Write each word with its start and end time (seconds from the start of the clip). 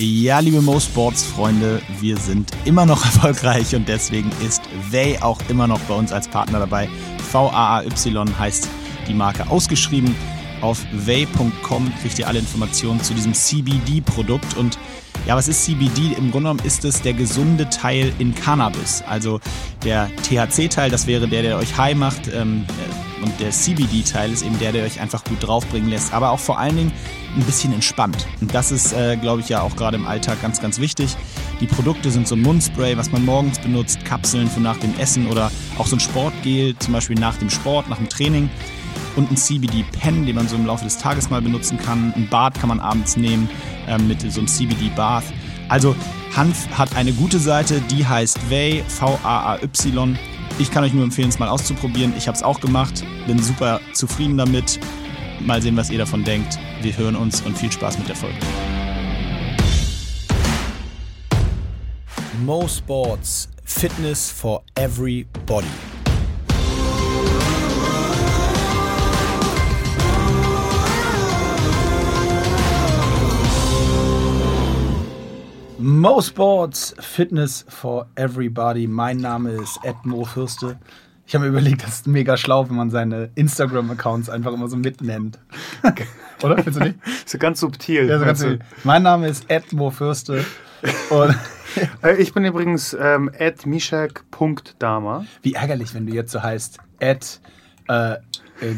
Ja, 0.00 0.38
liebe 0.38 0.62
Mo 0.62 0.78
Sports 0.78 1.24
Freunde, 1.24 1.82
wir 1.98 2.16
sind 2.18 2.52
immer 2.64 2.86
noch 2.86 3.04
erfolgreich 3.04 3.74
und 3.74 3.88
deswegen 3.88 4.30
ist 4.46 4.62
Way 4.92 5.18
auch 5.18 5.40
immer 5.48 5.66
noch 5.66 5.80
bei 5.80 5.94
uns 5.94 6.12
als 6.12 6.28
Partner 6.28 6.60
dabei. 6.60 6.88
V-A-A-Y 7.32 8.38
heißt 8.38 8.68
die 9.08 9.14
Marke 9.14 9.50
ausgeschrieben. 9.50 10.14
Auf 10.60 10.86
way.com 10.92 11.92
kriegt 12.00 12.16
ihr 12.20 12.28
alle 12.28 12.38
Informationen 12.38 13.02
zu 13.02 13.12
diesem 13.12 13.34
CBD-Produkt 13.34 14.56
und 14.56 14.78
ja, 15.26 15.34
was 15.34 15.48
ist 15.48 15.64
CBD? 15.64 16.12
Im 16.16 16.30
Grunde 16.30 16.50
genommen 16.50 16.60
ist 16.64 16.84
es 16.84 17.02
der 17.02 17.14
gesunde 17.14 17.68
Teil 17.68 18.12
in 18.20 18.36
Cannabis. 18.36 19.02
Also 19.08 19.40
der 19.82 20.08
THC-Teil, 20.22 20.92
das 20.92 21.08
wäre 21.08 21.26
der, 21.26 21.42
der 21.42 21.56
euch 21.56 21.76
high 21.76 21.96
macht. 21.96 22.28
Ähm, 22.32 22.64
und 23.22 23.38
der 23.40 23.50
CBD-Teil 23.50 24.32
ist 24.32 24.42
eben 24.42 24.58
der, 24.58 24.72
der 24.72 24.84
euch 24.84 25.00
einfach 25.00 25.24
gut 25.24 25.46
draufbringen 25.46 25.90
lässt. 25.90 26.12
Aber 26.12 26.30
auch 26.30 26.38
vor 26.38 26.58
allen 26.58 26.76
Dingen 26.76 26.92
ein 27.36 27.42
bisschen 27.42 27.72
entspannt. 27.72 28.26
Und 28.40 28.54
das 28.54 28.70
ist, 28.70 28.92
äh, 28.92 29.16
glaube 29.16 29.40
ich, 29.40 29.48
ja 29.48 29.62
auch 29.62 29.76
gerade 29.76 29.96
im 29.96 30.06
Alltag 30.06 30.40
ganz, 30.42 30.60
ganz 30.60 30.78
wichtig. 30.78 31.16
Die 31.60 31.66
Produkte 31.66 32.10
sind 32.10 32.26
so 32.26 32.34
ein 32.34 32.42
Mundspray, 32.42 32.96
was 32.96 33.10
man 33.12 33.24
morgens 33.24 33.58
benutzt, 33.58 34.04
Kapseln 34.04 34.48
für 34.48 34.60
nach 34.60 34.76
dem 34.78 34.98
Essen 34.98 35.26
oder 35.26 35.50
auch 35.78 35.86
so 35.86 35.96
ein 35.96 36.00
Sportgel, 36.00 36.76
zum 36.78 36.94
Beispiel 36.94 37.18
nach 37.18 37.36
dem 37.36 37.50
Sport, 37.50 37.88
nach 37.88 37.98
dem 37.98 38.08
Training. 38.08 38.50
Und 39.16 39.30
ein 39.30 39.36
CBD-Pen, 39.36 40.26
den 40.26 40.36
man 40.36 40.48
so 40.48 40.56
im 40.56 40.66
Laufe 40.66 40.84
des 40.84 40.98
Tages 40.98 41.28
mal 41.30 41.42
benutzen 41.42 41.78
kann. 41.78 42.12
Ein 42.14 42.28
Bad 42.28 42.58
kann 42.58 42.68
man 42.68 42.80
abends 42.80 43.16
nehmen 43.16 43.50
äh, 43.88 43.98
mit 43.98 44.20
so 44.20 44.40
einem 44.40 44.48
CBD-Bath. 44.48 45.24
Also 45.68 45.94
Hanf 46.34 46.68
hat 46.70 46.94
eine 46.96 47.12
gute 47.12 47.38
Seite, 47.38 47.80
die 47.90 48.06
heißt 48.06 48.50
Vay, 48.50 48.84
V-A-A-Y. 48.86 50.16
Ich 50.60 50.72
kann 50.72 50.82
euch 50.82 50.92
nur 50.92 51.04
empfehlen, 51.04 51.28
es 51.28 51.38
mal 51.38 51.48
auszuprobieren. 51.48 52.12
Ich 52.16 52.26
habe 52.26 52.36
es 52.36 52.42
auch 52.42 52.60
gemacht, 52.60 53.04
bin 53.28 53.40
super 53.40 53.80
zufrieden 53.92 54.36
damit. 54.36 54.80
Mal 55.40 55.62
sehen, 55.62 55.76
was 55.76 55.88
ihr 55.88 55.98
davon 55.98 56.24
denkt. 56.24 56.58
Wir 56.82 56.96
hören 56.98 57.14
uns 57.14 57.40
und 57.42 57.56
viel 57.56 57.70
Spaß 57.70 57.96
mit 57.98 58.08
der 58.08 58.16
Folge. 58.16 58.36
Mo 62.44 62.66
Sports 62.66 63.48
Fitness 63.64 64.32
for 64.32 64.64
Everybody. 64.74 65.66
Mo 75.78 76.20
Sports 76.20 76.94
Fitness 76.98 77.64
for 77.68 78.06
Everybody. 78.16 78.86
Mein 78.86 79.18
Name 79.18 79.52
ist 79.52 79.78
Edmo 79.84 80.24
Fürste. 80.24 80.78
Ich 81.26 81.34
habe 81.34 81.44
mir 81.44 81.50
überlegt, 81.50 81.82
das 81.82 81.96
ist 81.96 82.06
mega 82.06 82.36
schlau, 82.36 82.68
wenn 82.68 82.76
man 82.76 82.90
seine 82.90 83.30
Instagram-Accounts 83.34 84.28
einfach 84.28 84.52
immer 84.52 84.68
so 84.68 84.76
mitnennt. 84.76 85.38
Oder? 86.42 86.56
Findest 86.56 86.80
du 86.80 86.84
nicht? 86.84 86.98
So 87.26 87.38
ganz 87.38 87.60
subtil. 87.60 88.08
Ja, 88.08 88.18
so 88.18 88.24
ganz 88.24 88.40
subtil. 88.40 88.60
Mein 88.84 89.02
Name 89.02 89.28
ist 89.28 89.48
Edmo 89.48 89.90
Fürste. 89.90 90.44
Und 91.10 91.36
Äh, 92.02 92.16
ich 92.16 92.32
bin 92.32 92.44
übrigens 92.44 92.96
ähm, 92.98 93.30
mishak.dama. 93.64 95.24
Wie 95.42 95.54
ärgerlich, 95.54 95.94
wenn 95.94 96.06
du 96.06 96.12
jetzt 96.12 96.32
so 96.32 96.42
heißt, 96.42 96.78
Ed 96.98 97.40
äh, 97.88 98.12
äh, 98.12 98.18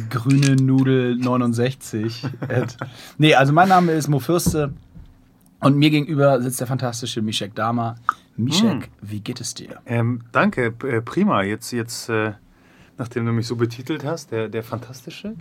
grüne 0.08 0.56
Nudel 0.56 1.16
69. 1.16 2.24
Ed. 2.48 2.76
Nee, 3.18 3.34
also 3.34 3.52
mein 3.52 3.68
Name 3.68 3.92
ist 3.92 4.08
Mo 4.08 4.18
Fürste. 4.18 4.72
Und 5.60 5.76
mir 5.76 5.90
gegenüber 5.90 6.40
sitzt 6.40 6.60
der 6.60 6.66
fantastische 6.66 7.22
Mishak 7.22 7.54
Dama. 7.54 7.96
Mishak, 8.36 8.88
wie 9.02 9.20
geht 9.20 9.40
es 9.40 9.54
dir? 9.54 9.80
Ähm, 9.86 10.22
danke, 10.32 10.74
äh, 10.84 11.02
prima. 11.02 11.42
Jetzt, 11.42 11.70
jetzt 11.72 12.08
äh, 12.08 12.32
nachdem 13.00 13.26
du 13.26 13.32
mich 13.32 13.46
so 13.46 13.56
betitelt 13.56 14.04
hast, 14.04 14.30
der, 14.30 14.48
der 14.48 14.62
Fantastische. 14.62 15.34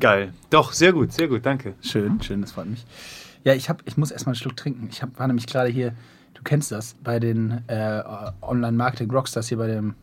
Geil. 0.00 0.32
Doch, 0.50 0.72
sehr 0.72 0.92
gut, 0.92 1.12
sehr 1.12 1.28
gut, 1.28 1.44
danke. 1.44 1.74
Schön, 1.80 2.22
schön, 2.22 2.40
das 2.40 2.52
freut 2.52 2.66
mich. 2.66 2.84
Ja, 3.44 3.54
ich, 3.54 3.68
hab, 3.68 3.82
ich 3.86 3.96
muss 3.96 4.10
erstmal 4.10 4.32
einen 4.32 4.40
Schluck 4.40 4.56
trinken. 4.56 4.88
Ich 4.90 5.02
hab, 5.02 5.18
war 5.18 5.26
nämlich 5.26 5.46
gerade 5.46 5.68
hier, 5.68 5.92
du 6.34 6.42
kennst 6.42 6.72
das, 6.72 6.94
bei 7.04 7.20
den 7.20 7.62
äh, 7.68 8.02
Online-Marketing-Rockstars 8.42 9.48
hier 9.48 9.58
bei 9.58 9.68
dem 9.68 9.94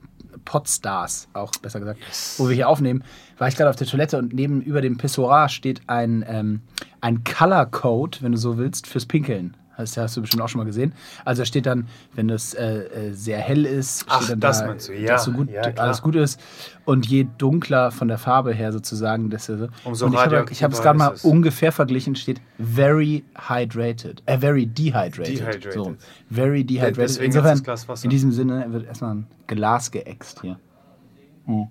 Podstars, 0.45 1.27
auch 1.33 1.51
besser 1.61 1.79
gesagt, 1.79 1.99
wo 2.37 2.47
wir 2.47 2.55
hier 2.55 2.69
aufnehmen, 2.69 3.03
war 3.37 3.47
ich 3.47 3.55
gerade 3.55 3.69
auf 3.69 3.75
der 3.75 3.87
Toilette 3.87 4.17
und 4.17 4.33
neben 4.33 4.61
über 4.61 4.81
dem 4.81 4.97
Pissoir 4.97 5.49
steht 5.49 5.81
ein, 5.87 6.23
ähm, 6.27 6.61
ein 7.01 7.23
Color-Code, 7.23 8.19
wenn 8.21 8.31
du 8.33 8.37
so 8.37 8.57
willst, 8.57 8.87
fürs 8.87 9.05
Pinkeln. 9.05 9.55
Das 9.77 9.97
hast 9.97 10.15
du 10.15 10.21
bestimmt 10.21 10.41
auch 10.41 10.49
schon 10.49 10.59
mal 10.59 10.65
gesehen. 10.65 10.93
Also 11.25 11.41
da 11.41 11.45
steht 11.45 11.65
dann, 11.65 11.87
wenn 12.13 12.27
das 12.27 12.53
äh, 12.53 13.09
äh, 13.09 13.13
sehr 13.13 13.39
hell 13.39 13.65
ist, 13.65 14.05
Ach, 14.07 14.21
steht 14.21 14.33
dann 14.33 14.39
das 14.39 14.59
da, 14.59 14.67
meinst 14.67 14.89
du, 14.89 14.93
ja. 14.93 15.07
dass 15.13 15.23
so 15.25 15.31
gut, 15.31 15.49
Ja, 15.49 15.61
alles 15.77 16.01
gut 16.01 16.15
ist. 16.15 16.39
Und 16.85 17.05
je 17.07 17.25
dunkler 17.37 17.91
von 17.91 18.07
der 18.07 18.17
Farbe 18.17 18.53
her 18.53 18.71
sozusagen, 18.71 19.29
desto 19.29 19.57
so. 19.57 19.67
Umso 19.83 20.05
und 20.05 20.13
ich 20.51 20.63
habe 20.63 20.73
es 20.73 20.81
gerade 20.81 20.97
mal 20.97 21.13
es. 21.13 21.23
ungefähr 21.23 21.71
verglichen, 21.71 22.15
steht 22.15 22.41
very 22.59 23.23
hydrated. 23.35 24.21
Äh, 24.25 24.37
very 24.37 24.65
dehydrated. 24.65 25.39
Dehydrated. 25.39 25.73
So, 25.73 25.95
very 26.29 26.63
dehydrated. 26.63 26.97
Deswegen 26.97 27.25
Insofern, 27.25 27.61
in 28.03 28.09
diesem 28.09 28.31
Sinne 28.31 28.65
wird 28.71 28.85
erstmal 28.85 29.15
ein 29.15 29.27
Glas 29.47 29.91
geäxt 29.91 30.41
hier. 30.41 30.59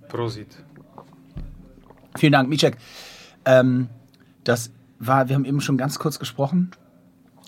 Prosit. 0.09 0.49
Vielen 2.17 2.33
Dank, 2.33 2.49
Micek. 2.49 2.77
Ähm, 3.45 3.89
das 4.45 4.71
war, 4.99 5.29
wir 5.29 5.37
haben 5.37 5.45
eben 5.45 5.61
schon 5.61 5.79
ganz 5.79 5.99
kurz 5.99 6.19
gesprochen. 6.19 6.73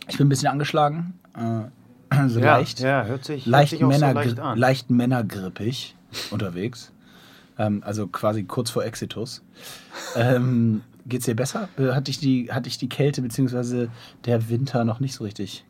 Ich 0.09 0.19
bin 0.19 0.27
ein 0.27 0.28
bisschen 0.31 0.49
angeschlagen. 0.49 1.19
Äh, 1.37 2.28
so 2.28 2.41
Ja, 2.41 2.56
leicht. 2.56 2.81
ja, 2.81 3.05
hört 3.05 3.25
sich, 3.25 3.47
leicht, 3.47 3.72
hört 3.72 3.81
sich 3.93 4.00
Männer, 4.00 4.09
so 4.12 4.15
leicht 4.19 4.41
an. 4.41 4.59
leicht 4.59 4.91
männergrippig 4.91 5.94
unterwegs. 6.31 6.93
Ähm, 7.59 7.82
also 7.84 8.06
quasi 8.06 8.44
kurz 8.44 8.71
vor 8.71 8.84
Exitus. 8.84 9.43
Ähm, 10.16 10.82
geht's 11.06 11.25
dir 11.27 11.37
besser? 11.37 11.69
Äh, 11.78 11.93
Hat 11.93 12.09
dich 12.09 12.19
die, 12.19 12.50
hat 12.53 12.66
dich 12.66 12.78
die 12.78 12.88
Kälte 12.88 13.22
bzw. 13.22 13.88
der 14.25 14.49
Winter 14.49 14.84
noch 14.84 15.00
nicht 15.00 15.15
so 15.15 15.25
richtig 15.25 15.65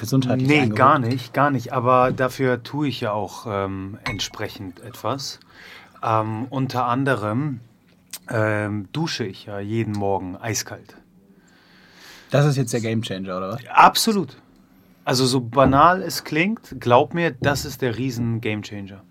gesundheitlich 0.00 0.48
Nee, 0.48 0.54
eingeholt? 0.60 0.76
gar 0.76 0.98
nicht, 0.98 1.32
gar 1.32 1.50
nicht. 1.50 1.72
Aber 1.72 2.12
dafür 2.12 2.62
tue 2.62 2.88
ich 2.88 3.00
ja 3.00 3.12
auch 3.12 3.46
ähm, 3.48 3.98
entsprechend 4.04 4.80
etwas. 4.80 5.38
Ähm, 6.02 6.46
unter 6.50 6.86
anderem 6.86 7.60
ähm, 8.28 8.88
dusche 8.92 9.24
ich 9.24 9.46
ja 9.46 9.60
jeden 9.60 9.92
Morgen 9.92 10.36
eiskalt. 10.36 10.96
Das 12.30 12.46
ist 12.46 12.56
jetzt 12.56 12.72
der 12.72 12.80
Gamechanger, 12.80 13.36
oder 13.36 13.48
was? 13.50 13.60
Absolut. 13.72 14.36
Also 15.04 15.26
so 15.26 15.40
banal 15.40 16.02
es 16.02 16.24
klingt, 16.24 16.76
glaub 16.78 17.14
mir, 17.14 17.32
das 17.32 17.64
ist 17.64 17.82
der 17.82 17.96
riesen 17.96 18.40
Gamechanger. 18.40 19.02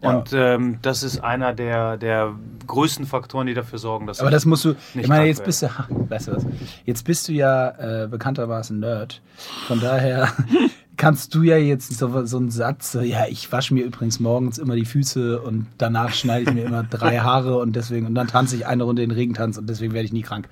Und 0.00 0.32
ähm, 0.32 0.78
das 0.82 1.02
ist 1.02 1.20
einer 1.20 1.52
der, 1.52 1.96
der 1.96 2.34
größten 2.66 3.06
Faktoren, 3.06 3.46
die 3.46 3.54
dafür 3.54 3.78
sorgen, 3.78 4.06
dass 4.06 4.20
Aber 4.20 4.30
das 4.30 4.44
musst 4.44 4.64
du. 4.64 4.74
Ich 4.94 5.08
meine, 5.08 5.26
jetzt 5.26 5.44
bist 5.44 5.62
du. 5.62 5.68
Weißt 6.08 6.28
du 6.28 6.36
was? 6.36 6.46
Jetzt 6.84 7.04
bist 7.04 7.28
du 7.28 7.32
ja 7.32 8.04
äh, 8.04 8.08
bekanntermaßen 8.08 8.78
Nerd. 8.78 9.20
Von 9.66 9.80
daher 9.80 10.32
kannst 10.96 11.34
du 11.34 11.42
ja 11.42 11.56
jetzt 11.56 11.92
so, 11.98 12.24
so 12.24 12.36
einen 12.36 12.50
Satz, 12.50 12.92
so, 12.92 13.00
ja, 13.00 13.26
ich 13.28 13.50
wasche 13.52 13.74
mir 13.74 13.84
übrigens 13.84 14.20
morgens 14.20 14.58
immer 14.58 14.76
die 14.76 14.84
Füße 14.84 15.40
und 15.40 15.66
danach 15.78 16.14
schneide 16.14 16.48
ich 16.48 16.54
mir 16.54 16.64
immer 16.64 16.82
drei 16.84 17.18
Haare 17.20 17.58
und 17.58 17.74
deswegen, 17.74 18.06
und 18.06 18.14
dann 18.14 18.28
tanze 18.28 18.56
ich 18.56 18.66
eine 18.66 18.84
Runde 18.84 19.02
den 19.02 19.10
Regentanz 19.10 19.58
und 19.58 19.68
deswegen 19.68 19.92
werde 19.92 20.06
ich 20.06 20.12
nie 20.12 20.22
krank. 20.22 20.48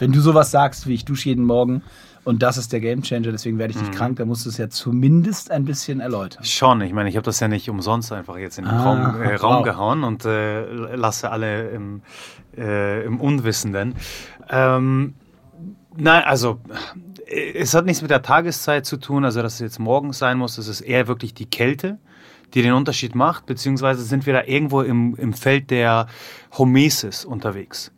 Wenn 0.00 0.10
du 0.12 0.20
sowas 0.20 0.50
sagst, 0.50 0.86
wie 0.88 0.94
ich 0.94 1.04
dusche 1.04 1.28
jeden 1.28 1.44
Morgen 1.44 1.82
und 2.24 2.42
das 2.42 2.56
ist 2.56 2.72
der 2.72 2.80
Gamechanger, 2.80 3.30
deswegen 3.32 3.58
werde 3.58 3.70
ich 3.72 3.76
Mhm. 3.76 3.82
nicht 3.84 3.94
krank, 3.94 4.16
dann 4.16 4.28
musst 4.28 4.44
du 4.46 4.48
es 4.50 4.56
ja 4.58 4.68
zumindest 4.68 5.50
ein 5.50 5.64
bisschen 5.64 6.00
erläutern. 6.00 6.44
Schon, 6.44 6.80
ich 6.80 6.92
meine, 6.92 7.08
ich 7.08 7.16
habe 7.16 7.24
das 7.24 7.38
ja 7.40 7.48
nicht 7.48 7.68
umsonst 7.70 8.10
einfach 8.12 8.36
jetzt 8.38 8.58
in 8.58 8.64
den 8.64 8.74
Ah, 8.74 8.82
Raum, 8.82 9.22
äh, 9.22 9.34
Raum 9.36 9.56
wow. 9.58 9.64
gehauen 9.64 10.02
und 10.04 10.24
äh, 10.24 10.64
lasse 10.96 11.30
alle 11.30 11.68
im, 11.70 12.02
äh, 12.56 13.04
im 13.04 13.20
Unwissenden. 13.20 13.94
Ähm, 14.48 15.14
nein, 15.96 16.22
also 16.24 16.60
äh, 17.26 17.52
es 17.58 17.74
hat 17.74 17.84
nichts 17.86 18.02
mit 18.02 18.10
der 18.10 18.22
Tageszeit 18.22 18.86
zu 18.86 18.96
tun, 18.96 19.24
also 19.24 19.42
dass 19.42 19.54
es 19.54 19.60
jetzt 19.60 19.78
morgens 19.78 20.18
sein 20.18 20.38
muss, 20.38 20.58
es 20.58 20.66
ist 20.68 20.80
eher 20.80 21.08
wirklich 21.08 21.34
die 21.34 21.46
Kälte, 21.46 21.98
die 22.54 22.62
den 22.62 22.72
Unterschied 22.72 23.14
macht, 23.14 23.46
beziehungsweise 23.46 24.02
sind 24.02 24.26
wir 24.26 24.32
da 24.32 24.42
irgendwo 24.44 24.82
im, 24.82 25.14
im 25.16 25.32
Feld 25.34 25.70
der 25.70 26.06
Homesis 26.58 27.24
unterwegs. 27.24 27.92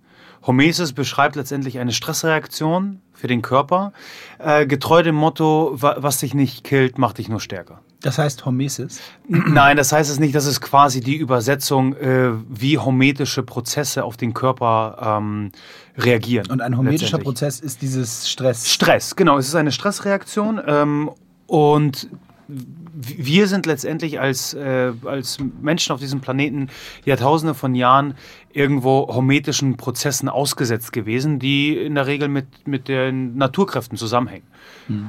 Homesis 0.46 0.92
beschreibt 0.92 1.36
letztendlich 1.36 1.78
eine 1.78 1.92
Stressreaktion 1.92 3.00
für 3.12 3.28
den 3.28 3.42
Körper, 3.42 3.92
äh, 4.38 4.66
getreu 4.66 5.02
dem 5.02 5.14
Motto, 5.14 5.72
wa 5.74 5.96
was 5.98 6.18
dich 6.18 6.34
nicht 6.34 6.64
killt, 6.64 6.98
macht 6.98 7.18
dich 7.18 7.28
nur 7.28 7.40
stärker. 7.40 7.80
Das 8.00 8.18
heißt 8.18 8.44
Hormesis. 8.44 9.00
Nein, 9.28 9.76
das 9.76 9.92
heißt 9.92 10.10
es 10.10 10.18
nicht. 10.18 10.34
Das 10.34 10.44
ist 10.44 10.60
quasi 10.60 11.00
die 11.00 11.14
Übersetzung, 11.14 11.94
äh, 11.94 12.32
wie 12.48 12.76
hormetische 12.78 13.44
Prozesse 13.44 14.02
auf 14.02 14.16
den 14.16 14.34
Körper 14.34 15.20
ähm, 15.20 15.52
reagieren. 15.96 16.48
Und 16.50 16.60
ein 16.60 16.76
hormetischer 16.76 17.18
letztendlich. 17.18 17.24
Prozess 17.24 17.60
ist 17.60 17.80
dieses 17.80 18.28
Stress. 18.28 18.68
Stress, 18.68 19.14
genau. 19.14 19.38
Es 19.38 19.46
ist 19.46 19.54
eine 19.54 19.70
Stressreaktion. 19.70 20.60
Ähm, 20.66 21.10
und 21.46 22.08
wir 22.48 23.46
sind 23.46 23.66
letztendlich 23.66 24.20
als, 24.20 24.54
äh, 24.54 24.92
als 25.04 25.38
Menschen 25.60 25.92
auf 25.92 26.00
diesem 26.00 26.20
Planeten 26.20 26.68
Jahrtausende 27.04 27.54
von 27.54 27.74
Jahren 27.74 28.14
irgendwo 28.52 29.08
hormetischen 29.08 29.76
Prozessen 29.76 30.28
ausgesetzt 30.28 30.92
gewesen, 30.92 31.38
die 31.38 31.76
in 31.76 31.94
der 31.94 32.06
Regel 32.06 32.28
mit, 32.28 32.66
mit 32.66 32.88
den 32.88 33.36
Naturkräften 33.36 33.96
zusammenhängen. 33.98 34.46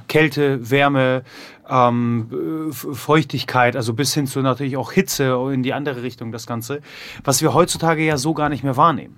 Kälte, 0.07 0.69
Wärme, 0.69 1.23
ähm, 1.69 2.71
Feuchtigkeit, 2.71 3.75
also 3.75 3.93
bis 3.93 4.13
hin 4.13 4.27
zu 4.27 4.41
natürlich 4.41 4.77
auch 4.77 4.91
Hitze 4.91 5.35
in 5.53 5.63
die 5.63 5.73
andere 5.73 6.03
Richtung 6.03 6.31
das 6.31 6.47
Ganze, 6.47 6.81
was 7.23 7.41
wir 7.41 7.53
heutzutage 7.53 8.03
ja 8.03 8.17
so 8.17 8.33
gar 8.33 8.49
nicht 8.49 8.63
mehr 8.63 8.77
wahrnehmen. 8.77 9.15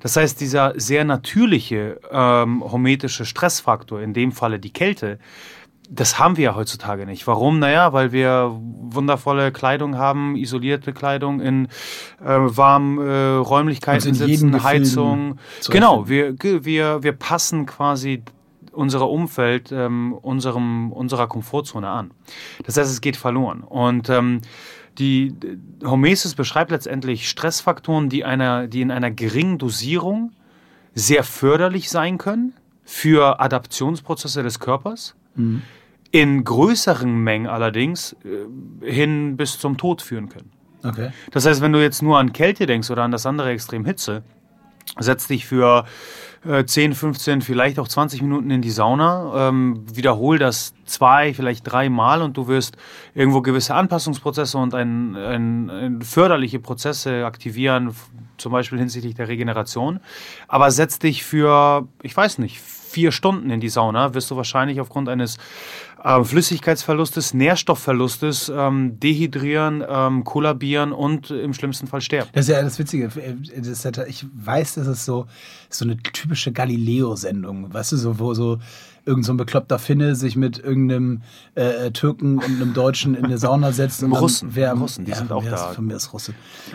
Das 0.00 0.16
heißt, 0.16 0.40
dieser 0.40 0.72
sehr 0.76 1.04
natürliche 1.04 2.00
ähm, 2.10 2.62
hormetische 2.62 3.24
Stressfaktor, 3.24 4.00
in 4.00 4.12
dem 4.12 4.32
Falle 4.32 4.58
die 4.58 4.72
Kälte, 4.72 5.18
das 5.90 6.18
haben 6.18 6.36
wir 6.36 6.44
ja 6.44 6.54
heutzutage 6.54 7.06
nicht. 7.06 7.26
Warum? 7.26 7.58
Naja, 7.58 7.92
weil 7.92 8.12
wir 8.12 8.56
wundervolle 8.60 9.52
Kleidung 9.52 9.96
haben, 9.96 10.36
isolierte 10.36 10.92
Kleidung 10.92 11.40
in 11.40 11.66
äh, 12.24 12.26
warmen 12.26 12.98
äh, 12.98 13.36
Räumlichkeiten 13.36 14.08
in 14.08 14.14
jedem 14.14 14.52
sitzen, 14.52 14.64
Heizung. 14.64 15.38
Genau, 15.68 16.08
wir, 16.08 16.34
wir, 16.40 17.02
wir 17.02 17.12
passen 17.12 17.66
quasi 17.66 18.22
unser 18.72 19.08
Umfeld 19.08 19.72
ähm, 19.72 20.12
unserem, 20.12 20.92
unserer 20.92 21.26
Komfortzone 21.26 21.88
an. 21.88 22.10
Das 22.64 22.76
heißt, 22.76 22.90
es 22.90 23.00
geht 23.00 23.16
verloren. 23.16 23.62
Und 23.62 24.08
ähm, 24.10 24.42
die 24.98 25.34
Hormesis 25.84 26.34
beschreibt 26.34 26.70
letztendlich 26.70 27.28
Stressfaktoren, 27.28 28.08
die, 28.08 28.24
einer, 28.24 28.66
die 28.66 28.82
in 28.82 28.90
einer 28.90 29.10
geringen 29.10 29.58
Dosierung 29.58 30.32
sehr 30.94 31.24
förderlich 31.24 31.90
sein 31.90 32.18
können 32.18 32.54
für 32.84 33.40
Adaptionsprozesse 33.40 34.42
des 34.42 34.60
Körpers. 34.60 35.14
In 36.12 36.44
größeren 36.44 37.12
Mengen 37.12 37.46
allerdings 37.46 38.16
äh, 38.24 38.90
hin 38.90 39.36
bis 39.36 39.58
zum 39.58 39.76
Tod 39.76 40.02
führen 40.02 40.28
können. 40.28 40.50
Okay. 40.82 41.10
Das 41.32 41.46
heißt, 41.46 41.60
wenn 41.60 41.72
du 41.72 41.82
jetzt 41.82 42.02
nur 42.02 42.18
an 42.18 42.32
Kälte 42.32 42.66
denkst 42.66 42.90
oder 42.90 43.02
an 43.02 43.10
das 43.10 43.26
andere 43.26 43.50
Extrem 43.50 43.84
Hitze, 43.84 44.22
setz 44.98 45.26
dich 45.26 45.46
für 45.46 45.84
äh, 46.46 46.64
10, 46.64 46.94
15, 46.94 47.42
vielleicht 47.42 47.78
auch 47.78 47.88
20 47.88 48.22
Minuten 48.22 48.50
in 48.50 48.62
die 48.62 48.70
Sauna, 48.70 49.48
ähm, 49.48 49.84
wiederhol 49.92 50.38
das 50.38 50.74
zwei, 50.84 51.34
vielleicht 51.34 51.70
drei 51.70 51.88
Mal 51.88 52.22
und 52.22 52.36
du 52.36 52.46
wirst 52.48 52.76
irgendwo 53.14 53.42
gewisse 53.42 53.74
Anpassungsprozesse 53.74 54.56
und 54.58 54.74
ein, 54.74 55.16
ein, 55.16 55.70
ein 55.70 56.02
förderliche 56.02 56.60
Prozesse 56.60 57.26
aktivieren, 57.26 57.94
zum 58.38 58.52
Beispiel 58.52 58.78
hinsichtlich 58.78 59.14
der 59.14 59.28
Regeneration. 59.28 60.00
Aber 60.46 60.70
setz 60.70 60.98
dich 60.98 61.24
für, 61.24 61.88
ich 62.02 62.16
weiß 62.16 62.38
nicht, 62.38 62.60
vier 62.86 63.12
Stunden 63.12 63.50
in 63.50 63.60
die 63.60 63.68
Sauna, 63.68 64.14
wirst 64.14 64.30
du 64.30 64.36
wahrscheinlich 64.36 64.80
aufgrund 64.80 65.08
eines 65.08 65.38
ähm, 66.04 66.24
Flüssigkeitsverlustes, 66.24 67.34
Nährstoffverlustes 67.34 68.50
ähm, 68.54 68.98
dehydrieren, 69.00 69.84
ähm, 69.88 70.24
kollabieren 70.24 70.92
und 70.92 71.30
im 71.30 71.52
schlimmsten 71.52 71.86
Fall 71.86 72.00
sterben. 72.00 72.28
Das 72.32 72.48
ist 72.48 72.54
ja 72.54 72.62
das 72.62 72.78
Witzige. 72.78 73.08
Das 73.08 73.66
ist 73.66 73.84
ja, 73.84 74.04
ich 74.06 74.24
weiß, 74.32 74.74
das 74.74 74.86
ist 74.86 75.04
so, 75.04 75.26
so 75.68 75.84
eine 75.84 75.96
typische 75.96 76.52
Galileo-Sendung. 76.52 77.72
Weißt 77.72 77.92
du, 77.92 77.96
so, 77.96 78.18
wo 78.18 78.34
so 78.34 78.58
irgend 79.06 79.24
so 79.24 79.32
ein 79.32 79.36
bekloppter 79.36 79.78
Finne 79.78 80.14
sich 80.16 80.36
mit 80.36 80.58
irgendeinem 80.58 81.22
äh, 81.54 81.90
Türken 81.92 82.38
und 82.38 82.44
einem 82.44 82.74
Deutschen 82.74 83.14
in 83.14 83.24
eine 83.24 83.38
Sauna 83.38 83.72
setzt. 83.72 84.02
Und 84.02 84.10
dann 84.10 84.18
Russen. 84.20 84.50
Wer, 84.52 84.72
am- 84.72 84.82
Russen, 84.82 85.04
die 85.04 85.12
sind 85.14 85.28
von 85.28 85.36
auch 85.38 85.44
da. 85.44 85.70
Ist, 85.70 85.76
von 85.76 85.86
mir 85.86 85.94
ist 85.96 86.12
Russe. 86.12 86.34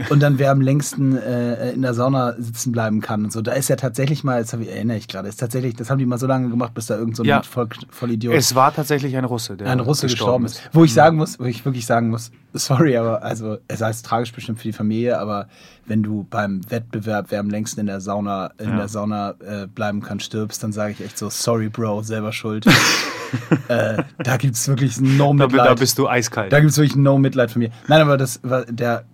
Und 0.10 0.22
dann 0.22 0.39
wer 0.39 0.51
am 0.51 0.62
längsten 0.62 1.18
äh, 1.18 1.72
in 1.74 1.81
der 1.81 1.94
Sauna 1.94 2.33
sitzen 2.39 2.72
bleiben 2.72 3.01
kann 3.01 3.25
und 3.25 3.31
so. 3.33 3.42
Da 3.42 3.51
ist 3.51 3.68
ja 3.68 3.75
tatsächlich 3.75 4.24
mal, 4.24 4.39
jetzt 4.39 4.54
ich, 4.54 4.69
erinnere 4.69 4.98
ich 4.98 5.07
gerade, 5.07 5.28
ist 5.30 5.39
tatsächlich, 5.39 5.75
das 5.75 5.89
haben 5.89 5.98
die 6.00 6.06
mal 6.06 6.18
so 6.18 6.25
lange 6.28 6.50
gemacht, 6.50 6.74
bis 6.74 6.86
da 6.88 6.98
irgend 6.98 7.16
so 7.18 7.24
ein 7.24 7.28
Ja. 7.28 7.42
voll, 7.44 7.68
Vollidiot 7.89 8.33
Es 8.33 8.56
war 8.56 8.74
tatsächlich 8.74 9.16
ein 9.18 9.25
Russe, 9.25 9.57
der 9.57 9.69
ein 9.69 9.80
Russe 9.81 10.07
gestorben 10.07 10.45
ist. 10.45 10.62
Wo 10.72 10.83
ich 10.86 10.94
sagen 10.94 11.18
muss, 11.18 11.39
wo 11.39 11.44
ich 11.45 11.66
wirklich 11.66 11.86
sagen 11.86 12.10
muss, 12.10 12.31
sorry, 12.54 12.98
aber 12.98 13.24
also 13.24 13.57
es 13.68 13.81
heißt 13.81 14.06
tragisch 14.06 14.31
bestimmt 14.33 14.57
für 14.60 14.68
die 14.69 14.74
Familie, 14.74 15.19
aber 15.19 15.48
wenn 15.86 16.04
du 16.04 16.25
beim 16.30 16.62
Wettbewerb, 16.69 17.28
wer 17.30 17.39
am 17.39 17.50
längsten 17.50 17.80
in 17.81 17.86
der 17.88 18.00
Sauna, 18.01 18.51
in 18.57 18.69
Ja. 18.69 18.75
der 18.78 18.88
Sauna 18.88 19.31
äh, 19.39 19.68
bleiben 19.68 20.01
kann, 20.01 20.19
stirbst, 20.19 20.62
dann 20.63 20.72
sage 20.72 20.92
ich 20.94 21.01
echt 21.01 21.18
so, 21.18 21.30
sorry, 21.30 21.69
Bro, 21.69 22.04
selber 22.04 22.20
schuld. 22.31 22.65
äh, 23.68 24.03
da 24.19 24.38
gibt 24.38 24.56
es 24.56 24.68
wirklich 24.68 25.00
no 25.01 25.33
Da, 25.35 25.47
Mitleid. 25.47 25.68
da 25.68 25.73
bist 25.73 25.97
du 25.97 26.07
eiskalt. 26.07 26.53
Da 26.53 26.59
gibt 26.59 26.71
es 26.71 26.77
wirklich 26.77 26.95
no 26.95 27.18
Mitleid 27.18 27.50
von 27.51 27.62
mir. 27.62 27.71
Nein, 27.88 28.01
aber 28.01 28.18
das 28.18 28.39
war 28.44 28.65
der, 28.65 29.06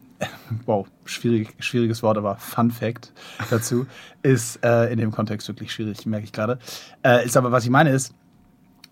wow, 0.65 0.87
schwierig, 1.05 1.55
schwieriges 1.59 2.03
Wort, 2.03 2.17
aber 2.17 2.35
Fun 2.37 2.71
Fact 2.71 3.13
dazu 3.49 3.85
ist 4.23 4.59
äh, 4.63 4.91
in 4.91 4.97
dem 4.99 5.11
Kontext 5.11 5.47
wirklich 5.47 5.71
schwierig, 5.71 6.05
merke 6.05 6.25
ich 6.25 6.31
gerade. 6.33 6.59
Äh, 7.03 7.25
ist 7.25 7.37
aber, 7.37 7.51
was 7.51 7.63
ich 7.63 7.69
meine 7.69 7.91
ist, 7.91 8.13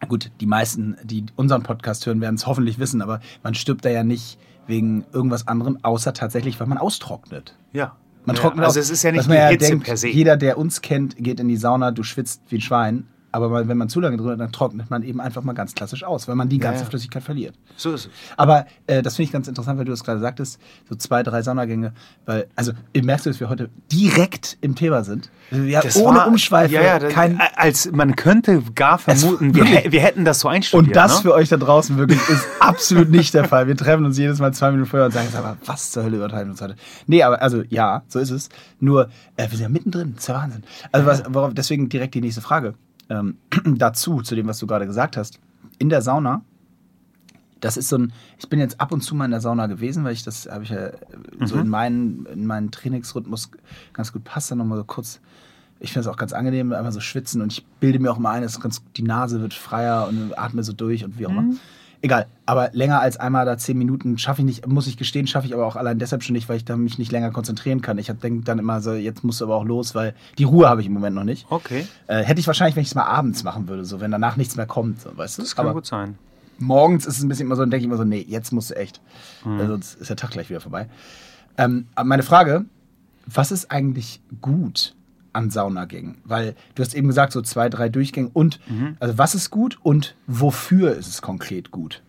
gut, 0.08 0.32
die 0.40 0.46
meisten, 0.46 0.96
die 1.04 1.26
unseren 1.36 1.64
Podcast 1.64 2.06
hören, 2.06 2.22
werden 2.22 2.36
es 2.36 2.46
hoffentlich 2.48 2.80
wissen, 2.80 3.02
aber 3.02 3.20
man 3.44 3.56
stirbt 3.56 3.84
da 3.86 3.90
ja 3.90 4.04
nicht 4.04 4.38
wegen 4.68 5.06
irgendwas 5.14 5.48
anderem, 5.48 5.78
außer 5.84 6.14
tatsächlich, 6.14 6.60
weil 6.60 6.68
man 6.68 6.78
austrocknet. 6.78 7.56
ja. 7.74 7.96
Man 8.28 8.36
ja. 8.36 8.42
trocknet 8.42 8.66
Also 8.66 8.80
aus. 8.80 8.86
es 8.88 8.90
ist 8.92 9.04
ja 9.04 9.12
nicht 9.12 9.30
die 9.30 9.34
ja 9.36 9.50
Hitze 9.50 9.70
denkt, 9.70 9.86
per 9.86 9.98
se. 9.98 10.08
Jeder, 10.08 10.36
der 10.36 10.58
uns 10.58 10.82
kennt, 10.82 11.16
geht 11.18 11.40
in 11.40 11.48
die 11.48 11.58
Sauna, 11.58 11.92
du 11.92 12.02
schwitzt 12.02 12.42
wie 12.50 12.56
ein 12.58 12.62
Schwein. 12.62 13.06
Aber 13.36 13.68
wenn 13.68 13.78
man 13.78 13.90
zu 13.90 14.00
lange 14.00 14.18
drin 14.18 14.30
ist, 14.32 14.40
dann 14.40 14.52
trocknet 14.52 14.90
man 14.90 15.04
eben 15.04 15.20
einfach 15.20 15.44
mal 15.44 15.54
ganz 15.54 15.74
klassisch 15.76 16.04
aus, 16.04 16.28
weil 16.28 16.36
man 16.36 16.48
die 16.48 16.58
ganze 16.58 16.84
ja. 16.84 16.90
Flüssigkeit 16.90 17.22
verliert. 17.22 17.56
so 17.76 17.94
ist 17.94 18.06
es. 18.06 18.10
Aber 18.38 18.66
äh, 18.88 19.02
das 19.02 19.18
finde 19.18 19.28
ich 19.28 19.34
ganz 19.34 19.48
interessant, 19.48 19.78
weil 19.78 19.86
du 19.86 19.92
das 19.92 20.04
gerade 20.04 20.20
sagtest, 20.20 20.60
so 20.90 20.96
zwei, 20.96 21.22
drei 21.22 21.42
Saunagänge, 21.42 21.94
weil, 22.26 22.48
also 22.56 22.72
merkst 22.96 23.26
du, 23.26 23.30
dass 23.32 23.40
wir 23.40 23.50
heute 23.50 23.70
direkt 23.92 24.58
im 24.62 24.76
Thema 24.76 25.04
sind? 25.04 25.30
Ja, 25.52 25.82
Das 25.82 25.98
ohne 25.98 26.20
war- 26.20 26.28
Umschweife, 26.28 26.74
Ja, 26.74 26.82
ja, 26.82 27.00
das, 27.00 27.12
kein, 27.14 27.40
als 27.56 27.92
man 27.92 28.16
könnte 28.16 28.62
gar 28.74 28.98
vermuten, 28.98 29.54
wir, 29.54 29.66
wir 29.92 30.00
hätten 30.02 30.24
das 30.26 30.40
so 30.40 30.48
einstudiert. 30.48 30.88
und 30.88 30.96
das 30.96 31.18
ne? 31.18 31.22
für 31.24 31.34
euch 31.34 31.50
da 31.50 31.58
draußen 31.58 31.98
wirklich 31.98 32.20
ist 32.30 32.46
absolut 32.60 33.10
nicht 33.10 33.34
der 33.34 33.44
Fall. 33.44 33.68
Wir 33.68 33.76
treffen 33.76 34.06
uns 34.06 34.18
jedes 34.18 34.40
Mal 34.40 34.54
zwei 34.54 34.72
Minuten 34.72 34.90
vorher 34.90 35.08
und 35.08 35.12
sagen, 35.12 35.28
sag 35.32 35.44
mal, 35.44 35.58
was 35.66 35.92
zur 35.92 36.04
Hölle 36.04 36.18
übertreiben 36.18 36.48
wir 36.48 36.52
uns 36.52 36.62
heute? 36.62 36.76
Nee, 37.08 37.22
aber 37.24 37.42
also 37.42 37.64
ja, 37.70 38.04
so 38.08 38.20
ist 38.20 38.32
es. 38.32 38.50
Nur, 38.80 39.10
äh, 39.36 39.44
wir 39.50 39.58
sind 39.58 39.62
ja 39.62 39.70
mittendrin, 39.70 40.14
das 40.16 40.24
ist 40.24 40.28
ja 40.30 40.36
Wahnsinn. 40.36 40.64
Also 40.92 41.06
was, 41.06 41.24
worauf, 41.30 41.54
deswegen 41.54 41.90
direkt 41.90 42.14
die 42.16 42.22
nächste 42.22 42.42
Frage. 42.42 42.76
Ähm, 43.10 43.38
dazu, 43.66 44.22
zu 44.22 44.36
dem, 44.36 44.48
was 44.48 44.60
du 44.60 44.68
gerade 44.68 44.86
gesagt 44.86 45.18
hast. 45.18 45.40
In 45.78 45.90
der 45.90 46.02
Sauna, 46.02 46.44
das 47.60 47.78
ist 47.78 47.90
so 47.90 47.98
ein, 47.98 48.14
ich 48.38 48.48
bin 48.50 48.60
jetzt 48.60 48.80
ab 48.80 48.92
und 48.92 49.02
zu 49.02 49.16
mal 49.16 49.26
in 49.26 49.32
der 49.32 49.42
Sauna 49.42 49.68
gewesen, 49.68 50.04
weil 50.04 50.14
ich 50.14 50.24
das 50.24 50.48
habe 50.50 50.64
ich 50.64 50.70
ja 50.70 50.88
äh, 50.88 50.96
so 51.46 51.58
in 51.58 51.68
meinen, 51.68 52.26
in 52.28 52.46
meinen 52.46 52.72
Trainingsrhythmus 52.72 53.52
ganz 53.94 54.14
gut 54.14 54.24
passt. 54.24 54.52
Dann 54.52 54.60
nochmal 54.60 54.78
so 54.78 54.84
kurz, 54.84 55.20
ich 55.80 55.92
finde 55.92 56.08
es 56.08 56.14
auch 56.14 56.18
ganz 56.18 56.34
angenehm, 56.34 56.74
einmal 56.74 56.92
so 56.92 57.00
schwitzen 57.00 57.42
und 57.42 57.52
ich 57.52 57.66
bilde 57.80 58.00
mir 58.00 58.12
auch 58.12 58.20
mal 58.20 58.32
ein, 58.32 58.44
dass 58.44 58.60
ganz, 58.60 58.84
die 58.96 59.04
Nase 59.04 59.42
wird 59.42 59.54
freier 59.54 60.08
und 60.08 60.38
atme 60.38 60.64
so 60.64 60.74
durch 60.74 61.04
und 61.04 61.18
wie 61.20 61.26
auch 61.28 61.32
immer. 61.32 61.56
Egal, 62.02 62.28
aber 62.46 62.70
länger 62.74 63.00
als 63.02 63.18
einmal 63.18 63.46
da 63.46 63.58
zehn 63.58 63.78
Minuten 63.78 64.18
schaffe 64.18 64.42
ich 64.42 64.46
nicht, 64.46 64.68
muss 64.68 64.88
ich 64.88 64.98
gestehen, 64.98 65.28
schaffe 65.28 65.48
ich 65.48 65.54
aber 65.54 65.66
auch 65.66 65.76
allein 65.76 65.98
deshalb 66.00 66.24
schon 66.24 66.34
nicht, 66.34 66.48
weil 66.50 66.58
ich 66.58 66.66
da 66.66 66.78
mich 66.78 66.98
nicht 67.00 67.12
länger 67.12 67.32
konzentrieren 67.32 67.82
kann. 67.82 67.98
Ich 67.98 68.08
denke 68.08 68.44
dann 68.44 68.60
immer 68.60 68.82
so, 68.82 68.94
jetzt 68.94 69.24
musst 69.24 69.42
du 69.42 69.46
aber 69.46 69.56
auch 69.56 69.66
los, 69.66 69.96
weil 69.96 70.14
die 70.38 70.44
Ruhe 70.44 70.70
habe 70.70 70.82
ich 70.82 70.88
im 70.88 70.94
Moment 70.94 71.16
noch 71.16 71.24
nicht. 71.24 71.46
Okay, 71.50 71.88
Äh, 72.08 72.24
hätte 72.24 72.40
ich 72.40 72.48
wahrscheinlich, 72.48 72.76
wenn 72.76 72.84
ich 72.84 72.90
es 72.90 72.96
mal 72.96 73.06
abends 73.06 73.44
machen 73.44 73.68
würde, 73.68 73.86
so 73.86 74.00
wenn 74.02 74.12
danach 74.12 74.38
nichts 74.38 74.56
mehr 74.56 74.66
kommt, 74.68 75.02
so, 75.02 75.16
weißt 75.16 75.38
du? 75.38 75.42
das 75.42 75.56
kann 75.56 75.66
aber 75.66 75.74
gut 75.74 75.86
sein. 75.86 76.18
morgens 76.60 77.06
ist 77.06 77.18
es 77.18 77.24
ein 77.24 77.30
bisschen 77.30 77.48
immer 77.48 77.56
so, 77.56 77.64
dann 77.64 77.72
denke 77.72 77.82
ich 77.82 77.88
immer 77.88 77.98
so, 77.98 78.04
nee, 78.04 78.26
jetzt 78.28 78.52
musst 78.52 78.70
du 78.72 78.76
echt. 78.76 79.02
Hm. 79.44 79.60
Äh, 79.60 79.68
sonst 79.68 79.96
ist 79.96 80.10
der 80.10 80.18
Tag 80.18 80.32
gleich 80.32 80.50
wieder 80.50 80.62
vorbei. 80.62 80.88
Ähm, 81.58 81.88
aber 81.96 82.08
meine 82.08 82.24
Frage, 82.24 82.66
was 83.26 83.52
ist 83.52 83.72
eigentlich 83.72 84.22
gut 84.42 84.94
an 85.36 85.50
Saunagängen? 85.50 86.18
Weil 86.24 86.56
du 86.76 86.82
hast 86.84 86.96
eben 86.96 87.08
gesagt, 87.08 87.34
so 87.34 87.42
zwei, 87.42 87.70
drei 87.70 87.90
Durchgänge 87.90 88.30
und, 88.34 88.60
Mhm. 88.70 88.98
also 89.00 89.18
was 89.18 89.36
ist 89.36 89.52
gut 89.52 89.78
und 89.84 90.16
wofür 90.28 90.96
ist 90.96 91.08
es 91.08 91.22
konkret 91.22 91.72
gut? 91.72 92.02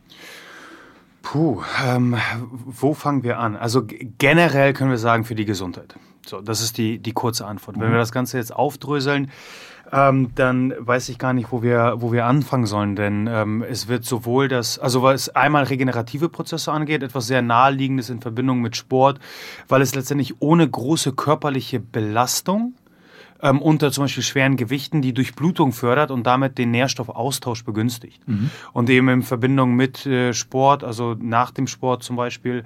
Puh, 1.22 1.62
ähm, 1.84 2.16
wo 2.64 2.94
fangen 2.94 3.24
wir 3.24 3.38
an? 3.40 3.56
Also 3.56 3.84
generell 4.18 4.72
können 4.72 4.90
wir 4.90 4.98
sagen 4.98 5.24
für 5.24 5.34
die 5.34 5.44
Gesundheit. 5.44 5.96
So, 6.24 6.40
das 6.40 6.60
ist 6.60 6.78
die, 6.78 6.98
die 6.98 7.12
kurze 7.12 7.46
Antwort. 7.46 7.78
Wenn 7.80 7.90
wir 7.90 7.98
das 7.98 8.12
Ganze 8.12 8.36
jetzt 8.38 8.54
aufdröseln, 8.54 9.30
ähm, 9.92 10.30
dann 10.34 10.72
weiß 10.78 11.08
ich 11.08 11.18
gar 11.18 11.32
nicht, 11.32 11.50
wo 11.52 11.62
wir, 11.62 11.94
wo 11.98 12.12
wir 12.12 12.26
anfangen 12.26 12.66
sollen, 12.66 12.96
denn 12.96 13.28
ähm, 13.30 13.62
es 13.68 13.86
wird 13.86 14.04
sowohl 14.04 14.48
das, 14.48 14.78
also 14.80 15.02
was 15.02 15.28
einmal 15.30 15.64
regenerative 15.64 16.28
Prozesse 16.28 16.72
angeht, 16.72 17.02
etwas 17.04 17.26
sehr 17.28 17.42
naheliegendes 17.42 18.10
in 18.10 18.20
Verbindung 18.20 18.60
mit 18.60 18.76
Sport, 18.76 19.20
weil 19.68 19.82
es 19.82 19.94
letztendlich 19.94 20.40
ohne 20.40 20.68
große 20.68 21.12
körperliche 21.12 21.78
Belastung 21.78 22.74
ähm, 23.46 23.62
unter 23.62 23.92
zum 23.92 24.04
Beispiel 24.04 24.22
schweren 24.22 24.56
Gewichten 24.56 25.02
die 25.02 25.12
Durchblutung 25.12 25.72
fördert 25.72 26.10
und 26.10 26.26
damit 26.26 26.58
den 26.58 26.72
Nährstoffaustausch 26.72 27.64
begünstigt. 27.64 28.20
Und 28.72 28.90
eben 28.90 29.08
in 29.08 29.22
Verbindung 29.22 29.74
mit 29.74 30.04
äh, 30.06 30.32
Sport, 30.32 30.82
also 30.82 31.14
nach 31.18 31.52
dem 31.52 31.66
Sport 31.66 32.02
zum 32.02 32.16
Beispiel, 32.16 32.64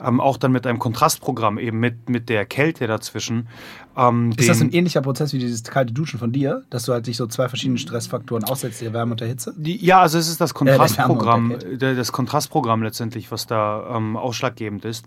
ähm, 0.00 0.20
auch 0.20 0.36
dann 0.36 0.52
mit 0.52 0.66
einem 0.66 0.78
Kontrastprogramm, 0.78 1.58
eben 1.58 1.80
mit, 1.80 2.08
mit 2.08 2.28
der 2.28 2.46
Kälte 2.46 2.86
dazwischen. 2.86 3.48
Ähm, 3.96 4.32
Ist 4.36 4.48
das 4.48 4.60
ein 4.60 4.70
ähnlicher 4.70 5.00
Prozess 5.00 5.32
wie 5.32 5.38
dieses 5.38 5.64
kalte 5.64 5.92
Duschen 5.92 6.20
von 6.20 6.30
dir, 6.30 6.62
dass 6.70 6.84
du 6.84 6.92
halt 6.92 7.06
dich 7.06 7.16
so 7.16 7.26
zwei 7.26 7.48
verschiedenen 7.48 7.78
Stressfaktoren 7.78 8.44
aussetzt, 8.44 8.80
der 8.80 8.92
Wärme 8.92 9.12
und 9.12 9.20
der 9.20 9.28
Hitze? 9.28 9.52
Die, 9.56 9.84
ja, 9.84 10.00
also 10.00 10.18
es 10.18 10.28
ist 10.28 10.40
das 10.40 10.54
Wärme 10.54 10.70
Kontrastprogramm, 10.76 11.54
der, 11.72 11.94
das 11.94 12.12
Kontrastprogramm 12.12 12.82
letztendlich, 12.82 13.32
was 13.32 13.46
da 13.46 13.96
ähm, 13.96 14.16
ausschlaggebend 14.16 14.84
ist. 14.84 15.06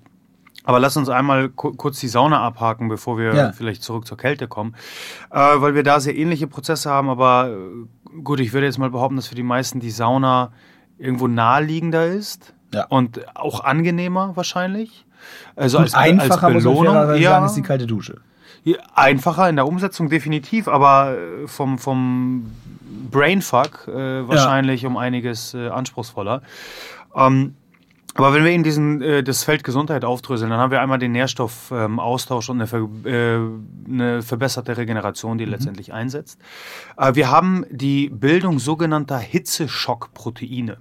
Aber 0.63 0.79
lass 0.79 0.96
uns 0.96 1.10
einmal 1.10 1.50
ku 1.50 1.74
kurz 1.74 2.00
die 2.00 2.08
Sauna 2.08 2.41
abhaken, 2.41 2.88
bevor 2.88 3.17
wir 3.17 3.34
Ja. 3.36 3.51
vielleicht 3.51 3.84
zurück 3.84 4.08
zur 4.08 4.17
Kälte 4.17 4.48
kommen, 4.48 4.75
äh, 5.32 5.38
weil 5.38 5.75
wir 5.75 5.84
da 5.84 6.00
sehr 6.00 6.15
ähnliche 6.15 6.48
Prozesse 6.48 6.89
haben. 6.89 7.10
Aber 7.10 7.50
äh, 7.50 8.20
gut, 8.24 8.39
ich 8.39 8.53
würde 8.53 8.65
jetzt 8.67 8.77
mal 8.77 8.89
behaupten, 8.89 9.15
dass 9.17 9.27
für 9.27 9.36
die 9.36 9.43
meisten 9.43 9.79
die 9.79 9.91
Sauna 9.91 10.51
irgendwo 10.98 11.27
naheliegender 11.27 12.05
ist 12.08 12.53
Ja. 12.74 12.86
und 12.88 13.36
auch 13.36 13.63
angenehmer 13.63 14.32
wahrscheinlich. 14.36 15.05
Also 15.55 15.79
Und 15.79 15.93
einfacher, 15.96 16.48
als 16.48 16.53
muss 16.55 16.63
man 16.63 16.74
Belohnung, 16.74 16.93
fairerweise 16.93 17.24
ja. 17.24 17.29
sagen, 17.32 17.46
ist 17.46 17.55
die 17.55 17.62
kalte 17.62 17.88
Dusche. 17.88 18.22
Ja, 18.65 18.77
Einfacher 18.96 19.50
in 19.50 19.58
der 19.58 19.67
Umsetzung 19.67 20.08
definitiv, 20.10 20.70
aber 20.70 21.17
äh, 21.17 21.48
vom, 21.48 21.77
vom 21.77 22.50
Brainfuck 23.12 23.88
äh, 23.89 24.27
wahrscheinlich 24.27 24.86
um 24.86 24.96
einiges 24.98 25.53
äh, 25.53 25.67
anspruchsvoller. 25.67 26.41
Ähm, 27.15 27.55
Aber 28.15 28.34
wenn 28.34 28.43
wir 28.43 28.51
in 28.51 28.63
diesen, 28.63 29.01
äh, 29.01 29.24
das 29.24 29.43
Feld 29.43 29.63
Gesundheit 29.63 30.05
aufdröseln, 30.05 30.51
dann 30.51 30.60
haben 30.60 30.72
wir 30.72 30.82
einmal 30.82 31.00
den 31.00 31.13
Nährstoffaustausch 31.13 32.50
ähm, 32.50 32.51
und 32.51 32.62
eine, 32.62 32.67
ver 32.67 32.89
äh, 33.05 33.91
eine, 33.91 34.22
verbesserte 34.22 34.77
Regeneration, 34.77 35.38
die 35.38 35.46
mhm. 35.46 35.51
letztendlich 35.51 35.93
einsetzt. 35.93 36.39
Äh, 36.98 37.15
wir 37.15 37.32
haben 37.32 37.65
die 37.70 38.10
Bildung 38.10 38.60
sogenannter 38.60 39.17
Hitzeschockproteine. 39.17 40.77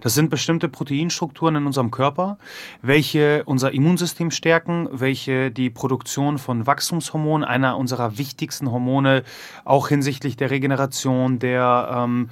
Das 0.00 0.14
sind 0.14 0.30
bestimmte 0.30 0.68
Proteinstrukturen 0.68 1.56
in 1.56 1.66
unserem 1.66 1.90
Körper, 1.90 2.38
welche 2.82 3.42
unser 3.44 3.72
Immunsystem 3.72 4.30
stärken, 4.30 4.88
welche 4.92 5.50
die 5.50 5.70
Produktion 5.70 6.38
von 6.38 6.66
Wachstumshormonen, 6.66 7.46
einer 7.46 7.76
unserer 7.76 8.18
wichtigsten 8.18 8.70
Hormone, 8.70 9.22
auch 9.64 9.88
hinsichtlich 9.88 10.36
der 10.36 10.50
Regeneration, 10.50 11.38
der 11.38 11.88
ähm, 11.92 12.30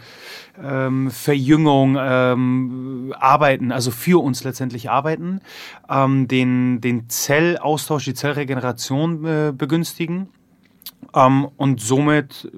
ähm, 0.62 1.11
Verjüngung 1.11 1.97
ähm, 1.99 3.14
arbeiten, 3.19 3.73
also 3.73 3.91
für 3.91 4.23
uns 4.23 4.45
letztendlich 4.45 4.91
arbeiten, 4.91 5.41
ähm, 5.88 6.29
den, 6.29 6.81
den 6.81 7.09
Zellaustausch, 7.09 8.05
die 8.05 8.14
Zellregeneration 8.14 9.25
äh, 9.25 9.53
begünstigen 9.57 10.29
ähm, 11.14 11.49
und 11.57 11.81
somit 11.81 12.50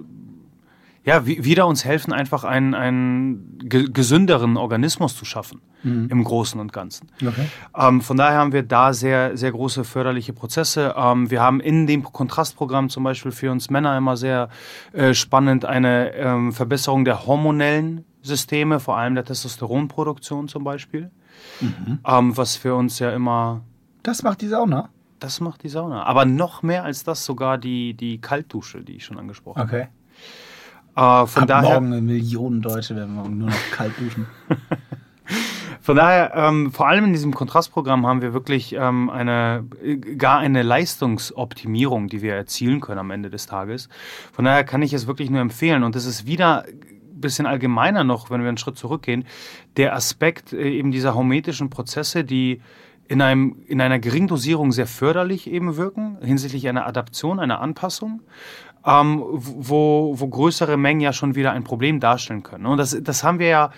ja, 1.07 1.25
wieder 1.25 1.69
uns 1.69 1.85
helfen, 1.85 2.13
einfach 2.13 2.43
einen, 2.43 2.75
einen 2.75 3.59
gesünderen 3.61 4.57
Organismus 4.57 5.17
zu 5.17 5.25
schaffen 5.25 5.63
mhm. 5.85 6.09
im 6.11 6.25
Großen 6.25 6.61
und 6.61 6.73
Ganzen. 6.73 7.09
Okay. 7.25 7.47
Ähm, 7.77 8.01
von 8.01 8.17
daher 8.17 8.41
haben 8.41 8.53
wir 8.53 8.65
da 8.65 8.93
sehr, 8.93 9.37
sehr 9.37 9.53
große 9.53 9.85
förderliche 9.85 10.33
Prozesse. 10.33 10.97
Ähm, 10.97 11.31
wir 11.31 11.41
haben 11.41 11.61
in 11.61 11.87
dem 11.87 12.03
Kontrastprogramm 12.03 12.91
zum 12.91 13.05
Beispiel 13.05 13.31
für 13.31 13.53
uns 13.53 13.71
Männer 13.71 13.97
immer 13.97 14.17
sehr 14.17 14.49
äh, 14.93 15.15
spannend 15.15 15.65
eine 15.65 16.13
ähm, 16.15 16.53
Verbesserung 16.53 17.05
der 17.05 17.25
hormonellen 17.25 18.05
Systeme, 18.23 18.81
vor 18.81 18.97
allem 18.97 19.15
der 19.15 19.25
Testosteronproduktion 19.25 20.49
zum 20.49 20.65
Beispiel, 20.65 21.13
mhm. 21.61 22.01
Ähm, 22.05 22.37
was 22.37 22.57
für 22.57 22.75
uns 22.75 22.99
ja 22.99 23.13
immer... 23.13 23.63
Das 24.03 24.25
macht 24.25 24.41
die 24.41 24.49
Sauna? 24.49 24.89
Das 25.21 25.41
macht 25.41 25.63
die 25.63 25.69
Sauna. 25.69 26.03
Aber 26.03 26.25
noch 26.25 26.65
mehr 26.65 26.83
als 26.83 27.05
das 27.05 27.25
sogar 27.25 27.59
die, 27.59 27.95
die 27.95 28.21
Kaltdusche, 28.21 28.83
die 28.83 28.97
ich 28.97 29.05
schon 29.05 29.21
angesprochen 29.21 29.61
habe. 29.61 29.69
Okay. 29.69 29.89
Äh, 30.97 31.27
von 31.27 31.43
Ab 31.43 31.49
daher, 31.49 31.81
morgen 31.81 32.07
Millionen 32.07 32.63
Deutsche 32.63 32.97
werden 32.97 33.15
morgen 33.15 33.39
nur 33.39 33.51
noch 33.51 33.71
kalt 33.71 33.93
duschen. 33.99 34.27
Von 35.83 35.95
daher, 35.95 36.33
ähm, 36.35 36.73
vor 36.73 36.89
allem 36.89 37.05
in 37.05 37.13
diesem 37.13 37.33
Kontrastprogramm 37.33 38.09
haben 38.09 38.21
wir 38.21 38.33
wirklich 38.33 38.73
ähm, 38.73 39.09
eine, 39.09 39.65
gar 40.19 40.41
eine 40.41 40.63
Leistungsoptimierung, 40.65 42.09
die 42.09 42.23
wir 42.23 42.35
erzielen 42.35 42.81
können 42.81 42.99
am 42.99 43.13
Ende 43.13 43.31
des 43.31 43.47
Tages. 43.47 43.89
Von 44.33 44.47
daher 44.47 44.65
kann 44.65 44.83
ich 44.83 44.93
es 44.93 45.07
wirklich 45.07 45.31
nur 45.31 45.41
empfehlen. 45.41 45.85
Und 45.85 45.95
das 45.95 46.05
ist 46.05 46.27
wieder 46.27 46.65
ein 46.65 47.21
bisschen 47.21 47.47
allgemeiner 47.47 48.03
noch, 48.03 48.31
wenn 48.31 48.41
wir 48.41 48.49
einen 48.49 48.59
Schritt 48.59 48.77
zurückgehen, 48.77 49.27
der 49.77 49.95
Aspekt 49.95 50.53
äh, 50.53 50.71
eben 50.71 50.91
dieser 50.91 51.15
hormetischen 51.15 51.71
Prozesse, 51.71 52.25
die 52.25 52.61
in, 53.07 53.23
einem, 53.23 53.63
in 53.69 53.81
einer 53.81 54.01
geringen 54.01 54.27
Dosierung 54.27 54.73
sehr 54.73 54.89
förderlich 54.89 55.49
eben 55.49 55.77
wirken, 55.77 56.19
hinsichtlich 56.21 56.69
einer 56.69 56.87
Adaption, 56.89 57.39
einer 57.39 57.61
Anpassung 57.61 58.23
ähm, 58.87 59.23
wo, 59.23 60.15
wo 60.17 60.29
größere 60.29 60.77
Mengen 60.77 61.01
ja 61.01 61.13
schon 61.13 61.35
wieder 61.35 61.53
ein 61.53 61.65
Problem 61.65 62.01
darstellen 62.01 62.43
können. 62.43 62.67
Und 62.67 62.79
das, 62.79 62.97
das 63.03 63.25
haben 63.25 63.41
wir 63.41 63.49
ja 63.49 63.71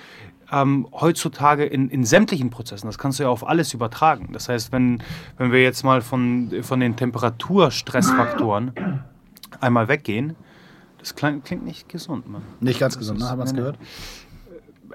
ähm, 0.52 0.86
heutzutage 0.92 1.64
in, 1.64 1.88
in 1.88 2.04
sämtlichen 2.04 2.50
Prozessen. 2.50 2.86
Das 2.86 2.98
kannst 2.98 3.18
du 3.18 3.24
ja 3.24 3.30
auf 3.30 3.46
alles 3.46 3.74
übertragen. 3.74 4.30
Das 4.32 4.48
heißt, 4.48 4.70
wenn, 4.70 5.02
wenn 5.38 5.50
wir 5.50 5.62
jetzt 5.62 5.82
mal 5.82 6.02
von, 6.02 6.52
von 6.62 6.80
den 6.80 6.96
Temperaturstressfaktoren 6.96 8.72
einmal 9.60 9.88
weggehen, 9.88 10.36
das 10.98 11.14
klingt, 11.14 11.44
klingt 11.44 11.64
nicht 11.64 11.88
gesund, 11.88 12.28
Mann. 12.28 12.42
Nicht 12.60 12.80
ganz 12.80 12.98
gesund, 12.98 13.20
ne? 13.20 13.28
Haben 13.28 13.38
wir 13.38 13.44
es 13.44 13.54
gehört? 13.54 13.78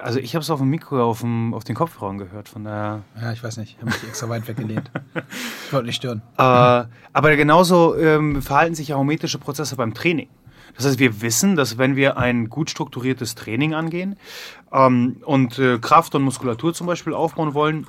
Also 0.01 0.19
ich 0.19 0.35
habe 0.35 0.41
es 0.41 0.49
auf 0.49 0.59
dem 0.59 0.69
Mikro, 0.69 1.03
auf, 1.03 1.21
dem, 1.21 1.53
auf 1.53 1.63
den 1.63 1.75
Kopfhörern 1.75 2.17
gehört, 2.17 2.49
von 2.49 2.63
daher... 2.63 3.03
Ja, 3.19 3.31
ich 3.31 3.43
weiß 3.43 3.57
nicht, 3.57 3.75
ich 3.75 3.77
habe 3.77 3.87
mich 3.87 4.03
extra 4.03 4.29
weit 4.29 4.47
weggelehnt. 4.47 4.89
ich 5.67 5.73
wollte 5.73 5.85
nicht 5.87 5.97
stören. 5.97 6.21
Äh, 6.37 6.41
aber 6.41 7.35
genauso 7.35 7.95
ähm, 7.97 8.41
verhalten 8.41 8.75
sich 8.75 8.93
aromatische 8.93 9.37
Prozesse 9.37 9.75
beim 9.75 9.93
Training. 9.93 10.29
Das 10.75 10.85
heißt, 10.85 10.99
wir 10.99 11.21
wissen, 11.21 11.55
dass 11.55 11.77
wenn 11.77 11.95
wir 11.95 12.17
ein 12.17 12.49
gut 12.49 12.69
strukturiertes 12.69 13.35
Training 13.35 13.73
angehen 13.73 14.15
ähm, 14.71 15.17
und 15.25 15.59
äh, 15.59 15.77
Kraft 15.77 16.15
und 16.15 16.23
Muskulatur 16.23 16.73
zum 16.73 16.87
Beispiel 16.87 17.13
aufbauen 17.13 17.53
wollen, 17.53 17.85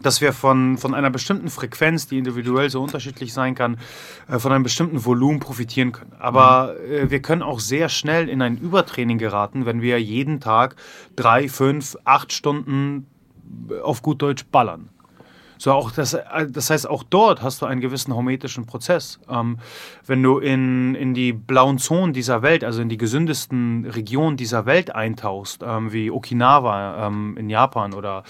dass 0.00 0.20
wir 0.20 0.32
von, 0.32 0.78
von 0.78 0.94
einer 0.94 1.10
bestimmten 1.10 1.48
Frequenz, 1.48 2.06
die 2.06 2.18
individuell 2.18 2.70
so 2.70 2.82
unterschiedlich 2.82 3.32
sein 3.32 3.54
kann, 3.54 3.78
äh, 4.28 4.38
von 4.38 4.52
einem 4.52 4.62
bestimmten 4.62 5.04
Volumen 5.04 5.40
profitieren 5.40 5.92
können. 5.92 6.12
Aber 6.18 6.76
äh, 6.80 7.10
wir 7.10 7.20
können 7.20 7.42
auch 7.42 7.60
sehr 7.60 7.88
schnell 7.88 8.28
in 8.28 8.42
ein 8.42 8.56
Übertraining 8.56 9.18
geraten, 9.18 9.66
wenn 9.66 9.82
wir 9.82 10.00
jeden 10.00 10.40
Tag 10.40 10.76
drei, 11.16 11.48
fünf, 11.48 11.96
acht 12.04 12.32
Stunden 12.32 13.06
auf 13.82 14.02
gut 14.02 14.22
Deutsch 14.22 14.44
ballern. 14.50 14.90
So 15.58 15.72
auch 15.72 15.90
das, 15.90 16.14
äh, 16.14 16.46
das 16.48 16.70
heißt, 16.70 16.88
auch 16.88 17.02
dort 17.02 17.42
hast 17.42 17.60
du 17.62 17.66
einen 17.66 17.80
gewissen 17.80 18.14
hormetischen 18.14 18.66
Prozess. 18.66 19.18
Ähm, 19.28 19.58
wenn 20.06 20.22
du 20.22 20.38
in, 20.38 20.94
in 20.94 21.14
die 21.14 21.32
blauen 21.32 21.78
Zonen 21.78 22.12
dieser 22.12 22.42
Welt, 22.42 22.64
also 22.64 22.80
in 22.80 22.88
die 22.88 22.96
gesündesten 22.96 23.84
Regionen 23.86 24.36
dieser 24.36 24.66
Welt 24.66 24.94
eintauchst, 24.94 25.62
ähm, 25.66 25.92
wie 25.92 26.10
Okinawa 26.10 27.06
ähm, 27.06 27.36
in 27.36 27.50
Japan 27.50 27.92
oder 27.92 28.22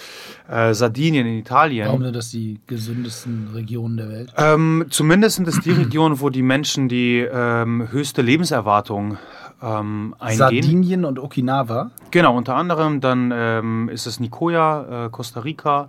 äh, 0.48 0.74
Sardinien 0.74 1.26
in 1.26 1.38
Italien. 1.38 1.86
Warum 1.86 2.02
sind 2.02 2.16
das 2.16 2.30
die 2.30 2.60
gesündesten 2.66 3.48
Regionen 3.54 3.96
der 3.98 4.08
Welt? 4.08 4.32
Ähm, 4.36 4.86
zumindest 4.90 5.36
sind 5.36 5.48
es 5.48 5.60
die 5.60 5.72
Regionen, 5.72 6.20
wo 6.20 6.30
die 6.30 6.42
Menschen 6.42 6.88
die 6.88 7.18
ähm, 7.20 7.88
höchste 7.90 8.22
Lebenserwartung 8.22 9.18
ähm, 9.62 10.14
eingehen. 10.18 10.38
Sardinien 10.38 11.04
und 11.04 11.18
Okinawa? 11.18 11.90
Genau, 12.10 12.36
unter 12.36 12.54
anderem. 12.54 13.00
Dann 13.00 13.32
ähm, 13.34 13.88
ist 13.88 14.06
es 14.06 14.20
Nicoya, 14.20 15.06
äh, 15.06 15.10
Costa 15.10 15.40
Rica, 15.40 15.88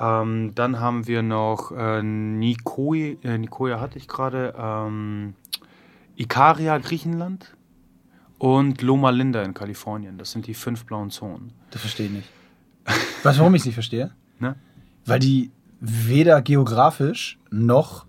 ähm, 0.00 0.52
dann 0.54 0.80
haben 0.80 1.06
wir 1.06 1.22
noch 1.22 1.72
äh, 1.72 2.02
Nikoi, 2.02 3.18
äh, 3.22 3.36
Nikoia 3.36 3.80
hatte 3.80 3.98
ich 3.98 4.08
gerade, 4.08 4.54
ähm, 4.58 5.34
Ikaria, 6.16 6.78
Griechenland 6.78 7.54
und 8.38 8.80
Loma 8.80 9.10
Linda 9.10 9.42
in 9.42 9.52
Kalifornien. 9.52 10.16
Das 10.16 10.32
sind 10.32 10.46
die 10.46 10.54
fünf 10.54 10.86
blauen 10.86 11.10
Zonen. 11.10 11.52
Das 11.70 11.82
verstehe 11.82 12.06
ich 12.06 12.12
nicht. 12.12 12.28
Weißt 13.22 13.36
du, 13.36 13.40
warum 13.40 13.54
ich 13.54 13.62
es 13.62 13.66
nicht 13.66 13.74
verstehe? 13.74 14.12
Ne? 14.42 14.56
Weil 15.04 15.18
die 15.18 15.50
weder 15.80 16.40
geografisch 16.40 17.38
noch 17.50 18.06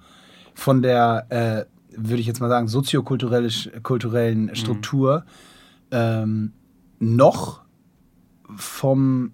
von 0.54 0.82
der, 0.82 1.26
äh, 1.28 1.66
würde 1.98 2.22
ich 2.22 2.26
jetzt 2.26 2.40
mal 2.40 2.48
sagen, 2.48 2.70
soziokulturellen 2.70 4.46
mhm. 4.46 4.56
Struktur 4.56 5.26
mhm. 5.90 5.92
ähm, 5.92 6.54
noch 7.00 7.64
vom 8.56 9.34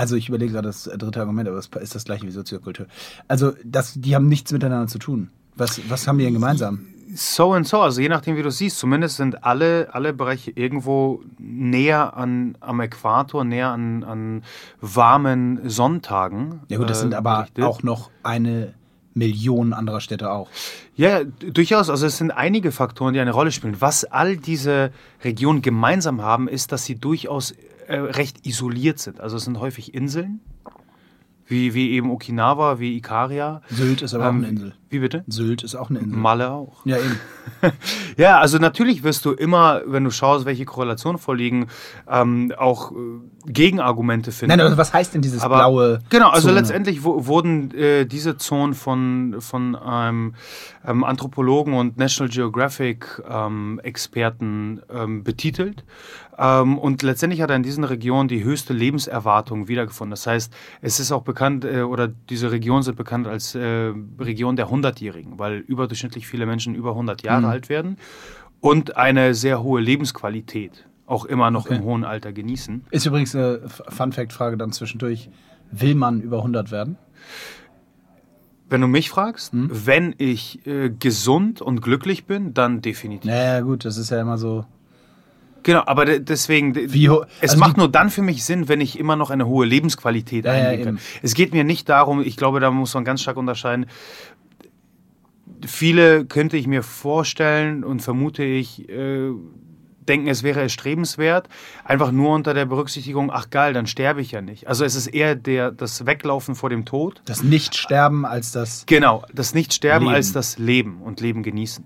also 0.00 0.16
ich 0.16 0.30
überlege 0.30 0.52
gerade 0.52 0.68
das 0.68 0.84
dritte 0.84 1.20
Argument, 1.20 1.46
aber 1.46 1.58
es 1.58 1.68
ist 1.78 1.94
das 1.94 2.04
gleiche 2.04 2.26
wie 2.26 2.30
Soziokultur. 2.30 2.86
Also 3.28 3.52
das, 3.62 3.92
die 3.96 4.14
haben 4.14 4.28
nichts 4.28 4.50
miteinander 4.50 4.86
zu 4.86 4.98
tun. 4.98 5.28
Was, 5.56 5.78
was 5.90 6.08
haben 6.08 6.16
die 6.16 6.24
denn 6.24 6.32
gemeinsam? 6.32 6.86
So 7.14 7.52
und 7.52 7.66
so, 7.66 7.80
also 7.80 8.00
je 8.00 8.08
nachdem, 8.08 8.36
wie 8.36 8.42
du 8.42 8.50
siehst, 8.50 8.78
zumindest 8.78 9.18
sind 9.18 9.44
alle, 9.44 9.88
alle 9.92 10.14
Bereiche 10.14 10.52
irgendwo 10.52 11.20
näher 11.38 12.16
an, 12.16 12.56
am 12.60 12.80
Äquator, 12.80 13.44
näher 13.44 13.68
an, 13.68 14.02
an 14.04 14.42
warmen 14.80 15.68
Sonntagen. 15.68 16.60
Ja 16.68 16.78
gut, 16.78 16.88
das 16.88 16.98
äh, 16.98 17.00
sind 17.02 17.14
aber 17.14 17.40
berichtet. 17.40 17.64
auch 17.64 17.82
noch 17.82 18.10
eine 18.22 18.72
Million 19.12 19.74
anderer 19.74 20.00
Städte 20.00 20.30
auch. 20.30 20.48
Ja, 20.96 21.24
durchaus. 21.24 21.90
Also 21.90 22.06
es 22.06 22.16
sind 22.16 22.30
einige 22.30 22.72
Faktoren, 22.72 23.12
die 23.12 23.20
eine 23.20 23.32
Rolle 23.32 23.52
spielen. 23.52 23.76
Was 23.80 24.04
all 24.04 24.38
diese 24.38 24.92
Regionen 25.24 25.60
gemeinsam 25.60 26.22
haben, 26.22 26.48
ist, 26.48 26.72
dass 26.72 26.86
sie 26.86 26.94
durchaus 26.94 27.52
äh, 27.90 27.98
recht 27.98 28.46
isoliert 28.46 28.98
sind. 28.98 29.20
Also 29.20 29.36
es 29.36 29.44
sind 29.44 29.58
häufig 29.58 29.94
Inseln, 29.94 30.40
wie, 31.50 31.74
wie 31.74 31.90
eben 31.90 32.10
Okinawa, 32.10 32.78
wie 32.78 32.96
Ikaria. 32.96 33.60
Sylt 33.68 34.02
ist 34.02 34.14
aber 34.14 34.26
ähm, 34.26 34.30
auch 34.30 34.38
eine 34.38 34.48
Insel. 34.48 34.74
Wie 34.88 34.98
bitte? 35.00 35.24
Sylt 35.26 35.64
ist 35.64 35.74
auch 35.74 35.90
eine 35.90 35.98
Insel. 35.98 36.16
Malle 36.16 36.50
auch. 36.52 36.86
Ja, 36.86 36.96
eben. 36.96 37.18
ja, 38.16 38.38
also 38.38 38.58
natürlich 38.58 39.02
wirst 39.02 39.24
du 39.24 39.32
immer, 39.32 39.82
wenn 39.86 40.04
du 40.04 40.10
schaust, 40.10 40.46
welche 40.46 40.64
Korrelationen 40.64 41.18
vorliegen, 41.18 41.66
ähm, 42.08 42.52
auch 42.56 42.92
äh, 42.92 42.94
Gegenargumente 43.46 44.30
finden. 44.30 44.56
Nein, 44.56 44.66
aber 44.66 44.76
was 44.76 44.92
heißt 44.92 45.14
denn 45.14 45.22
dieses 45.22 45.42
aber, 45.42 45.56
blaue? 45.56 45.98
Genau, 46.08 46.28
also 46.28 46.48
Zone? 46.48 46.60
letztendlich 46.60 47.02
wurden 47.02 47.72
äh, 47.74 48.06
diese 48.06 48.36
Zonen 48.36 48.74
von, 48.74 49.36
von 49.40 49.74
einem 49.74 50.34
ähm, 50.86 51.02
Anthropologen 51.02 51.74
und 51.74 51.98
National 51.98 52.30
Geographic 52.30 53.20
ähm, 53.28 53.80
Experten 53.82 54.82
ähm, 54.88 55.24
betitelt. 55.24 55.84
Ähm, 56.40 56.78
und 56.78 57.02
letztendlich 57.02 57.42
hat 57.42 57.50
er 57.50 57.56
in 57.56 57.62
diesen 57.62 57.84
Regionen 57.84 58.26
die 58.26 58.42
höchste 58.42 58.72
Lebenserwartung 58.72 59.68
wiedergefunden. 59.68 60.10
Das 60.10 60.26
heißt, 60.26 60.52
es 60.80 60.98
ist 60.98 61.12
auch 61.12 61.22
bekannt, 61.22 61.66
äh, 61.66 61.82
oder 61.82 62.08
diese 62.08 62.50
Regionen 62.50 62.82
sind 62.82 62.96
bekannt 62.96 63.26
als 63.26 63.54
äh, 63.54 63.92
Region 64.18 64.56
der 64.56 64.70
Hundertjährigen, 64.70 65.38
weil 65.38 65.58
überdurchschnittlich 65.58 66.26
viele 66.26 66.46
Menschen 66.46 66.74
über 66.74 66.90
100 66.90 67.22
Jahre 67.22 67.42
mhm. 67.42 67.48
alt 67.48 67.68
werden 67.68 67.98
und 68.60 68.96
eine 68.96 69.34
sehr 69.34 69.62
hohe 69.62 69.80
Lebensqualität 69.80 70.86
auch 71.06 71.24
immer 71.24 71.50
noch 71.50 71.66
okay. 71.66 71.76
im 71.76 71.82
hohen 71.82 72.04
Alter 72.04 72.32
genießen. 72.32 72.86
Ist 72.90 73.04
übrigens 73.04 73.34
eine 73.34 73.62
Fun-Fact-Frage 73.68 74.56
dann 74.56 74.72
zwischendurch. 74.72 75.28
Will 75.72 75.96
man 75.96 76.20
über 76.20 76.38
100 76.38 76.70
werden? 76.70 76.96
Wenn 78.68 78.80
du 78.80 78.86
mich 78.86 79.10
fragst, 79.10 79.52
hm? 79.52 79.68
wenn 79.72 80.14
ich 80.18 80.64
äh, 80.66 80.88
gesund 80.90 81.60
und 81.60 81.82
glücklich 81.82 82.26
bin, 82.26 82.54
dann 82.54 82.80
definitiv. 82.80 83.28
Naja, 83.28 83.60
gut, 83.60 83.84
das 83.84 83.96
ist 83.96 84.10
ja 84.10 84.20
immer 84.20 84.38
so 84.38 84.64
Genau, 85.62 85.82
aber 85.86 86.04
de- 86.06 86.20
deswegen, 86.20 86.72
de- 86.72 86.92
Wie 86.92 87.08
ho- 87.10 87.24
es 87.40 87.50
also 87.52 87.60
macht 87.60 87.76
nur 87.76 87.88
dann 87.88 88.10
für 88.10 88.22
mich 88.22 88.44
Sinn, 88.44 88.68
wenn 88.68 88.80
ich 88.80 88.98
immer 88.98 89.16
noch 89.16 89.30
eine 89.30 89.46
hohe 89.46 89.66
Lebensqualität 89.66 90.44
Ja, 90.44 90.54
ja, 90.56 90.68
eingehen 90.70 90.84
kann. 90.84 90.94
eben. 90.96 91.02
Es 91.22 91.34
geht 91.34 91.52
mir 91.52 91.64
nicht 91.64 91.88
darum, 91.88 92.20
ich 92.22 92.36
glaube, 92.36 92.60
da 92.60 92.70
muss 92.70 92.94
man 92.94 93.04
ganz 93.04 93.20
stark 93.22 93.36
unterscheiden. 93.36 93.86
Viele 95.66 96.24
könnte 96.24 96.56
ich 96.56 96.66
mir 96.66 96.82
vorstellen 96.82 97.84
und 97.84 98.00
vermute 98.00 98.42
ich, 98.44 98.88
äh, 98.88 99.30
denken, 100.08 100.28
es 100.28 100.42
wäre 100.42 100.60
erstrebenswert, 100.60 101.48
einfach 101.84 102.10
nur 102.10 102.34
unter 102.34 102.54
der 102.54 102.64
Berücksichtigung, 102.64 103.30
ach 103.32 103.50
geil, 103.50 103.72
dann 103.72 103.86
sterbe 103.86 104.20
ich 104.20 104.32
ja 104.32 104.40
nicht. 104.40 104.66
Also 104.66 104.84
es 104.84 104.94
ist 104.94 105.06
eher 105.06 105.34
der, 105.34 105.70
das 105.70 106.06
Weglaufen 106.06 106.54
vor 106.54 106.70
dem 106.70 106.84
Tod. 106.84 107.22
Das 107.24 107.42
Nicht-Sterben 107.42 108.24
als 108.24 108.52
das. 108.52 108.84
Genau, 108.86 109.24
das 109.32 109.54
Nicht-Sterben 109.54 110.06
Leben. 110.06 110.14
als 110.14 110.32
das 110.32 110.58
Leben 110.58 111.02
und 111.02 111.20
Leben 111.20 111.42
genießen. 111.42 111.84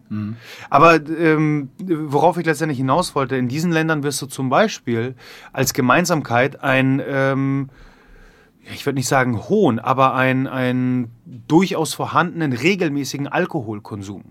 Aber 0.70 0.96
ähm, 1.06 1.70
worauf 1.78 2.38
ich 2.38 2.46
letztendlich 2.46 2.78
hinaus 2.78 3.14
wollte, 3.14 3.36
in 3.36 3.48
diesen 3.48 3.72
Ländern 3.72 4.02
wirst 4.02 4.22
du 4.22 4.26
zum 4.26 4.48
Beispiel 4.48 5.14
als 5.52 5.74
Gemeinsamkeit 5.74 6.62
ein, 6.62 7.02
ähm, 7.06 7.70
ich 8.72 8.86
würde 8.86 8.96
nicht 8.96 9.08
sagen 9.08 9.48
hohen, 9.48 9.78
aber 9.78 10.14
ein, 10.14 10.46
ein 10.46 11.10
durchaus 11.24 11.94
vorhandenen 11.94 12.52
regelmäßigen 12.52 13.28
Alkoholkonsum 13.28 14.24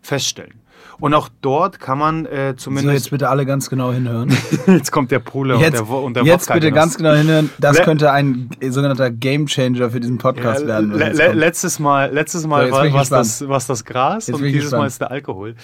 feststellen. 0.00 0.61
Und 1.00 1.14
auch 1.14 1.28
dort 1.40 1.80
kann 1.80 1.98
man 1.98 2.26
äh, 2.26 2.50
So, 2.50 2.64
zumindest. 2.64 2.94
jetzt 2.94 3.10
bitte 3.10 3.28
alle 3.28 3.44
ganz 3.46 3.68
genau 3.68 3.92
hinhören. 3.92 4.30
jetzt 4.66 4.92
kommt 4.92 5.10
der 5.10 5.18
Pole 5.18 5.56
Jetzt, 5.56 5.80
und 5.80 5.88
der, 5.88 5.96
und 5.98 6.14
der 6.14 6.24
jetzt 6.24 6.42
Wodka 6.42 6.54
bitte 6.54 6.70
ganz 6.72 6.96
genau 6.96 7.12
hinhören. 7.14 7.50
Das 7.58 7.78
Le- 7.78 7.84
könnte 7.84 8.12
ein 8.12 8.50
sogenannter 8.68 9.10
Gamechanger 9.10 9.90
für 9.90 10.00
diesen 10.00 10.18
Podcast 10.18 10.62
Ja, 10.62 10.68
werden. 10.68 10.92
le 10.92 11.12
le 11.12 11.32
letztes 11.32 11.78
Mal, 11.78 12.12
letztes 12.12 12.46
Mal 12.46 12.66
So, 12.68 12.72
war 12.72 12.92
was 12.92 13.08
das, 13.08 13.48
was 13.48 13.66
das 13.66 13.84
Gras 13.84 14.26
Jetzt 14.28 14.36
und 14.36 14.44
dieses 14.44 14.70
Mal 14.70 14.78
gespannt. 14.78 14.86
ist 14.88 15.00
der 15.00 15.10
Alkohol. 15.10 15.54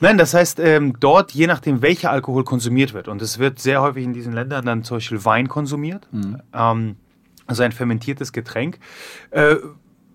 Nein, 0.00 0.18
das 0.18 0.34
heißt, 0.34 0.58
ähm, 0.60 0.94
dort, 1.00 1.30
je 1.32 1.46
nachdem, 1.46 1.80
welcher 1.80 2.10
Alkohol 2.10 2.44
konsumiert 2.44 2.92
wird, 2.92 3.08
und 3.08 3.22
es 3.22 3.38
wird 3.38 3.60
sehr 3.60 3.80
häufig 3.82 4.04
in 4.04 4.12
diesen 4.12 4.32
Ländern 4.32 4.66
dann 4.66 4.82
zum 4.84 4.96
Beispiel 4.96 5.24
Wein 5.24 5.48
konsumiert, 5.48 6.06
Mhm. 6.12 6.38
ähm, 6.52 6.96
also 7.46 7.62
ein 7.62 7.72
fermentiertes 7.72 8.32
Getränk, 8.32 8.78
äh, 9.30 9.56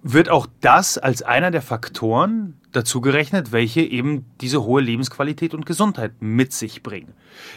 wird 0.04 0.30
auch 0.30 0.48
das 0.62 0.98
als 0.98 1.22
einer 1.22 1.52
der 1.52 1.62
Faktoren 1.62 2.60
dazu 2.72 3.02
gerechnet, 3.02 3.52
welche 3.52 3.82
eben 3.82 4.26
diese 4.42 4.64
hohe 4.64 4.82
Lebensqualität 4.82 5.54
und 5.54 5.66
Gesundheit 5.66 6.14
mit 6.20 6.54
sich 6.54 6.84
bringen. 6.84 7.14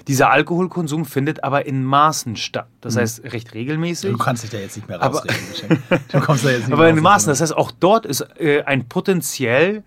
Dieser 0.09 0.31
Alkoholkonsum 0.31 1.05
findet 1.05 1.45
aber 1.45 1.67
in 1.67 1.85
Maßen 1.85 2.37
statt. 2.37 2.69
Das 2.81 2.97
heißt, 2.97 3.25
recht 3.25 3.55
regelmäßig. 3.55 4.11
Du 4.13 4.19
kannst 4.19 4.43
dich 4.45 4.51
da 4.51 4.59
jetzt 4.59 4.77
nicht 4.77 4.89
mehr 4.89 5.01
Aber- 5.03 5.19
rausreden, 5.19 5.49
Geschenk. 5.51 5.81
Du 6.11 6.21
kommst 6.21 6.45
da 6.45 6.51
jetzt 6.51 6.61
nicht 6.67 6.73
Aber 6.73 6.89
in 6.89 7.01
Maßen, 7.01 7.29
das 7.29 7.41
heißt, 7.41 7.57
auch 7.57 7.71
dort 7.71 8.07
ist 8.07 8.21
äh, 8.39 8.63
ein 8.63 8.89
potenziell 8.89 9.83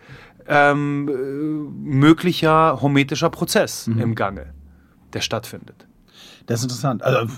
ähm, 0.47 1.07
äh, 1.09 1.13
möglicher 1.89 2.81
hormetischer 2.81 3.29
Prozess 3.29 3.87
Mhm. 3.87 3.99
im 3.99 4.15
Gange, 4.15 4.53
der 5.13 5.21
stattfindet. 5.21 5.87
Das 6.45 6.59
ist 6.59 6.63
interessant. 6.65 7.03
Also, 7.03 7.31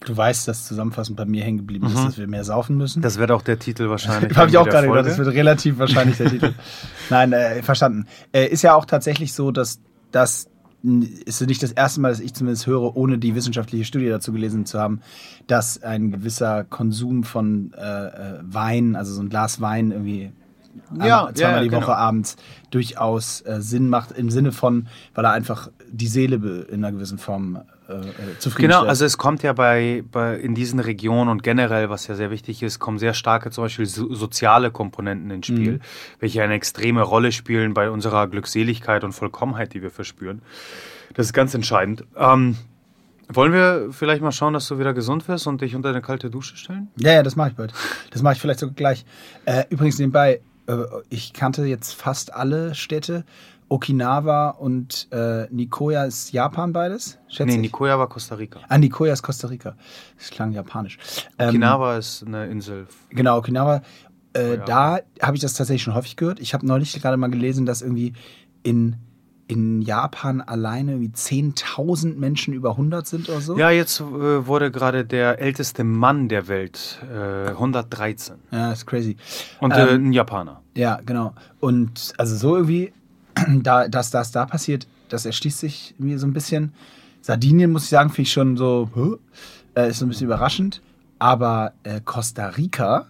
du 0.00 0.16
weißt, 0.16 0.48
dass 0.48 0.66
zusammenfassend 0.66 1.16
bei 1.16 1.26
mir 1.26 1.44
hängen 1.44 1.58
geblieben 1.58 1.86
ist, 1.86 1.96
dass 1.96 2.18
wir 2.18 2.26
mehr 2.26 2.44
saufen 2.44 2.76
müssen. 2.76 3.00
Mhm. 3.00 3.02
Das 3.02 3.18
wird 3.18 3.30
auch 3.30 3.42
der 3.42 3.58
Titel 3.58 3.88
wahrscheinlich. 3.88 4.34
Habe 4.36 4.50
ich 4.50 4.56
auch 4.56 4.66
gerade 4.68 4.88
gedacht, 4.88 5.06
das 5.06 5.18
wird 5.18 5.28
relativ 5.28 5.78
wahrscheinlich 5.78 6.16
der 6.16 6.30
Titel. 6.30 6.54
Nein, 7.10 7.32
äh, 7.32 7.62
verstanden. 7.62 8.06
Äh, 8.32 8.46
ist 8.46 8.62
ja 8.62 8.74
auch 8.74 8.86
tatsächlich 8.86 9.32
so, 9.34 9.50
dass 9.50 9.80
das 10.10 10.48
ist 10.82 11.46
nicht 11.46 11.62
das 11.62 11.72
erste 11.72 12.00
Mal, 12.00 12.08
dass 12.08 12.20
ich 12.20 12.32
zumindest 12.32 12.66
höre, 12.66 12.96
ohne 12.96 13.18
die 13.18 13.34
wissenschaftliche 13.34 13.84
Studie 13.84 14.08
dazu 14.08 14.32
gelesen 14.32 14.64
zu 14.64 14.78
haben, 14.78 15.02
dass 15.46 15.82
ein 15.82 16.10
gewisser 16.10 16.64
Konsum 16.64 17.22
von 17.24 17.74
äh, 17.76 18.06
äh, 18.06 18.38
Wein, 18.42 18.96
also 18.96 19.12
so 19.12 19.20
ein 19.20 19.28
Glas 19.28 19.60
Wein 19.60 19.90
irgendwie 19.90 20.32
Ja, 20.98 21.18
einmal- 21.18 21.34
zweimal 21.34 21.56
ja, 21.56 21.62
die 21.64 21.68
genau. 21.68 21.82
Woche 21.82 21.96
abends 21.96 22.36
durchaus 22.70 23.42
äh, 23.42 23.60
Sinn 23.60 23.90
macht, 23.90 24.12
im 24.12 24.30
Sinne 24.30 24.52
von, 24.52 24.86
weil 25.14 25.26
er 25.26 25.32
einfach 25.32 25.70
die 25.92 26.06
Seele 26.06 26.62
in 26.70 26.82
einer 26.82 26.92
gewissen 26.92 27.18
Form 27.18 27.60
äh, 27.90 27.94
äh, 27.96 28.38
zufriedenstellt. 28.38 28.56
Genau, 28.58 28.82
also 28.82 29.04
es 29.04 29.18
kommt 29.18 29.42
ja 29.42 29.52
bei, 29.52 30.04
bei 30.10 30.36
in 30.36 30.54
diesen 30.54 30.78
Regionen 30.80 31.28
und 31.30 31.42
generell, 31.42 31.90
was 31.90 32.06
ja 32.06 32.14
sehr 32.14 32.30
wichtig 32.30 32.62
ist, 32.62 32.78
kommen 32.78 32.98
sehr 32.98 33.14
starke 33.14 33.50
zum 33.50 33.64
Beispiel 33.64 33.86
so, 33.86 34.12
soziale 34.14 34.70
Komponenten 34.70 35.30
ins 35.30 35.46
Spiel, 35.46 35.72
Mhm. 35.72 35.80
welche 36.20 36.42
eine 36.42 36.54
extreme 36.54 37.02
Rolle 37.02 37.32
spielen 37.32 37.74
bei 37.74 37.90
unserer 37.90 38.26
Glückseligkeit 38.28 39.04
und 39.04 39.12
Vollkommenheit, 39.12 39.74
die 39.74 39.82
wir 39.82 39.90
verspüren. 39.90 40.42
Das 41.14 41.26
ist 41.26 41.32
ganz 41.32 41.54
entscheidend. 41.54 42.04
Ähm, 42.16 42.56
wollen 43.28 43.52
wir 43.52 43.88
vielleicht 43.92 44.22
mal 44.22 44.32
schauen, 44.32 44.54
dass 44.54 44.66
du 44.68 44.78
wieder 44.78 44.92
gesund 44.92 45.28
wirst 45.28 45.46
und 45.46 45.60
dich 45.60 45.76
unter 45.76 45.88
eine 45.90 46.02
kalte 46.02 46.30
Dusche 46.30 46.56
stellen? 46.56 46.88
Ja, 46.96 47.12
ja, 47.12 47.22
das 47.22 47.36
mache 47.36 47.50
ich 47.50 47.54
bald. 47.56 47.72
Das 48.10 48.22
mache 48.22 48.34
ich 48.34 48.40
vielleicht 48.40 48.60
sogar 48.60 48.74
gleich. 48.74 49.04
Äh, 49.44 49.64
übrigens 49.70 49.98
nebenbei, 49.98 50.40
äh, 50.66 50.76
ich 51.10 51.32
kannte 51.32 51.64
jetzt 51.64 51.94
fast 51.94 52.34
alle 52.34 52.74
Städte. 52.74 53.24
Okinawa 53.70 54.50
und 54.50 55.06
äh, 55.12 55.46
Nicoya 55.50 56.04
ist 56.04 56.32
Japan 56.32 56.72
beides? 56.72 57.18
Schätze 57.28 57.44
Nee, 57.46 57.54
ich. 57.54 57.60
Nicoya 57.60 57.98
war 57.98 58.08
Costa 58.08 58.34
Rica. 58.34 58.60
Ah, 58.68 58.76
Nicoya 58.78 59.12
ist 59.12 59.22
Costa 59.22 59.46
Rica. 59.46 59.76
Das 60.18 60.30
klang 60.30 60.50
japanisch. 60.52 60.98
Ähm, 61.38 61.50
Okinawa 61.50 61.96
ist 61.96 62.24
eine 62.26 62.46
Insel. 62.48 62.88
Genau, 63.10 63.38
Okinawa. 63.38 63.82
Äh, 64.36 64.56
ja. 64.56 64.64
Da 64.64 64.98
habe 65.22 65.36
ich 65.36 65.40
das 65.42 65.54
tatsächlich 65.54 65.84
schon 65.84 65.94
häufig 65.94 66.16
gehört. 66.16 66.40
Ich 66.40 66.52
habe 66.52 66.66
neulich 66.66 66.92
gerade 67.00 67.16
mal 67.16 67.30
gelesen, 67.30 67.64
dass 67.64 67.80
irgendwie 67.80 68.12
in, 68.64 68.96
in 69.46 69.82
Japan 69.82 70.40
alleine 70.40 70.92
irgendwie 70.94 71.12
10.000 71.14 72.16
Menschen 72.16 72.52
über 72.54 72.70
100 72.72 73.06
sind 73.06 73.28
oder 73.28 73.40
so. 73.40 73.56
Ja, 73.56 73.70
jetzt 73.70 74.00
äh, 74.00 74.04
wurde 74.48 74.72
gerade 74.72 75.04
der 75.04 75.40
älteste 75.40 75.84
Mann 75.84 76.28
der 76.28 76.48
Welt, 76.48 77.00
äh, 77.08 77.50
113. 77.50 78.34
Ja, 78.50 78.72
ist 78.72 78.86
crazy. 78.86 79.16
Und 79.60 79.72
äh, 79.72 79.94
Ähm, 79.94 80.08
ein 80.08 80.12
Japaner. 80.12 80.60
Ja, 80.76 81.00
genau. 81.06 81.34
Und 81.60 82.12
also 82.18 82.36
so 82.36 82.56
irgendwie, 82.56 82.92
da, 83.62 83.88
dass 83.88 84.10
das 84.10 84.32
da 84.32 84.46
passiert, 84.46 84.86
das 85.08 85.26
erschließt 85.26 85.58
sich 85.58 85.94
mir 85.98 86.18
so 86.18 86.26
ein 86.26 86.32
bisschen. 86.32 86.72
Sardinien, 87.22 87.70
muss 87.72 87.84
ich 87.84 87.90
sagen, 87.90 88.10
finde 88.10 88.22
ich 88.22 88.32
schon 88.32 88.56
so, 88.56 89.18
äh, 89.76 89.90
ist 89.90 89.98
so 89.98 90.06
ein 90.06 90.08
bisschen 90.08 90.26
überraschend. 90.26 90.80
Aber 91.18 91.72
äh, 91.82 92.00
Costa 92.04 92.46
Rica 92.46 93.06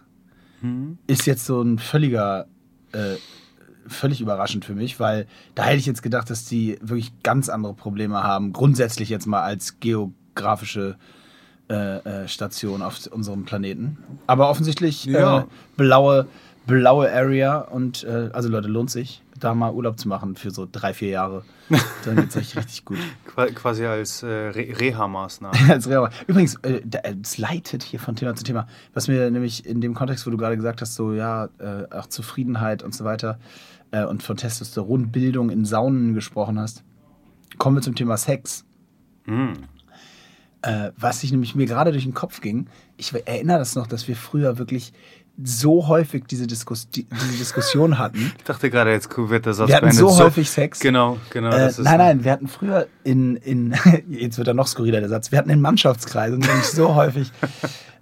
ist 1.07 1.27
jetzt 1.27 1.47
so 1.47 1.63
ein 1.63 1.79
völliger, 1.79 2.47
äh, 2.93 3.15
völlig 3.87 4.21
überraschend 4.21 4.65
für 4.67 4.75
mich, 4.75 5.01
weil 5.01 5.27
da 5.55 5.65
hätte 5.65 5.79
ich 5.79 5.87
jetzt 5.87 6.03
gedacht, 6.03 6.29
dass 6.29 6.45
die 6.45 6.77
wirklich 6.83 7.13
ganz 7.23 7.49
andere 7.49 7.73
Probleme 7.73 8.23
haben, 8.23 8.53
grundsätzlich 8.53 9.09
jetzt 9.09 9.27
mal 9.27 9.41
als 9.43 9.81
geografische 9.81 10.97
äh, 11.71 11.99
äh, 12.25 12.29
Station 12.29 12.83
auf 12.83 12.99
unserem 13.11 13.45
Planeten. 13.45 13.97
Aber 14.27 14.51
offensichtlich 14.51 15.05
Ja. 15.07 15.41
äh, 15.41 15.45
blaue, 15.77 16.27
blaue 16.67 17.11
Area 17.11 17.59
und 17.59 18.05
also 18.05 18.49
Leute, 18.51 18.69
lohnt 18.69 18.91
sich, 18.91 19.23
da 19.41 19.55
mal 19.55 19.73
Urlaub 19.73 19.99
zu 19.99 20.09
machen 20.09 20.37
für 20.37 20.51
so 20.51 20.69
drei, 20.71 20.95
vier 20.95 21.09
Jahre. 21.11 21.45
Dann 22.05 22.17
geht 22.17 22.31
es 22.31 22.37
euch 22.37 22.57
richtig 22.57 22.85
gut. 22.85 22.99
Qua 23.27 23.47
quasi 23.47 23.85
als 23.87 24.23
äh, 24.23 24.27
Re 24.27 24.79
Reha-Maßnahme. 24.79 25.57
Als 25.73 25.89
Reha- 25.89 26.11
Übrigens, 26.27 26.57
äh, 26.63 26.83
äh, 27.03 27.15
es 27.23 27.39
leitet 27.39 27.83
hier 27.83 28.01
von 28.01 28.17
Thema 28.17 28.35
zu 28.35 28.45
Thema. 28.45 28.67
Was 28.95 29.09
mir 29.09 29.31
nämlich 29.31 29.67
in 29.67 29.81
dem 29.81 29.95
Kontext, 29.95 30.27
wo 30.27 30.31
du 30.31 30.37
gerade 30.37 30.57
gesagt 30.57 30.81
hast, 30.81 30.95
so 30.95 31.13
ja, 31.13 31.49
äh, 31.59 31.85
auch 31.95 32.07
Zufriedenheit 32.07 32.83
und 32.83 32.95
so 32.95 33.05
weiter 33.05 33.39
äh, 33.93 34.05
und 34.05 34.23
von 34.23 34.37
Testosteronbildung 34.37 35.51
in 35.51 35.65
Saunen 35.65 36.15
gesprochen 36.15 36.59
hast, 36.59 36.83
kommen 37.59 37.77
wir 37.77 37.83
zum 37.83 37.95
Thema 37.95 38.17
Sex. 38.17 38.65
Äh, 40.63 40.91
was 40.97 41.21
sich 41.21 41.31
nämlich 41.31 41.55
mir 41.55 41.67
gerade 41.67 41.91
durch 41.93 42.05
den 42.05 42.13
Kopf 42.15 42.41
ging, 42.41 42.67
ich 42.99 43.15
erinnere 43.15 43.59
das 43.59 43.77
noch, 43.77 43.87
dass 43.87 44.09
wir 44.09 44.17
früher 44.17 44.59
wirklich 44.59 44.93
so 45.43 45.89
häufig 45.89 46.25
diese, 46.27 46.47
Diskus 46.47 46.91
die, 46.91 47.05
diese 47.05 47.39
Diskussion 47.39 47.99
hatten. 47.99 48.33
Ich 48.39 48.45
dachte 48.45 48.71
gerade, 48.71 48.93
jetzt 48.93 49.09
wird 49.17 49.47
der 49.47 49.55
Satz 49.55 49.69
Wir 49.69 49.77
hatten 49.77 49.93
so 49.93 50.17
häufig 50.19 50.51
Sex. 50.51 50.81
Genau, 50.81 51.19
genau. 51.31 51.51
Äh, 51.51 51.67
das 51.67 51.79
nein, 51.79 51.99
nein, 51.99 52.25
wir 52.25 52.33
hatten 52.33 52.49
früher 52.49 52.87
in, 53.05 53.37
in 53.37 53.75
jetzt 54.11 54.39
wird 54.39 54.49
er 54.49 54.55
noch 54.55 54.67
skurriler, 54.67 55.01
der 55.01 55.09
Satz, 55.09 55.33
wir 55.33 55.39
hatten 55.39 55.51
in 55.51 55.61
Mannschaftskreisen 55.61 56.39
nämlich 56.41 56.67
so 56.67 56.95
häufig, 56.95 57.33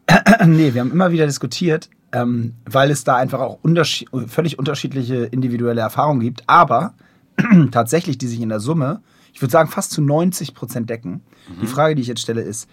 nee, 0.46 0.74
wir 0.74 0.80
haben 0.80 0.90
immer 0.90 1.10
wieder 1.12 1.26
diskutiert, 1.26 1.88
ähm, 2.12 2.54
weil 2.64 2.90
es 2.90 3.04
da 3.04 3.16
einfach 3.16 3.40
auch 3.40 3.58
unterschied 3.62 4.08
völlig 4.26 4.58
unterschiedliche 4.58 5.24
individuelle 5.26 5.80
Erfahrungen 5.80 6.20
gibt, 6.20 6.42
aber 6.46 6.94
tatsächlich, 7.70 8.18
die 8.18 8.26
sich 8.26 8.40
in 8.40 8.48
der 8.48 8.60
Summe, 8.60 9.00
ich 9.32 9.40
würde 9.42 9.52
sagen, 9.52 9.68
fast 9.68 9.92
zu 9.92 10.02
90 10.02 10.54
Prozent 10.54 10.90
decken. 10.90 11.22
Die 11.60 11.64
Mhm. 11.64 11.68
Frage, 11.68 11.94
die 11.94 12.02
ich 12.02 12.08
jetzt 12.08 12.20
stelle, 12.20 12.42
ist, 12.42 12.68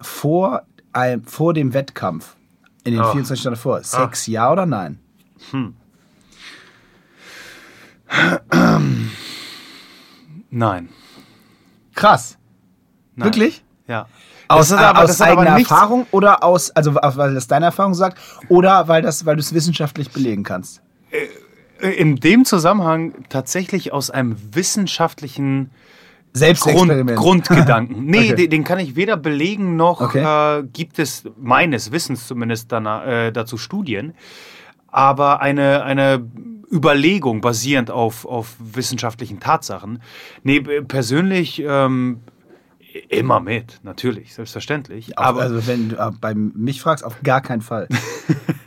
vor, 0.00 0.62
einem, 0.92 1.24
vor 1.24 1.54
dem 1.54 1.74
Wettkampf, 1.74 2.36
in 2.84 2.92
den 2.92 3.00
Ah. 3.00 3.10
24 3.12 3.40
Stunden 3.40 3.56
davor, 3.56 3.82
Sex 3.82 4.26
ja 4.26 4.52
oder 4.52 4.66
nein? 4.66 4.98
Nein. 10.50 10.88
Krass. 11.94 12.38
nein. 13.16 13.26
Wirklich? 13.26 13.64
Ja. 13.86 14.06
Aus, 14.48 14.72
aber- 14.72 15.02
aus 15.02 15.20
eigener 15.20 15.58
Erfahrung 15.58 16.06
oder 16.10 16.44
aus, 16.44 16.70
also 16.70 16.94
weil 16.94 17.34
das 17.34 17.46
deine 17.46 17.66
Erfahrung 17.66 17.94
sagt, 17.94 18.18
oder 18.48 18.88
weil 18.88 19.02
das, 19.02 19.26
weil 19.26 19.36
du 19.36 19.40
es 19.40 19.52
wissenschaftlich 19.54 20.10
belegen 20.10 20.42
kannst? 20.44 20.80
In 21.80 22.16
dem 22.16 22.44
Zusammenhang 22.44 23.14
tatsächlich 23.28 23.92
aus 23.92 24.10
einem 24.10 24.36
wissenschaftlichen 24.54 25.70
Grund, 26.34 26.38
Selbstexperiment. 26.58 27.16
Grundgedanken. 27.16 28.04
Nee, 28.06 28.32
Okay. 28.32 28.34
den, 28.34 28.50
den 28.50 28.64
kann 28.64 28.80
ich 28.80 28.96
weder 28.96 29.16
belegen 29.16 29.76
noch 29.76 30.00
Okay. 30.00 30.58
äh, 30.60 30.64
gibt 30.72 30.98
es 30.98 31.24
meines 31.40 31.92
Wissens 31.92 32.26
zumindest 32.26 32.72
danach, 32.72 33.06
äh, 33.06 33.30
dazu 33.30 33.56
Studien. 33.56 34.14
Aber 34.88 35.40
eine, 35.40 35.84
eine 35.84 36.28
Überlegung 36.72 37.40
basierend 37.40 37.90
auf, 37.90 38.24
auf 38.24 38.56
wissenschaftlichen 38.58 39.38
Tatsachen. 39.38 40.02
Nee, 40.42 40.60
persönlich 40.60 41.62
ähm, 41.64 42.20
immer 43.08 43.38
mit, 43.40 43.80
natürlich, 43.84 44.34
selbstverständlich. 44.34 45.16
aber 45.18 45.42
also 45.42 45.66
wenn 45.68 45.90
du 45.90 45.96
äh, 45.96 46.10
bei 46.20 46.34
mich 46.34 46.80
fragst, 46.80 47.04
auf 47.04 47.22
gar 47.22 47.40
keinen 47.42 47.62
Fall. 47.62 47.88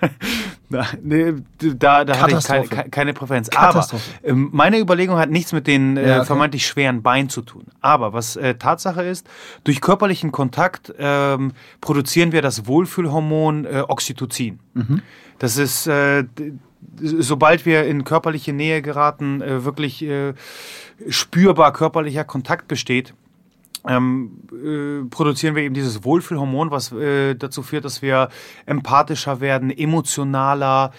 nee, 1.01 1.33
da, 1.59 2.03
da 2.03 2.19
hatte 2.19 2.37
ich 2.37 2.43
keine, 2.43 2.89
keine 2.89 3.13
Präferenz. 3.13 3.49
Aber 3.55 3.85
ähm, 4.23 4.49
meine 4.51 4.79
Überlegung 4.79 5.17
hat 5.17 5.29
nichts 5.29 5.53
mit 5.53 5.65
den 5.67 5.95
äh, 5.95 6.07
ja, 6.07 6.17
okay. 6.17 6.25
vermeintlich 6.25 6.67
schweren 6.67 7.01
Beinen 7.01 7.29
zu 7.29 7.41
tun. 7.41 7.65
Aber 7.79 8.13
was 8.13 8.35
äh, 8.35 8.55
Tatsache 8.55 9.03
ist, 9.03 9.27
durch 9.63 9.79
körperlichen 9.79 10.31
Kontakt 10.31 10.93
ähm, 10.97 11.53
produzieren 11.79 12.31
wir 12.31 12.41
das 12.41 12.67
Wohlfühlhormon 12.67 13.65
äh, 13.65 13.83
Oxytocin. 13.87 14.59
Mhm. 14.73 15.01
Das 15.39 15.57
ist 15.57 15.87
äh, 15.87 16.25
sobald 16.99 17.65
wir 17.65 17.85
in 17.85 18.03
körperliche 18.03 18.53
Nähe 18.53 18.81
geraten, 18.81 19.41
äh, 19.41 19.63
wirklich 19.63 20.05
spürbar 21.09 21.73
körperlicher 21.73 22.23
Kontakt 22.23 22.67
besteht, 22.67 23.13
ähm, 23.87 24.41
äh, 24.51 25.09
produzieren 25.09 25.55
wir 25.55 25.63
eben 25.63 25.73
dieses 25.73 26.03
Wohlfühlhormon, 26.03 26.71
was 26.71 26.91
äh, 26.91 27.35
dazu 27.35 27.63
führt, 27.63 27.85
dass 27.85 28.01
wir 28.01 28.29
empathischer 28.65 29.39
werden, 29.39 29.69
emotionaler 29.71 30.91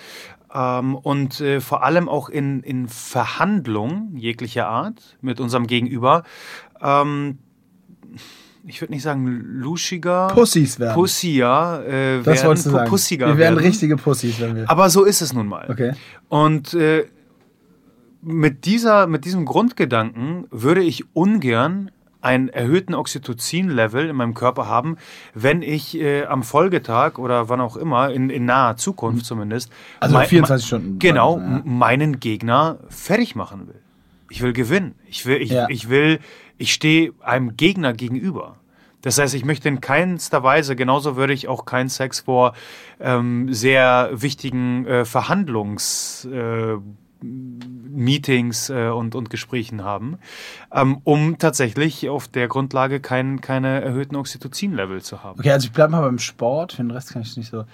ähm, 0.54 0.94
und 0.94 1.40
äh, 1.40 1.60
vor 1.60 1.82
allem 1.82 2.08
auch 2.08 2.28
in, 2.28 2.60
in 2.62 2.88
Verhandlungen 2.88 4.16
jeglicher 4.16 4.68
Art 4.68 5.16
mit 5.20 5.40
unserem 5.40 5.66
Gegenüber 5.66 6.24
ähm, 6.80 7.38
ich 8.68 8.82
würde 8.82 8.92
nicht 8.92 9.02
sagen 9.02 9.26
luschiger. 9.26 10.28
Pussys 10.28 10.78
werden. 10.78 10.94
Pussier 10.94 11.84
äh, 11.88 12.22
das 12.22 12.44
wolltest 12.44 12.66
du 12.66 12.70
sagen. 12.70 12.90
Pussiger 12.90 13.26
wir 13.28 13.38
werden, 13.38 13.56
werden 13.56 13.66
richtige 13.66 13.96
Pussys, 13.96 14.38
wenn 14.40 14.56
wir. 14.56 14.70
Aber 14.70 14.90
so 14.90 15.04
ist 15.04 15.22
es 15.22 15.32
nun 15.32 15.46
mal. 15.46 15.66
Okay. 15.70 15.92
Und 16.28 16.74
äh, 16.74 17.06
mit, 18.20 18.66
dieser, 18.66 19.06
mit 19.06 19.24
diesem 19.24 19.44
Grundgedanken 19.44 20.46
würde 20.50 20.82
ich 20.82 21.04
ungern 21.14 21.90
einen 22.20 22.48
erhöhten 22.48 22.94
Oxytocin-Level 22.94 24.08
in 24.08 24.16
meinem 24.16 24.34
Körper 24.34 24.66
haben, 24.66 24.96
wenn 25.34 25.62
ich 25.62 25.96
äh, 25.96 26.24
am 26.24 26.42
Folgetag 26.42 27.18
oder 27.18 27.48
wann 27.48 27.60
auch 27.60 27.76
immer, 27.76 28.10
in, 28.10 28.30
in 28.30 28.44
naher 28.44 28.76
Zukunft 28.76 29.24
zumindest, 29.24 29.70
also 30.00 30.14
mein, 30.14 30.26
24 30.26 30.66
Stunden. 30.66 30.98
Genau, 30.98 31.38
ja. 31.38 31.62
meinen 31.64 32.18
Gegner 32.20 32.78
fertig 32.88 33.36
machen 33.36 33.68
will. 33.68 33.80
Ich 34.30 34.42
will 34.42 34.52
gewinnen. 34.52 34.94
Ich 35.06 35.24
will, 35.26 35.40
ich, 35.40 35.50
ja. 35.50 35.68
ich 35.70 35.88
will 35.88 36.18
ich 36.58 36.74
stehe 36.74 37.12
einem 37.20 37.56
Gegner 37.56 37.94
gegenüber. 37.94 38.56
Das 39.00 39.16
heißt, 39.16 39.34
ich 39.34 39.44
möchte 39.44 39.68
in 39.68 39.80
keinster 39.80 40.42
Weise, 40.42 40.74
genauso 40.74 41.16
würde 41.16 41.32
ich 41.32 41.46
auch 41.46 41.64
keinen 41.64 41.88
Sex 41.88 42.20
vor 42.20 42.52
ähm, 43.00 43.52
sehr 43.54 44.10
wichtigen 44.12 44.84
äh, 44.86 45.04
Verhandlungs- 45.04 46.28
äh, 46.28 46.78
Meetings 47.98 48.70
äh, 48.70 48.88
und, 48.88 49.14
und 49.14 49.28
Gesprächen 49.28 49.84
haben, 49.84 50.18
ähm, 50.72 51.00
um 51.04 51.38
tatsächlich 51.38 52.08
auf 52.08 52.28
der 52.28 52.48
Grundlage 52.48 53.00
kein, 53.00 53.40
keine 53.40 53.82
erhöhten 53.82 54.16
Oxytocin-Level 54.16 55.02
zu 55.02 55.22
haben. 55.22 55.38
Okay, 55.40 55.50
also 55.50 55.66
ich 55.66 55.72
bleibe 55.72 55.92
mal 55.92 56.02
beim 56.02 56.18
Sport, 56.18 56.72
für 56.72 56.82
den 56.82 56.90
Rest 56.90 57.12
kann 57.12 57.22
ich 57.22 57.36
nicht 57.36 57.50
so. 57.50 57.64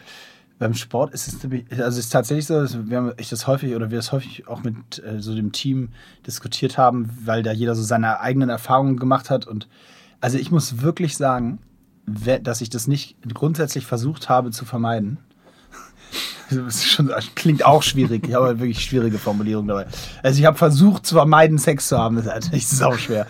Beim 0.59 0.75
Sport 0.75 1.13
ist 1.13 1.27
es, 1.27 1.81
also 1.81 1.99
ist 1.99 2.11
tatsächlich 2.11 2.47
so, 2.47 2.55
dass 2.55 2.89
wir, 2.89 3.15
ich 3.19 3.29
das 3.29 3.47
häufig 3.47 3.75
oder 3.75 3.91
wir 3.91 3.99
das 3.99 4.13
häufig 4.13 4.47
auch 4.47 4.63
mit 4.63 5.03
äh, 5.05 5.21
so 5.21 5.35
dem 5.35 5.53
Team 5.53 5.91
diskutiert 6.27 6.79
haben, 6.79 7.11
weil 7.25 7.43
da 7.43 7.53
jeder 7.53 7.75
so 7.75 7.83
seine 7.83 8.21
eigenen 8.21 8.49
Erfahrungen 8.49 8.97
gemacht 8.97 9.31
hat. 9.31 9.47
Und 9.47 9.69
also 10.21 10.39
ich 10.39 10.51
muss 10.51 10.81
wirklich 10.81 11.17
sagen, 11.17 11.59
dass 12.07 12.61
ich 12.61 12.71
das 12.71 12.87
nicht 12.87 13.17
grundsätzlich 13.35 13.85
versucht 13.85 14.29
habe 14.29 14.51
zu 14.53 14.65
vermeiden. 14.65 15.19
Das, 16.51 16.85
schon, 16.85 17.11
klingt 17.35 17.65
auch 17.65 17.83
schwierig. 17.83 18.29
Ich 18.29 18.35
habe 18.35 18.47
halt 18.47 18.59
wirklich 18.61 18.85
schwierige 18.85 19.19
Formulierungen 19.19 19.69
dabei. 19.69 19.87
Also 20.23 20.39
ich 20.39 20.47
habe 20.47 20.57
versucht 20.57 21.07
zu 21.07 21.15
vermeiden, 21.15 21.59
Sex 21.59 21.89
zu 21.89 21.99
haben. 21.99 22.17
Das 22.17 22.27
ist 22.27 22.33
natürlich 22.33 22.67
sau 22.67 22.97
schwer. 22.97 23.27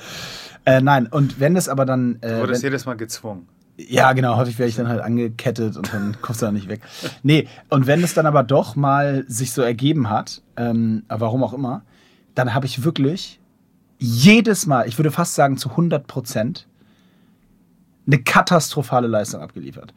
Äh, 0.65 0.81
nein, 0.81 1.07
und 1.07 1.41
wenn 1.41 1.57
es 1.57 1.69
aber 1.69 1.85
dann. 1.85 2.19
Äh, 2.21 2.29
du 2.29 2.41
wurdest 2.41 2.63
jedes 2.63 2.87
Mal 2.87 2.97
gezwungen. 2.97 3.47
Ja, 3.77 4.13
genau. 4.13 4.37
Häufig 4.37 4.59
werde 4.59 4.71
ich 4.71 4.77
dann 4.77 4.89
halt 4.89 5.01
angekettet 5.01 5.77
und 5.77 5.93
dann 5.93 6.17
kommst 6.23 6.43
du 6.43 6.47
da 6.47 6.53
nicht 6.53 6.69
weg. 6.69 6.81
Nee, 7.23 7.49
und 7.71 7.87
wenn 7.87 8.05
es 8.05 8.15
dann 8.15 8.27
aber 8.27 8.45
doch 8.45 8.77
mal 8.77 9.25
sich 9.27 9.53
so 9.53 9.63
ergeben 9.63 10.11
hat, 10.11 10.43
ähm, 10.57 11.03
warum 11.09 11.43
auch 11.43 11.53
immer, 11.53 11.83
dann 12.35 12.55
habe 12.55 12.67
ich 12.67 12.85
wirklich 12.85 13.41
jedes 13.99 14.67
Mal, 14.67 14.87
ich 14.87 14.99
würde 14.99 15.11
fast 15.11 15.35
sagen 15.35 15.57
zu 15.57 15.71
100 15.71 16.07
Prozent, 16.07 16.69
eine 18.07 18.19
katastrophale 18.19 19.09
Leistung 19.09 19.41
abgeliefert. 19.41 19.93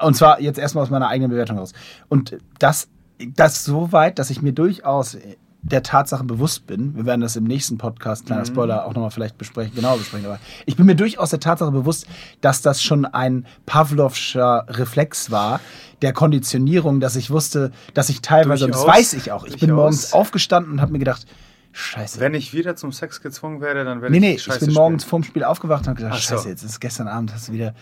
Und 0.00 0.14
zwar 0.14 0.40
jetzt 0.40 0.58
erstmal 0.58 0.84
aus 0.84 0.90
meiner 0.90 1.08
eigenen 1.08 1.30
Bewertung 1.30 1.58
raus. 1.58 1.72
Und 2.08 2.38
das, 2.58 2.88
das 3.34 3.64
so 3.64 3.92
weit, 3.92 4.18
dass 4.18 4.30
ich 4.30 4.42
mir 4.42 4.52
durchaus 4.52 5.16
der 5.62 5.82
Tatsache 5.82 6.22
bewusst 6.22 6.66
bin, 6.66 6.94
wir 6.94 7.06
werden 7.06 7.22
das 7.22 7.34
im 7.34 7.44
nächsten 7.44 7.76
Podcast, 7.76 8.26
kleiner 8.26 8.42
mhm. 8.42 8.46
Spoiler, 8.46 8.86
auch 8.86 8.94
nochmal 8.94 9.10
vielleicht 9.10 9.36
besprechen, 9.36 9.74
genauer 9.74 9.98
besprechen, 9.98 10.26
aber 10.26 10.38
ich 10.64 10.76
bin 10.76 10.86
mir 10.86 10.94
durchaus 10.94 11.30
der 11.30 11.40
Tatsache 11.40 11.72
bewusst, 11.72 12.06
dass 12.40 12.62
das 12.62 12.80
schon 12.80 13.04
ein 13.04 13.46
Pavlovscher 13.64 14.66
Reflex 14.68 15.32
war, 15.32 15.60
der 16.02 16.12
Konditionierung, 16.12 17.00
dass 17.00 17.16
ich 17.16 17.30
wusste, 17.30 17.72
dass 17.94 18.10
ich 18.10 18.20
teilweise, 18.20 18.66
durchaus, 18.66 18.86
das 18.86 18.94
weiß 18.94 19.12
ich 19.14 19.32
auch, 19.32 19.44
ich 19.44 19.52
durchaus. 19.52 19.66
bin 19.66 19.74
morgens 19.74 20.12
aufgestanden 20.12 20.74
und 20.74 20.80
habe 20.80 20.92
mir 20.92 21.00
gedacht, 21.00 21.26
Scheiße. 21.72 22.20
Wenn 22.20 22.32
ich 22.32 22.54
wieder 22.54 22.74
zum 22.74 22.90
Sex 22.90 23.20
gezwungen 23.20 23.60
werde, 23.60 23.84
dann 23.84 24.00
werde 24.00 24.10
nee, 24.10 24.20
nee, 24.20 24.34
ich 24.36 24.44
Scheiße 24.44 24.60
ich 24.60 24.64
bin 24.64 24.74
morgens 24.74 25.02
spielen. 25.02 25.10
vorm 25.10 25.24
Spiel 25.24 25.44
aufgewacht 25.44 25.82
und 25.82 25.88
habe 25.88 25.96
gesagt, 25.96 26.14
so. 26.14 26.20
Scheiße, 26.20 26.48
jetzt 26.48 26.62
ist 26.62 26.80
gestern 26.80 27.06
Abend, 27.06 27.34
hast 27.34 27.48
du 27.48 27.52
wieder 27.52 27.74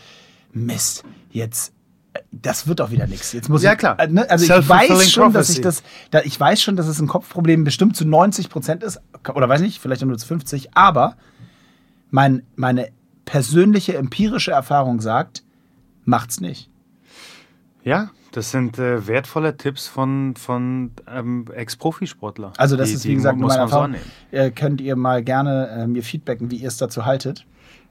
Mist. 0.53 1.05
Jetzt 1.31 1.72
das 2.31 2.66
wird 2.66 2.81
auch 2.81 2.90
wieder 2.90 3.07
nichts. 3.07 3.33
Jetzt 3.33 3.48
muss 3.48 3.62
ja, 3.62 3.72
ich, 3.72 3.79
klar. 3.79 3.98
Äh, 3.98 4.09
ne, 4.09 4.29
also 4.31 4.44
ich 4.44 4.68
weiß 4.68 5.11
schon, 5.11 5.33
dass 5.33 5.50
ich 5.50 5.61
das, 5.61 5.83
da, 6.11 6.20
ich 6.20 6.38
weiß 6.38 6.61
schon, 6.62 6.77
dass 6.77 6.87
es 6.87 7.00
ein 7.00 7.09
Kopfproblem 7.09 7.64
bestimmt 7.64 7.96
zu 7.96 8.07
90 8.07 8.50
Prozent 8.50 8.83
ist, 8.83 9.00
oder 9.35 9.48
weiß 9.48 9.61
nicht, 9.61 9.81
vielleicht 9.81 10.05
nur 10.05 10.18
zu 10.18 10.27
50, 10.27 10.77
aber 10.77 11.16
mein, 12.11 12.42
meine 12.57 12.88
persönliche 13.24 13.96
empirische 13.96 14.53
Erfahrung 14.53 15.00
sagt, 15.00 15.42
macht's 16.05 16.40
nicht. 16.40 16.70
Ja, 17.83 18.11
das 18.33 18.50
sind 18.50 18.79
äh, 18.79 19.07
wertvolle 19.07 19.57
Tipps 19.57 19.87
von, 19.87 20.35
von 20.37 20.92
ähm, 21.09 21.46
Ex-Profisportler. 21.55 22.53
Also 22.57 22.77
das 22.77 22.88
die, 22.88 22.94
ist, 22.96 23.05
wie 23.05 23.14
gesagt, 23.14 23.38
meine 23.38 23.55
Erfahrung. 23.55 23.94
So 24.31 24.37
äh, 24.37 24.50
könnt 24.50 24.81
ihr 24.81 24.96
mal 24.96 25.22
gerne 25.22 25.68
äh, 25.68 25.87
mir 25.87 26.03
feedbacken, 26.03 26.50
wie 26.50 26.57
ihr 26.57 26.68
es 26.68 26.77
dazu 26.77 27.05
haltet. 27.05 27.46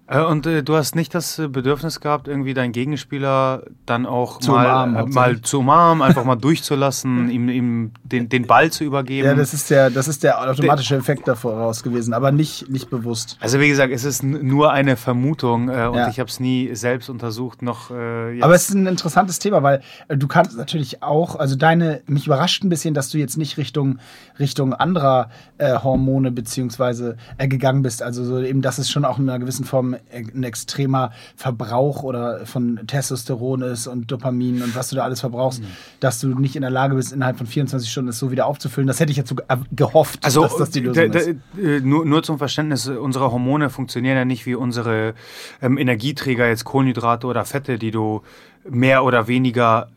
Äh, 0.05 0.21
und 0.21 0.45
äh, 0.45 0.63
du 0.63 0.75
hast 0.75 0.95
nicht 0.95 1.15
das 1.15 1.39
äh, 1.39 1.47
Bedürfnis 1.47 2.01
gehabt, 2.01 2.27
irgendwie 2.27 2.53
deinen 2.53 2.73
Gegenspieler 2.73 3.63
dann 3.85 4.05
auch 4.05 4.39
zu 4.39 4.51
mal, 4.51 4.65
umarmen, 4.65 4.95
äh, 4.95 5.13
mal 5.13 5.41
zu 5.41 5.59
umarmen, 5.59 6.01
einfach 6.01 6.25
mal 6.25 6.35
durchzulassen, 6.35 7.29
ihm, 7.31 7.47
ihm 7.47 7.91
den, 8.03 8.27
den 8.27 8.45
Ball 8.45 8.69
zu 8.69 8.83
übergeben. 8.83 9.27
Ja, 9.27 9.35
das 9.35 9.53
ist 9.53 9.69
der, 9.69 9.89
das 9.89 10.09
ist 10.09 10.23
der 10.23 10.41
automatische 10.41 10.97
Effekt 10.97 11.27
davor 11.27 11.53
raus 11.53 11.83
gewesen, 11.83 12.13
aber 12.13 12.33
nicht, 12.33 12.69
nicht 12.69 12.89
bewusst. 12.89 13.37
Also 13.39 13.61
wie 13.61 13.69
gesagt, 13.69 13.93
es 13.93 14.03
ist 14.03 14.23
nur 14.23 14.73
eine 14.73 14.97
Vermutung 14.97 15.69
äh, 15.69 15.87
und 15.87 15.95
ja. 15.95 16.09
ich 16.09 16.19
habe 16.19 16.29
es 16.29 16.39
nie 16.39 16.75
selbst 16.75 17.09
untersucht, 17.09 17.61
noch. 17.61 17.89
Äh, 17.89 18.41
aber 18.41 18.55
es 18.55 18.67
ist 18.69 18.75
ein 18.75 18.87
interessantes 18.87 19.39
Thema, 19.39 19.63
weil 19.63 19.81
du 20.09 20.27
kannst 20.27 20.57
natürlich 20.57 21.01
auch, 21.01 21.37
also 21.37 21.55
deine, 21.55 22.01
mich 22.07 22.25
überrascht 22.25 22.63
ein 22.63 22.69
bisschen, 22.69 22.93
dass 22.93 23.09
du 23.09 23.19
jetzt 23.19 23.37
nicht 23.37 23.57
Richtung, 23.57 23.99
Richtung 24.37 24.73
anderer 24.73 25.29
Hormone 25.59 26.31
beziehungsweise 26.31 27.15
gegangen 27.37 27.83
bist. 27.83 28.03
Also 28.03 28.25
so 28.25 28.39
eben, 28.41 28.61
dass 28.61 28.79
es 28.79 28.89
schon 28.89 29.05
auch 29.05 29.17
in 29.17 29.29
einer 29.29 29.39
gewissen 29.39 29.63
Form 29.63 29.92
ein 30.11 30.43
extremer 30.43 31.11
Verbrauch 31.35 32.03
oder 32.03 32.45
von 32.45 32.79
Testosteron 32.87 33.61
ist 33.61 33.87
und 33.87 34.11
Dopamin 34.11 34.61
und 34.61 34.75
was 34.75 34.89
du 34.89 34.95
da 34.95 35.03
alles 35.03 35.19
verbrauchst, 35.19 35.61
mhm. 35.61 35.67
dass 35.99 36.19
du 36.19 36.27
nicht 36.39 36.55
in 36.55 36.61
der 36.61 36.71
Lage 36.71 36.95
bist, 36.95 37.11
innerhalb 37.11 37.37
von 37.37 37.47
24 37.47 37.89
Stunden 37.89 38.09
es 38.09 38.19
so 38.19 38.31
wieder 38.31 38.45
aufzufüllen. 38.45 38.87
Das 38.87 38.99
hätte 38.99 39.11
ich 39.11 39.17
jetzt 39.17 39.29
so 39.29 39.35
gehofft, 39.71 40.23
also, 40.23 40.43
dass 40.43 40.57
das 40.57 40.69
die 40.71 40.81
Lösung 40.81 41.11
ist. 41.11 41.27
Äh, 41.57 41.79
nur, 41.81 42.05
nur 42.05 42.23
zum 42.23 42.37
Verständnis, 42.37 42.87
unsere 42.87 43.31
Hormone 43.31 43.69
funktionieren 43.69 44.15
ja 44.15 44.25
nicht 44.25 44.45
wie 44.45 44.55
unsere 44.55 45.13
ähm, 45.61 45.77
Energieträger, 45.77 46.47
jetzt 46.47 46.65
Kohlenhydrate 46.65 47.27
oder 47.27 47.45
Fette, 47.45 47.77
die 47.77 47.91
du 47.91 48.21
mehr 48.69 49.03
oder 49.03 49.27
weniger 49.27 49.89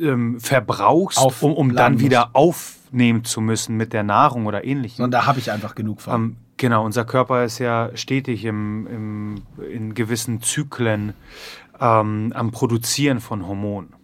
ähm, 0.00 0.40
verbrauchst, 0.40 1.18
Auf 1.18 1.42
um, 1.42 1.52
um 1.52 1.74
dann 1.74 2.00
wieder 2.00 2.30
aufnehmen 2.34 3.24
zu 3.24 3.40
müssen 3.40 3.76
mit 3.76 3.92
der 3.92 4.02
Nahrung 4.02 4.46
oder 4.46 4.64
ähnlichem. 4.64 5.04
Und 5.04 5.10
da 5.10 5.26
habe 5.26 5.38
ich 5.38 5.50
einfach 5.50 5.74
genug 5.74 6.00
von. 6.00 6.14
Ähm, 6.14 6.36
Genau, 6.62 6.84
unser 6.84 7.04
Körper 7.04 7.44
ist 7.44 7.58
ja 7.58 7.90
stetig 7.96 8.44
im, 8.44 8.86
im 8.86 9.42
in 9.68 9.94
gewissen 9.94 10.42
Zyklen 10.42 11.12
ähm, 11.80 12.32
am 12.36 12.52
Produzieren 12.52 13.18
von 13.18 13.48
Hormonen. 13.48 13.94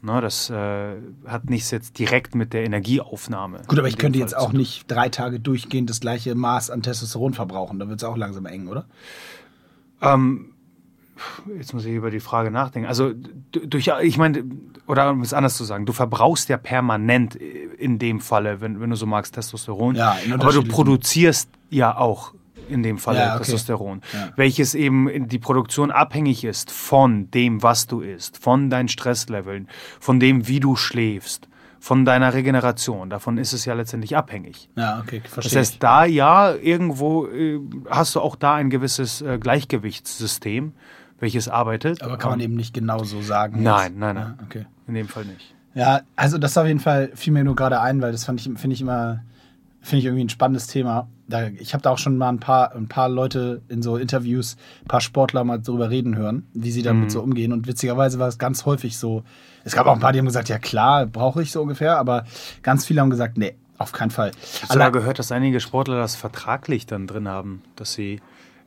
Ne, 0.00 0.22
das 0.22 0.48
äh, 0.48 0.94
hat 1.26 1.50
nichts 1.50 1.70
jetzt 1.72 1.98
direkt 1.98 2.34
mit 2.34 2.54
der 2.54 2.64
Energieaufnahme. 2.64 3.60
Gut, 3.66 3.78
aber 3.78 3.88
ich 3.88 3.98
könnte 3.98 4.18
jetzt 4.18 4.34
auch 4.34 4.54
nicht 4.54 4.90
drei 4.90 5.10
Tage 5.10 5.40
durchgehend 5.40 5.90
das 5.90 6.00
gleiche 6.00 6.34
Maß 6.34 6.70
an 6.70 6.80
Testosteron 6.80 7.34
verbrauchen. 7.34 7.78
Da 7.78 7.86
wird 7.90 8.00
es 8.00 8.04
auch 8.04 8.16
langsam 8.16 8.46
eng, 8.46 8.68
oder? 8.68 8.86
Ähm, 10.00 10.54
jetzt 11.56 11.72
muss 11.74 11.84
ich 11.84 11.92
über 11.92 12.10
die 12.10 12.20
Frage 12.20 12.50
nachdenken. 12.50 12.88
Also 12.88 13.12
durch, 13.50 13.90
ich 14.02 14.18
meine, 14.18 14.44
oder 14.86 15.10
um 15.10 15.22
es 15.22 15.32
anders 15.32 15.56
zu 15.56 15.64
sagen, 15.64 15.86
du 15.86 15.92
verbrauchst 15.92 16.48
ja 16.48 16.56
permanent 16.56 17.34
in 17.34 17.98
dem 17.98 18.20
Falle, 18.20 18.60
wenn, 18.60 18.80
wenn 18.80 18.90
du 18.90 18.96
so 18.96 19.06
magst, 19.06 19.34
Testosteron. 19.34 19.96
Ja, 19.96 20.16
aber 20.32 20.52
du 20.52 20.62
produzierst 20.62 21.48
ja 21.70 21.96
auch 21.96 22.34
in 22.68 22.82
dem 22.82 22.98
Falle 22.98 23.20
ja, 23.20 23.34
okay. 23.34 23.44
Testosteron, 23.44 24.02
ja. 24.12 24.32
welches 24.36 24.74
eben 24.74 25.28
die 25.28 25.38
Produktion 25.38 25.90
abhängig 25.90 26.44
ist 26.44 26.70
von 26.70 27.30
dem, 27.30 27.62
was 27.62 27.86
du 27.86 28.00
isst, 28.00 28.38
von 28.38 28.70
deinen 28.70 28.88
Stressleveln, 28.88 29.68
von 30.00 30.20
dem, 30.20 30.48
wie 30.48 30.60
du 30.60 30.76
schläfst, 30.76 31.48
von 31.78 32.04
deiner 32.04 32.34
Regeneration. 32.34 33.10
Davon 33.10 33.38
ist 33.38 33.52
es 33.52 33.64
ja 33.64 33.74
letztendlich 33.74 34.16
abhängig. 34.16 34.68
Ja, 34.76 35.00
okay, 35.00 35.20
Das 35.22 35.32
verstehe. 35.32 35.60
heißt, 35.60 35.82
da 35.82 36.04
ja, 36.04 36.54
irgendwo 36.54 37.26
äh, 37.26 37.60
hast 37.88 38.14
du 38.14 38.20
auch 38.20 38.36
da 38.36 38.54
ein 38.54 38.70
gewisses 38.70 39.22
äh, 39.22 39.38
Gleichgewichtssystem, 39.38 40.72
welches 41.18 41.48
arbeitet. 41.48 42.02
Aber 42.02 42.16
kann 42.18 42.30
man 42.30 42.40
eben 42.40 42.54
nicht 42.54 42.74
genau 42.74 43.04
so 43.04 43.22
sagen. 43.22 43.62
Nein, 43.62 43.92
jetzt. 43.92 43.98
nein, 43.98 44.14
nein. 44.14 44.34
Ja, 44.38 44.44
okay. 44.44 44.66
In 44.86 44.94
dem 44.94 45.08
Fall 45.08 45.24
nicht. 45.24 45.54
Ja, 45.74 46.00
also 46.16 46.38
das 46.38 46.56
auf 46.56 46.66
jeden 46.66 46.80
Fall 46.80 47.10
fiel 47.14 47.32
mir 47.32 47.44
nur 47.44 47.54
gerade 47.54 47.80
ein, 47.80 48.00
weil 48.00 48.12
das 48.12 48.24
fand 48.24 48.40
ich, 48.40 48.50
finde 48.58 48.74
ich 48.74 48.80
immer, 48.80 49.20
finde 49.82 50.00
ich 50.00 50.04
irgendwie 50.06 50.24
ein 50.24 50.30
spannendes 50.30 50.68
Thema. 50.68 51.08
Da, 51.28 51.48
ich 51.48 51.74
habe 51.74 51.82
da 51.82 51.90
auch 51.90 51.98
schon 51.98 52.16
mal 52.16 52.28
ein 52.28 52.40
paar, 52.40 52.74
ein 52.74 52.88
paar 52.88 53.08
Leute 53.08 53.60
in 53.68 53.82
so 53.82 53.96
Interviews, 53.96 54.56
ein 54.84 54.88
paar 54.88 55.00
Sportler 55.00 55.44
mal 55.44 55.60
drüber 55.60 55.90
reden 55.90 56.16
hören, 56.16 56.46
wie 56.54 56.70
sie 56.70 56.82
damit 56.82 57.10
so 57.10 57.20
umgehen. 57.20 57.52
Und 57.52 57.66
witzigerweise 57.66 58.18
war 58.18 58.28
es 58.28 58.38
ganz 58.38 58.64
häufig 58.64 58.96
so. 58.96 59.22
Es 59.64 59.74
gab 59.74 59.86
auch 59.86 59.94
ein 59.94 60.00
paar, 60.00 60.12
die 60.12 60.18
haben 60.18 60.26
gesagt, 60.26 60.48
ja 60.48 60.58
klar, 60.58 61.04
brauche 61.04 61.42
ich 61.42 61.50
so 61.50 61.60
ungefähr, 61.60 61.98
aber 61.98 62.24
ganz 62.62 62.86
viele 62.86 63.00
haben 63.00 63.10
gesagt, 63.10 63.36
nee, 63.36 63.56
auf 63.76 63.92
keinen 63.92 64.10
Fall. 64.10 64.30
Ich 64.42 64.70
habe 64.70 64.92
gehört, 64.92 65.18
dass 65.18 65.30
einige 65.32 65.60
Sportler 65.60 65.98
das 65.98 66.16
vertraglich 66.16 66.86
dann 66.86 67.06
drin 67.06 67.28
haben, 67.28 67.62
dass 67.74 67.92
sie 67.92 68.20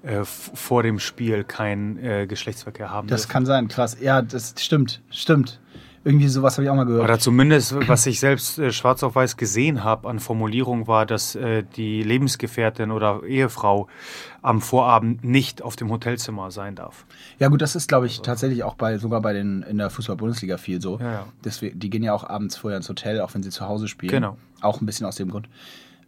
äh, 0.03 0.23
vor 0.23 0.83
dem 0.83 0.99
Spiel 0.99 1.43
keinen 1.43 1.97
äh, 1.97 2.27
Geschlechtsverkehr 2.27 2.89
haben. 2.89 3.07
Das 3.07 3.21
dürfen. 3.21 3.31
kann 3.31 3.45
sein, 3.45 3.67
krass. 3.67 3.97
Ja, 3.99 4.21
das 4.21 4.55
stimmt, 4.57 5.01
stimmt. 5.09 5.59
Irgendwie 6.05 6.29
sowas 6.29 6.55
habe 6.55 6.63
ich 6.63 6.69
auch 6.69 6.75
mal 6.75 6.85
gehört. 6.85 7.03
Oder 7.03 7.19
zumindest, 7.19 7.75
was 7.89 8.05
ich 8.05 8.21
selbst 8.21 8.57
äh, 8.57 8.71
schwarz 8.71 9.03
auf 9.03 9.15
weiß 9.15 9.35
gesehen 9.35 9.83
habe 9.83 10.07
an 10.07 10.19
Formulierung, 10.19 10.87
war, 10.87 11.05
dass 11.05 11.35
äh, 11.35 11.63
die 11.75 12.03
Lebensgefährtin 12.03 12.91
oder 12.91 13.23
Ehefrau 13.23 13.87
am 14.41 14.61
Vorabend 14.61 15.25
nicht 15.25 15.61
auf 15.61 15.75
dem 15.75 15.91
Hotelzimmer 15.91 16.51
sein 16.51 16.75
darf. 16.75 17.05
Ja 17.37 17.49
gut, 17.49 17.61
das 17.61 17.75
ist 17.75 17.89
glaube 17.89 18.05
ich 18.05 18.21
tatsächlich 18.21 18.63
auch 18.63 18.75
bei 18.75 18.97
sogar 18.97 19.21
bei 19.21 19.33
den 19.33 19.61
in 19.63 19.77
der 19.77 19.89
Fußball-Bundesliga 19.89 20.57
viel 20.57 20.81
so. 20.81 20.99
Ja, 20.99 21.11
ja. 21.11 21.25
Deswegen, 21.43 21.77
die 21.77 21.89
gehen 21.89 22.03
ja 22.03 22.13
auch 22.13 22.23
abends 22.23 22.55
vorher 22.55 22.77
ins 22.77 22.87
Hotel, 22.87 23.19
auch 23.19 23.33
wenn 23.33 23.43
sie 23.43 23.49
zu 23.49 23.67
Hause 23.67 23.89
spielen. 23.89 24.11
Genau. 24.11 24.37
Auch 24.61 24.79
ein 24.79 24.85
bisschen 24.85 25.05
aus 25.05 25.17
dem 25.17 25.29
Grund. 25.29 25.49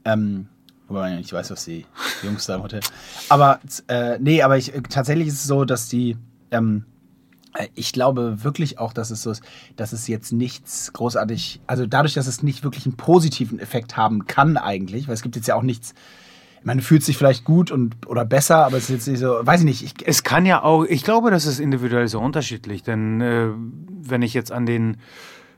Ähm, 0.05 0.47
wobei 0.93 1.15
nicht 1.15 1.31
weiß, 1.31 1.51
was 1.51 1.65
die 1.65 1.85
Jungs 2.23 2.45
da 2.45 2.55
im 2.55 2.63
Hotel. 2.63 2.81
Aber 3.29 3.59
äh, 3.87 4.17
nee, 4.19 4.41
aber 4.41 4.57
ich, 4.57 4.73
tatsächlich 4.89 5.27
ist 5.27 5.35
es 5.35 5.43
so, 5.45 5.65
dass 5.65 5.87
die 5.87 6.17
ähm, 6.51 6.85
äh, 7.53 7.67
ich 7.75 7.93
glaube 7.93 8.43
wirklich 8.43 8.79
auch, 8.79 8.93
dass 8.93 9.11
es 9.11 9.23
so 9.23 9.31
ist, 9.31 9.43
dass 9.75 9.93
es 9.93 10.07
jetzt 10.07 10.31
nichts 10.31 10.93
großartig, 10.93 11.61
also 11.67 11.85
dadurch, 11.85 12.13
dass 12.13 12.27
es 12.27 12.43
nicht 12.43 12.63
wirklich 12.63 12.85
einen 12.85 12.97
positiven 12.97 13.59
Effekt 13.59 13.97
haben 13.97 14.25
kann 14.25 14.57
eigentlich, 14.57 15.07
weil 15.07 15.15
es 15.15 15.21
gibt 15.21 15.35
jetzt 15.35 15.47
ja 15.47 15.55
auch 15.55 15.63
nichts, 15.63 15.93
man 16.63 16.79
fühlt 16.79 17.03
sich 17.03 17.17
vielleicht 17.17 17.43
gut 17.43 17.71
und 17.71 18.07
oder 18.07 18.23
besser, 18.23 18.65
aber 18.65 18.77
es 18.77 18.83
ist 18.83 18.89
jetzt 18.89 19.07
nicht 19.07 19.19
so, 19.19 19.39
weiß 19.41 19.61
ich 19.61 19.65
nicht, 19.65 19.83
ich, 19.83 20.07
Es 20.07 20.23
kann 20.23 20.45
ja 20.45 20.63
auch, 20.63 20.83
ich 20.85 21.03
glaube, 21.03 21.31
das 21.31 21.45
ist 21.45 21.59
individuell 21.59 22.07
so 22.07 22.19
unterschiedlich, 22.19 22.83
denn 22.83 23.21
äh, 23.21 23.47
wenn 24.03 24.21
ich 24.21 24.33
jetzt 24.33 24.51
an 24.51 24.65
den 24.65 24.97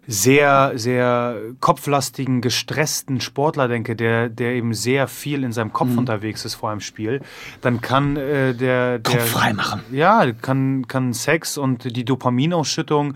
sehr, 0.06 0.74
sehr 0.76 1.38
kopflastigen, 1.62 2.42
gestressten 2.42 3.22
Sportler 3.22 3.68
denke, 3.68 3.96
der, 3.96 4.28
der 4.30 4.54
eben 4.54 4.74
sehr 4.74 5.08
viel 5.08 5.44
in 5.44 5.52
seinem 5.54 5.72
Kopf 5.72 5.89
Mhm. 5.92 6.00
unterwegs 6.00 6.44
ist 6.46 6.56
vor 6.56 6.72
einem 6.72 6.82
Spiel, 6.82 7.22
dann 7.62 7.80
kann 7.80 8.18
äh, 8.18 8.54
der, 8.54 9.00
der 9.00 9.00
Kopf 9.00 9.30
frei 9.30 9.54
machen. 9.54 9.82
Ja, 9.92 10.30
kann, 10.34 10.88
kann 10.88 11.13
Sex 11.13 11.58
und 11.58 11.96
die 11.96 12.04
Dopaminausschüttung 12.04 13.13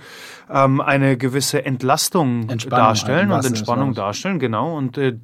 ähm, 0.50 0.80
eine 0.82 1.18
gewisse 1.18 1.66
Entlastung 1.66 2.48
Entspannung 2.50 2.86
darstellen 2.88 3.32
und 3.32 3.46
Entspannung 3.46 3.94
darstellen, 3.94 4.40
genau, 4.40 4.78
und 4.78 4.98
äh, 4.98 5.18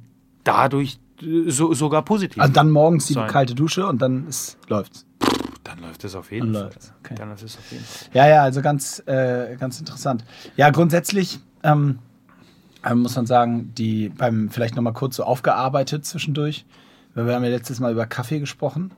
dadurch 0.44 0.98
äh, 1.22 1.50
so, 1.50 1.72
sogar 1.72 2.02
positiv. 2.02 2.42
Also 2.42 2.52
dann 2.52 2.70
morgens 2.70 3.06
die 3.06 3.14
sein. 3.14 3.30
kalte 3.30 3.54
Dusche 3.54 3.86
und 3.86 4.02
dann 4.02 4.28
ist, 4.28 4.58
läuft's. 4.68 5.06
Dann 5.64 5.78
läuft 5.78 6.04
es 6.04 6.14
auf 6.14 6.30
jeden 6.30 6.52
Dann 6.52 6.70
Fall. 6.70 6.80
okay. 7.02 7.14
Dann 7.16 7.30
läuft 7.30 7.42
es 7.42 7.56
auf 7.56 7.72
jeden 7.72 7.84
Fall. 7.84 8.08
Ja, 8.12 8.28
ja, 8.28 8.42
also 8.42 8.60
ganz, 8.60 9.02
äh, 9.06 9.56
ganz 9.58 9.80
interessant. 9.80 10.22
Ja, 10.56 10.68
grundsätzlich 10.68 11.40
ähm, 11.64 11.98
äh, 12.84 12.94
muss 12.94 13.16
man 13.16 13.26
sagen, 13.26 13.72
die 13.76 14.10
beim 14.10 14.50
vielleicht 14.50 14.76
nochmal 14.76 14.92
kurz 14.92 15.16
so 15.16 15.24
aufgearbeitet 15.24 16.04
zwischendurch, 16.04 16.64
weil 17.14 17.26
wir 17.26 17.34
haben 17.34 17.44
ja 17.44 17.50
letztes 17.50 17.80
Mal 17.80 17.92
über 17.92 18.06
Kaffee 18.06 18.38
gesprochen. 18.38 18.92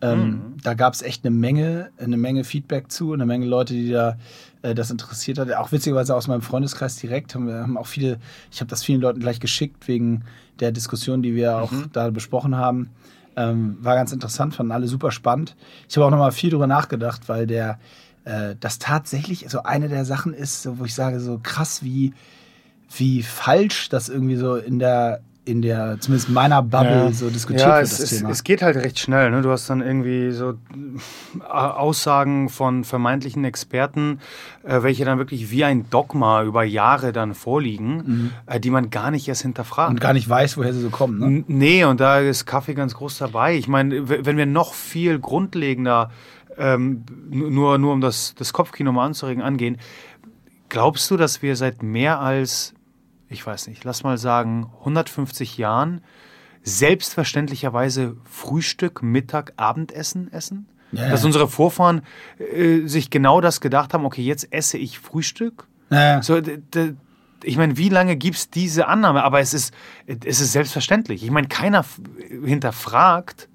Ähm, 0.00 0.54
Da 0.62 0.74
gab 0.74 0.92
es 0.92 1.02
echt 1.02 1.24
eine 1.24 1.34
Menge, 1.34 1.90
eine 1.98 2.16
Menge 2.16 2.44
Feedback 2.44 2.90
zu, 2.90 3.12
eine 3.12 3.24
Menge 3.24 3.46
Leute, 3.46 3.72
die 3.72 3.90
da 3.90 4.18
äh, 4.62 4.74
das 4.74 4.90
interessiert 4.90 5.38
hat. 5.38 5.50
Auch 5.54 5.72
witzigerweise 5.72 6.14
aus 6.14 6.28
meinem 6.28 6.42
Freundeskreis 6.42 6.96
direkt 6.96 7.34
haben 7.34 7.46
wir 7.46 7.60
haben 7.60 7.76
auch 7.78 7.86
viele, 7.86 8.18
ich 8.52 8.60
habe 8.60 8.68
das 8.68 8.84
vielen 8.84 9.00
Leuten 9.00 9.20
gleich 9.20 9.40
geschickt 9.40 9.88
wegen 9.88 10.24
der 10.60 10.70
Diskussion, 10.72 11.22
die 11.22 11.34
wir 11.34 11.58
auch 11.58 11.72
da 11.92 12.10
besprochen 12.10 12.56
haben. 12.56 12.90
Ähm, 13.36 13.76
war 13.80 13.94
ganz 13.94 14.12
interessant, 14.12 14.54
fanden 14.54 14.72
alle 14.72 14.86
super 14.86 15.10
spannend. 15.10 15.56
Ich 15.88 15.96
habe 15.96 16.06
auch 16.06 16.10
nochmal 16.10 16.32
viel 16.32 16.50
drüber 16.50 16.66
nachgedacht, 16.66 17.28
weil 17.28 17.46
der 17.46 17.78
äh, 18.26 18.54
das 18.60 18.78
tatsächlich 18.78 19.46
so 19.48 19.62
eine 19.62 19.88
der 19.88 20.04
Sachen 20.04 20.34
ist, 20.34 20.62
so, 20.62 20.78
wo 20.78 20.84
ich 20.84 20.94
sage, 20.94 21.18
so 21.20 21.40
krass, 21.42 21.82
wie, 21.82 22.12
wie 22.96 23.22
falsch 23.22 23.88
das 23.88 24.08
irgendwie 24.08 24.36
so 24.36 24.56
in 24.56 24.78
der, 24.78 25.20
in 25.44 25.62
der, 25.62 26.00
zumindest 26.00 26.28
meiner 26.28 26.60
Bubble 26.60 27.12
so 27.12 27.30
diskutiert 27.30 27.68
ja, 27.68 27.74
wird, 27.76 27.84
es, 27.84 27.98
das 27.98 28.10
es, 28.12 28.18
Thema. 28.18 28.30
es 28.30 28.42
geht 28.42 28.62
halt 28.62 28.74
recht 28.76 28.98
schnell. 28.98 29.30
Ne? 29.30 29.42
Du 29.42 29.50
hast 29.52 29.70
dann 29.70 29.80
irgendwie 29.80 30.32
so 30.32 30.54
äh, 31.38 31.44
Aussagen 31.48 32.48
von 32.48 32.82
vermeintlichen 32.82 33.44
Experten, 33.44 34.18
äh, 34.64 34.82
welche 34.82 35.04
dann 35.04 35.18
wirklich 35.18 35.52
wie 35.52 35.62
ein 35.62 35.88
Dogma 35.90 36.42
über 36.42 36.64
Jahre 36.64 37.12
dann 37.12 37.34
vorliegen, 37.34 38.32
äh, 38.46 38.58
die 38.58 38.70
man 38.70 38.90
gar 38.90 39.12
nicht 39.12 39.28
erst 39.28 39.42
hinterfragt. 39.42 39.90
Mhm. 39.90 39.94
und 39.96 40.00
gar 40.00 40.12
nicht 40.14 40.28
weiß, 40.28 40.56
woher 40.56 40.72
sie 40.72 40.80
so 40.80 40.90
kommen. 40.90 41.18
Ne? 41.20 41.26
N- 41.26 41.44
Nee, 41.46 41.84
und 41.84 42.00
da 42.00 42.18
ist 42.18 42.44
Kaffee 42.46 42.74
ganz 42.74 42.94
groß 42.94 43.18
dabei. 43.18 43.56
Ich 43.56 43.68
meine, 43.68 44.08
wenn 44.08 44.36
wir 44.36 44.46
noch 44.46 44.74
viel 44.74 45.18
grundlegender, 45.20 46.10
ähm, 46.58 47.04
nur, 47.30 47.78
nur 47.78 47.92
um 47.92 48.00
das, 48.00 48.34
das 48.36 48.52
Kopfkino 48.52 48.92
mal 48.92 49.06
anzuregen, 49.06 49.42
angehen, 49.42 49.78
glaubst 50.68 51.10
du, 51.10 51.16
dass 51.16 51.42
wir 51.42 51.56
seit 51.56 51.82
mehr 51.82 52.20
als, 52.20 52.74
ich 53.28 53.46
weiß 53.46 53.68
nicht, 53.68 53.84
lass 53.84 54.02
mal 54.02 54.18
sagen, 54.18 54.70
150 54.80 55.58
Jahren 55.58 56.02
selbstverständlicherweise 56.62 58.16
Frühstück, 58.24 59.02
Mittag, 59.02 59.52
Abendessen 59.56 60.32
essen? 60.32 60.68
Ja, 60.92 61.08
Dass 61.10 61.20
ja. 61.20 61.26
unsere 61.26 61.48
Vorfahren 61.48 62.02
äh, 62.38 62.86
sich 62.86 63.10
genau 63.10 63.40
das 63.40 63.60
gedacht 63.60 63.92
haben, 63.92 64.04
okay, 64.04 64.22
jetzt 64.22 64.52
esse 64.52 64.78
ich 64.78 64.98
Frühstück? 64.98 65.66
Naja. 65.90 66.22
So, 66.22 66.40
ich 67.42 67.56
meine, 67.56 67.76
wie 67.76 67.88
lange 67.88 68.16
gibt 68.16 68.36
es 68.36 68.50
diese 68.50 68.86
Annahme? 68.86 69.22
Aber 69.24 69.40
es 69.40 69.52
ist, 69.52 69.74
es 70.06 70.40
ist 70.40 70.52
selbstverständlich. 70.52 71.22
Ich 71.24 71.30
meine, 71.30 71.48
keiner 71.48 71.84
hinterfragt 72.44 73.48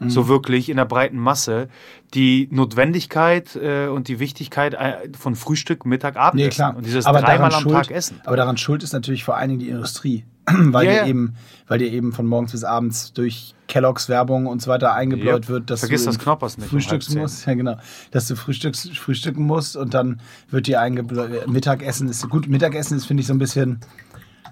Mhm. 0.00 0.10
so 0.10 0.28
wirklich 0.28 0.68
in 0.68 0.76
der 0.76 0.84
breiten 0.84 1.18
Masse 1.18 1.68
die 2.14 2.48
Notwendigkeit 2.50 3.56
äh, 3.56 3.86
und 3.88 4.08
die 4.08 4.18
Wichtigkeit 4.18 4.74
äh, 4.74 5.08
von 5.18 5.36
Frühstück, 5.36 5.86
Mittag, 5.86 6.16
Abendessen. 6.16 6.48
Nee, 6.48 6.54
klar. 6.54 6.76
Und 6.76 6.86
dieses 6.86 7.06
aber 7.06 7.20
dreimal 7.20 7.52
am 7.54 7.60
schuld, 7.62 7.74
Tag 7.74 7.90
essen. 7.90 8.20
Aber 8.24 8.36
daran 8.36 8.56
schuld 8.56 8.82
ist 8.82 8.92
natürlich 8.92 9.24
vor 9.24 9.36
allen 9.36 9.50
Dingen 9.50 9.60
die 9.60 9.68
Industrie. 9.68 10.24
weil, 10.46 10.86
Ja, 10.86 10.92
dir 10.92 10.98
ja. 10.98 11.06
Eben, 11.06 11.36
weil 11.68 11.78
dir 11.78 11.90
eben 11.90 12.12
von 12.12 12.26
morgens 12.26 12.52
bis 12.52 12.64
abends 12.64 13.12
durch 13.14 13.54
Kelloggs 13.66 14.08
Werbung 14.10 14.46
und 14.46 14.60
so 14.60 14.70
weiter 14.70 14.92
eingebläut 14.92 15.44
Ja. 15.44 15.48
wird, 15.48 15.70
dass 15.70 15.80
Vergiss 15.80 16.02
du 16.04 16.10
das 16.10 16.18
Knoppers 16.18 16.58
nicht 16.58 16.70
um 16.72 16.78
halb 16.80 17.02
zehn. 17.02 17.20
musst. 17.22 17.46
Ja, 17.46 17.54
genau. 17.54 17.76
Dass 18.10 18.28
du 18.28 18.36
frühstücks, 18.36 18.88
frühstücken 18.90 19.44
musst 19.44 19.76
und 19.76 19.94
dann 19.94 20.20
wird 20.50 20.66
dir 20.66 20.80
eingebläut. 20.80 21.48
Mittagessen 21.48 22.08
ist 22.08 22.28
gut. 22.28 22.46
Mittagessen 22.46 22.96
ist, 22.96 23.06
finde 23.06 23.22
ich, 23.22 23.26
so 23.26 23.32
ein 23.32 23.38
bisschen 23.38 23.80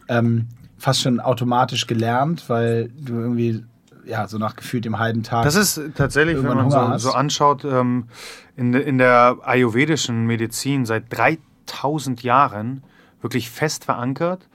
ähm, 0.08 0.46
fast 0.78 1.02
schon 1.02 1.20
automatisch 1.20 1.86
gelernt, 1.86 2.44
weil 2.48 2.88
du 2.98 3.14
irgendwie 3.14 3.62
ja 4.06 4.26
so 4.28 4.38
nach 4.38 4.56
gefühlt 4.56 4.84
dem 4.84 4.98
halben 4.98 5.22
Tag. 5.22 5.44
Das 5.44 5.54
ist 5.54 5.80
tatsächlich, 5.96 6.36
wenn 6.42 6.56
man 6.56 6.70
so, 6.70 6.98
so 6.98 7.12
anschaut, 7.12 7.64
ähm, 7.64 8.08
in, 8.56 8.74
in 8.74 8.98
der 8.98 9.38
ayurvedischen 9.42 10.26
Medizin 10.26 10.84
seit 10.86 11.04
3000 11.10 12.22
Jahren 12.22 12.82
wirklich 13.20 13.50
fest 13.50 13.84
verankert, 13.84 14.48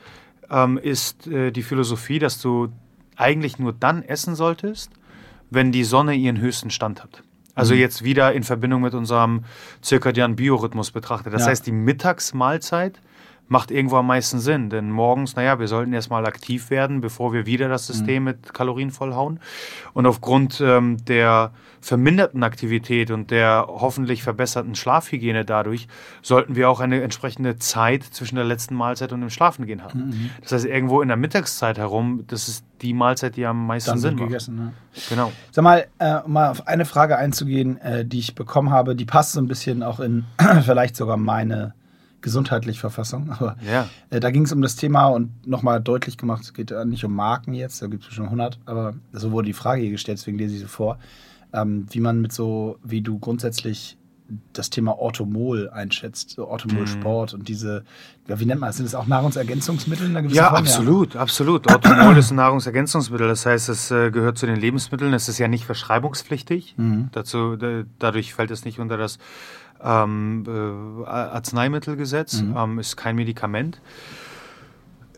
ähm, 0.49 0.77
ist 0.77 1.27
äh, 1.27 1.51
die 1.51 1.63
Philosophie, 1.63 2.19
dass 2.19 2.41
du 2.41 2.69
eigentlich 3.15 3.57
nur 3.59 3.73
dann 3.73 4.03
essen 4.03 4.35
solltest, 4.35 4.91
wenn 5.49 5.71
die 5.71 5.83
Sonne 5.83 6.13
ihren 6.13 6.39
höchsten 6.39 6.69
Stand 6.69 7.03
hat. 7.03 7.23
Also 7.55 7.73
Mhm. 7.73 7.79
jetzt 7.79 8.03
wieder 8.03 8.33
in 8.33 8.43
Verbindung 8.43 8.81
mit 8.81 8.93
unserem 8.93 9.43
zirkadianen 9.81 10.35
Biorhythmus 10.35 10.91
betrachtet. 10.91 11.33
Das 11.33 11.43
Ja. 11.43 11.47
heißt, 11.47 11.65
die 11.65 11.71
Mittagsmahlzeit 11.71 12.99
macht 13.47 13.71
irgendwo 13.71 13.97
am 13.97 14.07
meisten 14.07 14.39
Sinn. 14.39 14.69
Denn 14.69 14.91
morgens, 14.91 15.35
naja, 15.35 15.59
wir 15.59 15.67
sollten 15.67 15.93
erstmal 15.93 16.25
aktiv 16.25 16.69
werden, 16.69 17.01
bevor 17.01 17.33
wir 17.33 17.45
wieder 17.45 17.69
das 17.69 17.87
System 17.87 18.25
mit 18.25 18.53
Kalorien 18.53 18.91
vollhauen. 18.91 19.39
Und 19.93 20.05
aufgrund 20.05 20.61
ähm, 20.61 20.97
der 21.05 21.51
verminderten 21.79 22.43
Aktivität 22.43 23.11
und 23.11 23.31
der 23.31 23.65
hoffentlich 23.67 24.23
verbesserten 24.23 24.75
Schlafhygiene 24.75 25.45
dadurch, 25.45 25.87
sollten 26.21 26.55
wir 26.55 26.69
auch 26.69 26.79
eine 26.79 27.01
entsprechende 27.01 27.57
Zeit 27.57 28.03
zwischen 28.03 28.35
der 28.35 28.45
letzten 28.45 28.75
Mahlzeit 28.75 29.13
und 29.13 29.21
dem 29.21 29.29
Schlafengehen 29.29 29.83
haben. 29.83 30.31
Das 30.41 30.51
heißt, 30.51 30.65
irgendwo 30.65 31.01
in 31.01 31.07
der 31.07 31.17
Mittagszeit 31.17 31.77
herum, 31.77 32.23
das 32.27 32.47
ist 32.47 32.65
die 32.81 32.93
Mahlzeit, 32.93 33.35
die 33.35 33.45
am 33.45 33.67
meisten 33.67 33.91
dann 33.91 33.99
Sinn 33.99 34.15
macht. 34.15 34.27
gegessen. 34.27 34.55
Ne? 34.55 34.73
Genau. 35.09 35.31
Sag 35.51 35.63
mal, 35.63 35.87
äh, 35.99 36.15
um 36.17 36.33
mal 36.33 36.49
auf 36.49 36.67
eine 36.67 36.85
Frage 36.85 37.17
einzugehen, 37.17 37.77
äh, 37.79 38.05
die 38.05 38.19
ich 38.19 38.35
bekommen 38.35 38.71
habe, 38.71 38.95
die 38.95 39.05
passt 39.05 39.33
so 39.33 39.39
ein 39.39 39.47
bisschen 39.47 39.83
auch 39.83 39.99
in 39.99 40.25
vielleicht 40.63 40.95
sogar 40.95 41.17
meine 41.17 41.73
gesundheitliche 42.27 42.79
Verfassung. 42.79 43.31
Aber 43.39 43.55
Ja. 43.65 43.87
äh, 44.09 44.19
da 44.19 44.29
ging 44.31 44.43
es 44.43 44.51
um 44.51 44.61
das 44.61 44.75
Thema 44.75 45.07
und 45.07 45.47
nochmal 45.47 45.79
deutlich 45.81 46.17
gemacht, 46.17 46.43
es 46.43 46.53
geht 46.53 46.71
äh, 46.71 46.83
nicht 46.85 47.03
um 47.05 47.15
Marken 47.15 47.53
jetzt, 47.53 47.81
da 47.81 47.87
gibt 47.87 48.03
es 48.05 48.13
schon 48.13 48.25
100, 48.25 48.59
aber 48.65 48.93
so 49.13 49.31
wurde 49.31 49.45
die 49.47 49.53
Frage 49.53 49.81
hier 49.81 49.91
gestellt, 49.91 50.17
deswegen 50.19 50.37
lese 50.37 50.55
ich 50.55 50.59
sie 50.61 50.67
vor, 50.67 50.99
ähm, 51.53 51.85
wie 51.91 52.01
man 52.01 52.19
mit 52.21 52.33
so, 52.33 52.77
wie 52.83 53.01
du 53.01 53.17
grundsätzlich 53.19 53.97
das 54.51 54.69
Thema 54.69 54.99
Orthomol 54.99 55.69
einschätzt, 55.69 56.31
so 56.31 56.49
Orthomol-Sport 56.49 57.33
und 57.33 57.47
diese, 57.47 57.85
ja, 58.27 58.37
wie 58.41 58.45
nennt 58.45 58.59
man 58.59 58.67
das? 58.67 58.75
Sind 58.75 58.85
das 58.85 58.93
auch 58.93 59.07
Nahrungsergänzungsmittel 59.07 60.05
in 60.05 60.11
einer 60.11 60.21
gewissen 60.23 60.35
Ja, 60.35 60.49
Form? 60.49 60.57
absolut, 60.59 61.15
absolut. 61.15 61.71
Orthomol 61.71 62.17
ist 62.17 62.31
ein 62.31 62.35
Nahrungsergänzungsmittel, 62.35 63.25
das 63.29 63.45
heißt, 63.45 63.69
es 63.69 63.89
äh, 63.89 64.11
gehört 64.11 64.37
zu 64.37 64.45
den 64.45 64.57
Lebensmitteln. 64.59 65.13
Es 65.13 65.29
ist 65.29 65.37
ja 65.37 65.47
nicht 65.47 65.63
verschreibungspflichtig. 65.65 66.75
Dazu, 67.13 67.55
da, 67.55 67.83
dadurch 67.99 68.33
fällt 68.33 68.51
es 68.51 68.65
nicht 68.65 68.79
unter 68.79 68.97
das 68.97 69.17
ähm, 69.83 70.43
äh, 70.47 71.07
Arzneimittelgesetz, 71.07 72.43
ähm, 72.55 72.79
ist 72.79 72.97
kein 72.97 73.15
Medikament. 73.15 73.81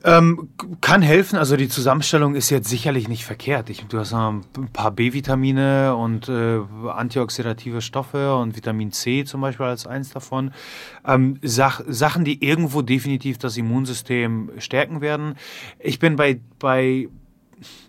Ähm, 0.03 0.49
kann 0.79 1.01
helfen, 1.01 1.37
also 1.37 1.57
die 1.57 1.67
Zusammenstellung 1.67 2.35
ist 2.35 2.49
jetzt 2.49 2.69
sicherlich 2.69 3.09
nicht 3.09 3.25
verkehrt. 3.25 3.69
Ich, 3.69 3.85
du 3.85 3.99
hast 3.99 4.13
ein 4.13 4.45
paar 4.71 4.91
B-Vitamine 4.91 5.93
und 5.95 6.29
äh, 6.29 6.59
antioxidative 6.87 7.81
Stoffe 7.81 8.35
und 8.35 8.55
Vitamin 8.55 8.93
C 8.93 9.25
zum 9.25 9.41
Beispiel 9.41 9.65
als 9.65 9.87
eins 9.87 10.11
davon. 10.11 10.51
Ähm, 11.05 11.37
Sach 11.41 11.81
Sachen, 11.85 12.23
die 12.23 12.43
irgendwo 12.45 12.81
definitiv 12.81 13.39
das 13.39 13.57
Immunsystem 13.57 14.51
stärken 14.59 15.01
werden. 15.01 15.35
Ich 15.79 15.99
bin 15.99 16.15
bei, 16.15 16.39
bei 16.59 17.09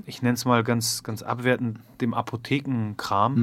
ich 0.04 0.20
nenne 0.20 0.34
es 0.34 0.44
mal 0.44 0.64
ganz, 0.64 1.04
ganz 1.04 1.22
abwertend, 1.22 1.78
dem 2.00 2.12
Apothekenkram 2.12 3.34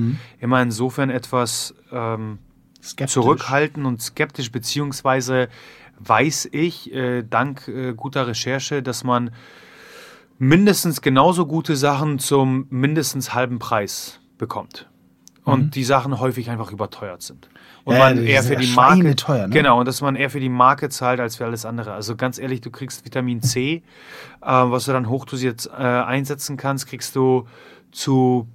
immer 0.41 0.61
insofern 0.61 1.09
etwas 1.09 1.73
ähm, 1.89 2.39
Skeptisch. 2.81 3.13
zurückhaltend 3.13 3.85
und 3.85 4.01
skeptisch, 4.01 4.51
beziehungsweise 4.51 5.49
weiß 5.99 6.49
ich, 6.51 6.93
äh, 6.93 7.23
dank 7.23 7.67
äh, 7.67 7.93
guter 7.93 8.27
Recherche, 8.27 8.83
dass 8.83 9.03
man 9.03 9.31
mindestens 10.37 11.01
genauso 11.01 11.45
gute 11.45 11.75
Sachen 11.75 12.19
zum 12.19 12.67
mindestens 12.69 13.33
halben 13.33 13.59
Preis 13.59 14.19
bekommt. 14.37 14.87
Und 15.43 15.75
die 15.75 15.85
Sachen 15.85 16.19
häufig 16.19 16.49
einfach 16.49 16.73
überteuert 16.73 17.21
sind. 17.21 17.47
Und 17.85 17.93
Mhm. 17.93 17.99
Ja, 17.99 18.05
man 18.05 18.25
eher 18.25 18.43
für 18.43 18.57
die 18.57 18.67
Marke. 18.67 18.95
schweineteuer, 18.97 19.47
ne? 19.47 19.53
Genau, 19.53 19.79
und 19.79 19.87
dass 19.87 20.01
man 20.01 20.17
eher 20.17 20.29
für 20.29 20.41
die 20.41 20.49
Marke 20.49 20.89
zahlt 20.89 21.21
als 21.21 21.37
für 21.37 21.45
alles 21.45 21.65
andere. 21.65 21.93
Also 21.93 22.17
ganz 22.17 22.37
ehrlich, 22.37 22.59
du 22.59 22.69
kriegst 22.69 23.05
Vitamin 23.05 23.41
C, 23.41 23.75
äh, 23.75 23.81
was 24.41 24.85
du 24.85 24.91
dann 24.91 25.07
hochdosiert 25.07 25.67
äh, 25.67 25.81
einsetzen 25.81 26.57
kannst, 26.57 26.87
kriegst 26.87 27.15
du 27.15 27.47
zu 27.93 28.49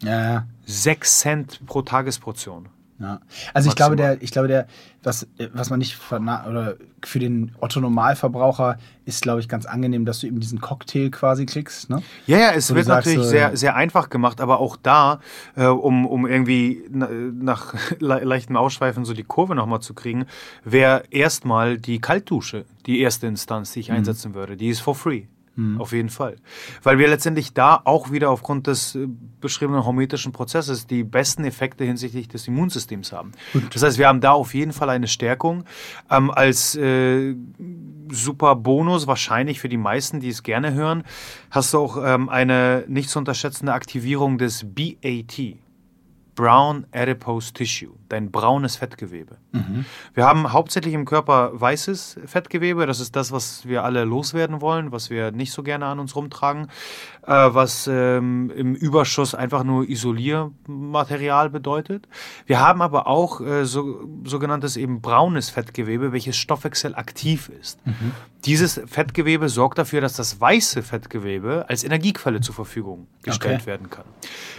ja. 0.00 0.46
6 0.66 1.18
Cent 1.18 1.66
pro 1.66 1.82
Tagesportion. 1.82 2.68
Ja. 3.00 3.20
Also 3.54 3.68
ich 3.68 3.76
glaube, 3.76 3.92
Maximal. 3.94 4.16
der, 4.16 4.22
ich 4.24 4.32
glaube, 4.32 4.48
der, 4.48 4.66
was, 5.04 5.28
was 5.52 5.70
man 5.70 5.78
nicht 5.78 5.96
oder 6.10 6.76
für 7.04 7.20
den 7.20 7.52
Otto-Normalverbraucher 7.60 8.76
ist, 9.04 9.22
glaube 9.22 9.38
ich, 9.40 9.48
ganz 9.48 9.66
angenehm, 9.66 10.04
dass 10.04 10.18
du 10.20 10.26
eben 10.26 10.40
diesen 10.40 10.60
Cocktail 10.60 11.10
quasi 11.10 11.46
kriegst. 11.46 11.90
Ne? 11.90 12.02
Ja, 12.26 12.38
ja, 12.38 12.50
es 12.52 12.70
Wo 12.70 12.74
wird 12.74 12.86
sagst, 12.86 13.06
natürlich 13.06 13.24
so, 13.24 13.30
sehr, 13.30 13.56
sehr 13.56 13.76
einfach 13.76 14.10
gemacht, 14.10 14.40
aber 14.40 14.58
auch 14.58 14.76
da, 14.76 15.20
äh, 15.54 15.66
um, 15.66 16.06
um 16.06 16.26
irgendwie 16.26 16.82
na, 16.90 17.08
nach 17.08 17.74
le 18.00 18.24
leichtem 18.24 18.56
Ausschweifen 18.56 19.04
so 19.04 19.14
die 19.14 19.24
Kurve 19.24 19.54
nochmal 19.54 19.80
zu 19.80 19.94
kriegen, 19.94 20.26
wäre 20.64 21.04
erstmal 21.10 21.78
die 21.78 22.00
Kaltdusche 22.00 22.64
die 22.86 23.00
erste 23.00 23.26
Instanz, 23.28 23.70
Mhm. 23.70 23.74
die 23.74 23.80
ich 23.80 23.92
einsetzen 23.92 24.34
würde. 24.34 24.56
Die 24.56 24.68
ist 24.68 24.80
for 24.80 24.94
free. 24.94 25.24
Auf 25.78 25.92
jeden 25.92 26.08
Fall. 26.08 26.36
Weil 26.84 26.98
wir 26.98 27.08
letztendlich 27.08 27.52
da 27.52 27.80
auch 27.84 28.12
wieder 28.12 28.30
aufgrund 28.30 28.68
des 28.68 28.94
äh, 28.94 29.08
beschriebenen 29.40 29.84
hormetischen 29.84 30.30
Prozesses 30.32 30.86
die 30.86 31.02
besten 31.02 31.44
Effekte 31.44 31.84
hinsichtlich 31.84 32.28
des 32.28 32.46
Immunsystems 32.46 33.12
haben. 33.12 33.32
Das 33.72 33.82
heißt, 33.82 33.98
wir 33.98 34.06
haben 34.06 34.20
da 34.20 34.32
auf 34.32 34.54
jeden 34.54 34.72
Fall 34.72 34.88
eine 34.88 35.08
Stärkung. 35.08 35.64
Ähm, 36.10 36.30
als 36.30 36.76
äh, 36.76 37.34
super 38.08 38.54
Bonus, 38.54 39.06
wahrscheinlich 39.06 39.60
für 39.60 39.68
die 39.68 39.76
meisten, 39.76 40.20
die 40.20 40.28
es 40.28 40.44
gerne 40.44 40.74
hören, 40.74 41.02
hast 41.50 41.74
du 41.74 41.78
auch 41.78 41.98
ähm, 42.04 42.28
eine 42.28 42.84
nicht 42.86 43.10
zu 43.10 43.18
unterschätzende 43.18 43.72
Aktivierung 43.72 44.38
des 44.38 44.64
BAT. 44.64 45.58
Brown 46.38 46.86
Adipose 46.92 47.52
Tissue, 47.52 47.94
dein 48.08 48.30
braunes 48.30 48.76
Fettgewebe. 48.76 49.38
Wir 50.14 50.24
haben 50.24 50.52
hauptsächlich 50.52 50.94
im 50.94 51.04
Körper 51.04 51.50
weißes 51.52 52.20
Fettgewebe, 52.26 52.86
das 52.86 53.00
ist 53.00 53.16
das, 53.16 53.32
was 53.32 53.66
wir 53.66 53.82
alle 53.82 54.04
loswerden 54.04 54.60
wollen, 54.60 54.92
was 54.92 55.10
wir 55.10 55.32
nicht 55.32 55.50
so 55.50 55.64
gerne 55.64 55.86
an 55.86 55.98
uns 55.98 56.14
rumtragen, 56.14 56.68
äh, 57.26 57.32
was 57.32 57.88
ähm, 57.90 58.52
im 58.54 58.76
Überschuss 58.76 59.34
einfach 59.34 59.64
nur 59.64 59.88
Isoliermaterial 59.88 61.50
bedeutet. 61.50 62.06
Wir 62.46 62.60
haben 62.60 62.82
aber 62.82 63.08
auch 63.08 63.40
äh, 63.40 63.64
so, 63.64 64.08
sogenanntes 64.24 64.76
eben 64.76 65.00
braunes 65.00 65.50
Fettgewebe, 65.50 66.12
welches 66.12 66.36
stoffwechselaktiv 66.36 67.48
ist. 67.60 67.80
Dieses 68.44 68.80
Fettgewebe 68.86 69.48
sorgt 69.48 69.78
dafür, 69.78 70.00
dass 70.00 70.14
das 70.14 70.40
weiße 70.40 70.84
Fettgewebe 70.84 71.64
als 71.68 71.82
Energiequelle 71.82 72.40
zur 72.40 72.54
Verfügung 72.54 73.08
gestellt 73.22 73.62
Okay. 73.62 73.66
werden 73.66 73.90
kann. 73.90 74.04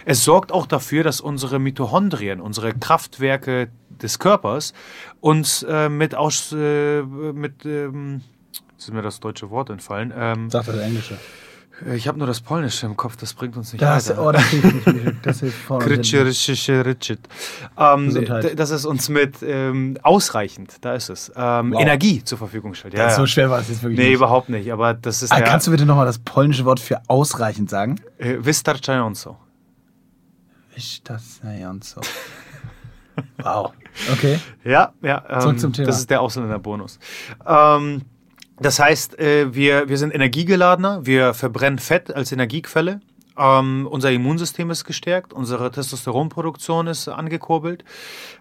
Es 0.03 0.25
sorgt 0.25 0.51
auch 0.51 0.65
dafür, 0.65 1.03
dass 1.03 1.21
unsere 1.21 1.59
Mitochondrien, 1.73 2.41
unsere 2.41 2.73
Kraftwerke 2.73 3.69
des 4.01 4.17
Körpers, 4.17 4.73
uns 5.21 5.61
äh, 5.63 5.87
mit 5.89 6.15
aus 6.15 6.51
äh, 6.51 7.03
mit 7.03 7.63
ähm, 7.65 8.21
ist 8.77 8.91
mir 8.91 9.01
das 9.03 9.19
deutsche 9.19 9.49
Wort 9.51 9.69
entfallen. 9.69 10.11
Ähm, 10.17 10.49
Sagt 10.49 10.69
das 10.69 10.77
Englische. 10.77 11.17
ich 11.95 12.07
habe 12.07 12.17
nur 12.17 12.27
das 12.27 12.41
Polnische 12.41 12.85
im 12.87 12.95
Kopf, 12.97 13.17
das 13.17 13.33
bringt 13.33 13.55
uns 13.55 13.71
nicht 13.73 13.81
Das, 13.81 14.09
weiter. 14.09 14.25
oh, 14.25 14.31
das 14.31 14.43
hilft 14.47 14.87
nicht. 14.87 15.15
Das 15.21 15.39
hilft. 15.41 15.57
Ähm, 17.77 18.55
dass 18.55 18.69
es 18.71 18.85
uns 18.85 19.09
mit 19.09 19.37
ähm, 19.43 19.97
ausreichend, 20.01 20.77
da 20.81 20.93
ist 20.95 21.09
es, 21.09 21.31
ähm, 21.35 21.71
Wow. 21.73 21.81
Energie 21.81 22.23
zur 22.23 22.37
Verfügung 22.37 22.73
stellt. 22.73 22.93
Ja, 22.95 23.09
So 23.11 23.21
ja. 23.21 23.27
schwer 23.27 23.49
war 23.49 23.59
es 23.59 23.69
jetzt 23.69 23.83
wirklich 23.83 23.99
Nee, 23.99 24.05
nicht. 24.07 24.15
überhaupt 24.15 24.49
nicht, 24.49 24.71
aber 24.71 24.93
das 24.93 25.21
ist 25.23 25.31
Ah, 25.31 25.41
kannst 25.41 25.67
du 25.67 25.71
bitte 25.71 25.85
nochmal 25.85 26.05
das 26.05 26.19
polnische 26.19 26.65
Wort 26.65 26.79
für 26.79 26.99
ausreichend 27.07 27.69
sagen? 27.69 27.95
äh, 28.17 28.37
wystarczająco. 28.39 29.37
Ist 30.79 31.09
das 31.09 31.41
ja 31.43 31.69
und 31.69 31.83
so. 31.83 31.99
Wow. 33.43 33.73
Okay. 34.13 34.39
Ja, 34.63 34.93
ja. 35.01 35.25
Ähm, 35.27 35.41
Zurück 35.41 35.59
zum 35.59 35.73
Thema. 35.73 35.87
Das 35.87 35.97
ist 35.99 36.09
der 36.09 36.21
Ausländerbonus. 36.21 36.99
Ähm, 37.45 38.03
das 38.61 38.79
heißt, 38.79 39.19
äh, 39.19 39.53
wir, 39.53 39.89
wir 39.89 39.97
sind 39.97 40.15
energiegeladener, 40.15 41.05
wir 41.05 41.33
verbrennen 41.33 41.79
Fett 41.79 42.15
als 42.15 42.31
Energiequelle. 42.31 43.01
Ähm, 43.39 43.87
unser 43.89 44.11
Immunsystem 44.11 44.69
ist 44.69 44.83
gestärkt, 44.83 45.31
unsere 45.31 45.71
Testosteronproduktion 45.71 46.87
ist 46.87 47.07
angekurbelt. 47.07 47.85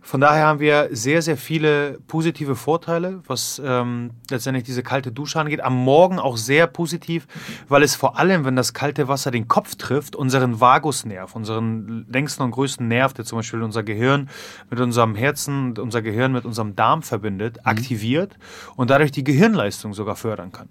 Von 0.02 0.20
daher 0.20 0.46
haben 0.46 0.58
wir 0.58 0.88
sehr, 0.90 1.22
sehr 1.22 1.36
viele 1.36 2.00
positive 2.08 2.56
Vorteile, 2.56 3.20
was 3.28 3.62
ähm, 3.64 4.10
letztendlich 4.28 4.64
diese 4.64 4.82
kalte 4.82 5.12
Dusche 5.12 5.38
angeht. 5.38 5.62
Am 5.62 5.76
Morgen 5.76 6.18
auch 6.18 6.36
sehr 6.36 6.66
positiv, 6.66 7.28
weil 7.68 7.84
es 7.84 7.94
vor 7.94 8.18
allem, 8.18 8.44
wenn 8.44 8.56
das 8.56 8.74
kalte 8.74 9.06
Wasser 9.06 9.30
den 9.30 9.46
Kopf 9.46 9.76
trifft, 9.76 10.16
unseren 10.16 10.60
Vagusnerv, 10.60 11.36
unseren 11.36 12.04
längsten 12.10 12.42
und 12.42 12.50
größten 12.50 12.88
Nerv, 12.88 13.12
der 13.12 13.24
zum 13.24 13.38
Beispiel 13.38 13.62
unser 13.62 13.84
Gehirn 13.84 14.28
mit 14.68 14.80
unserem 14.80 15.14
Herzen 15.14 15.68
und 15.68 15.78
unser 15.78 16.02
Gehirn 16.02 16.32
mit 16.32 16.44
unserem 16.44 16.74
Darm 16.74 17.02
verbindet, 17.02 17.64
aktiviert 17.64 18.36
und 18.74 18.90
dadurch 18.90 19.12
die 19.12 19.22
Gehirnleistung 19.22 19.94
sogar 19.94 20.16
fördern 20.16 20.50
kann. 20.50 20.68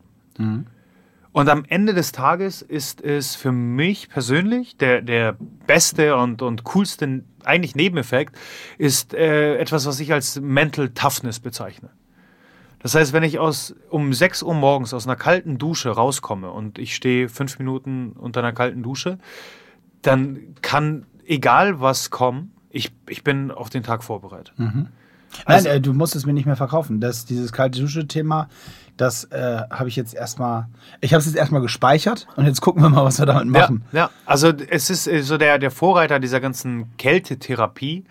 Und 1.38 1.50
am 1.50 1.65
Ende 1.67 1.93
des 1.93 2.13
Tages 2.13 2.63
ist 2.63 3.00
es 3.00 3.36
für 3.36 3.52
mich 3.52 4.10
persönlich 4.10 4.76
der, 4.76 5.04
der 5.04 5.36
beste 5.67 6.15
und, 6.17 6.41
und 6.41 6.63
coolste 6.63 7.21
eigentlich 7.43 7.76
Nebeneffekt, 7.76 8.36
ist 8.80 9.13
äh, 9.13 9.56
etwas, 9.60 9.86
was 9.86 10.00
ich 10.00 10.12
als 10.12 10.41
Mental 10.41 10.89
Toughness 10.89 11.39
bezeichne. 11.39 11.91
Das 12.80 12.95
heißt, 12.95 13.13
wenn 13.13 13.21
ich 13.21 13.38
aus, 13.38 13.76
um 13.91 14.13
6 14.13 14.41
Uhr 14.41 14.56
morgens 14.56 14.95
aus 14.95 15.06
einer 15.06 15.15
kalten 15.15 15.60
Dusche 15.60 15.91
rauskomme 15.91 16.50
und 16.50 16.80
ich 16.80 16.95
stehe 16.95 17.30
fünf 17.30 17.60
Minuten 17.60 18.13
unter 18.13 18.39
einer 18.39 18.54
kalten 18.54 18.82
Dusche, 18.82 19.19
dann 20.02 20.39
kann, 20.63 21.06
egal 21.28 21.80
was 21.80 22.10
kommen, 22.10 22.52
ich, 22.71 22.91
ich 23.08 23.23
bin 23.23 23.52
auf 23.52 23.69
den 23.69 23.84
Tag 23.84 24.04
vorbereitet. 24.04 24.56
Nein, 24.58 24.88
Also- 25.45 25.69
äh, 25.69 25.80
du 25.80 25.93
musst 25.93 26.15
es 26.15 26.26
mir 26.26 26.34
nicht 26.34 26.47
mehr 26.47 26.56
verkaufen. 26.56 27.00
Das, 27.00 27.26
dieses 27.26 27.52
kalte 27.52 27.80
Dusche-Thema, 27.80 28.50
das 28.98 29.26
äh, 29.26 29.62
habe 29.70 29.90
ich 29.90 29.96
jetzt 29.96 30.14
erstmal. 30.14 30.68
Ich 31.02 31.14
habe 31.14 31.20
es 31.20 31.26
jetzt 31.28 31.36
erstmal 31.36 31.62
gespeichert 31.62 32.28
und 32.36 32.46
jetzt 32.46 32.62
gucken 32.62 32.82
wir 32.82 32.90
mal, 32.90 33.06
was 33.06 33.20
wir 33.20 33.26
damit 33.26 33.48
machen. 33.48 33.84
Ja, 33.92 34.00
ja, 34.00 34.10
also 34.26 34.50
es 34.50 34.90
ist 34.90 35.08
äh, 35.08 35.22
so 35.22 35.38
der, 35.38 35.60
der 35.60 35.72
Vorreiter 35.72 36.20
dieser 36.20 36.40
ganzen 36.40 36.98
Kältetherapie 36.98 38.06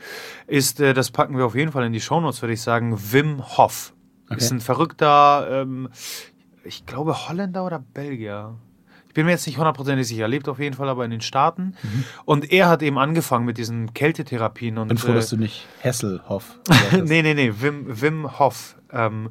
ist, 0.46 0.80
äh, 0.80 0.94
das 0.94 1.10
packen 1.10 1.36
wir 1.36 1.44
auf 1.44 1.54
jeden 1.54 1.72
Fall 1.72 1.84
in 1.84 1.92
die 1.92 2.00
Shownotes, 2.00 2.40
würde 2.42 2.54
ich 2.54 2.62
sagen, 2.62 2.98
Wim 3.12 3.42
Hof. 3.56 3.92
Ist 4.28 4.50
ein 4.50 4.60
verrückter, 4.60 5.46
ähm, 5.50 5.88
ich 6.64 6.84
glaube 6.84 7.28
Holländer 7.28 7.64
oder 7.64 7.78
Belgier. 7.78 8.56
Ich 9.06 9.14
bin 9.14 9.24
mir 9.24 9.32
jetzt 9.32 9.46
nicht 9.46 9.56
hundertprozentig 9.56 10.06
sicher, 10.08 10.28
lebt 10.28 10.48
auf 10.48 10.58
jeden 10.58 10.74
Fall 10.74 10.88
aber 10.88 11.04
in 11.04 11.10
den 11.10 11.20
Staaten. 11.20 11.74
Und 12.24 12.52
er 12.52 12.68
hat 12.68 12.82
eben 12.82 12.98
angefangen 12.98 13.46
mit 13.46 13.56
diesen 13.56 13.94
Kältetherapien. 13.94 14.76
Und, 14.78 14.88
Bin 14.88 14.98
froh, 14.98 15.12
äh, 15.12 15.14
dass 15.14 15.30
du 15.30 15.36
nicht 15.36 15.66
Hesselhoff 15.80 16.58
nee, 17.04 17.22
nee, 17.22 17.34
nee, 17.34 17.52
Wim, 17.58 18.00
Wim 18.00 18.38
Hof. 18.38 18.76
Ähm, 18.92 19.30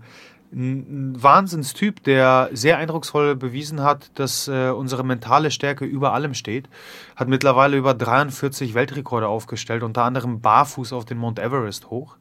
ein 0.56 1.22
Wahnsinnstyp, 1.22 2.02
der 2.04 2.50
sehr 2.54 2.78
eindrucksvoll 2.78 3.36
bewiesen 3.36 3.84
hat, 3.84 4.10
dass 4.16 4.48
äh, 4.48 4.70
unsere 4.70 5.04
mentale 5.04 5.52
Stärke 5.52 5.86
über 5.86 6.14
allem 6.14 6.34
steht. 6.34 6.70
Hat 7.16 7.28
mittlerweile 7.28 7.78
über 7.78 7.94
43 7.94 8.74
Weltrekorde 8.74 9.28
aufgestellt, 9.28 9.84
unter 9.84 10.04
anderem 10.04 10.40
barfuß 10.40 10.94
auf 10.94 11.04
den 11.06 11.18
Mount 11.18 11.40
Everest 11.40 11.90
hoch. 11.90 12.16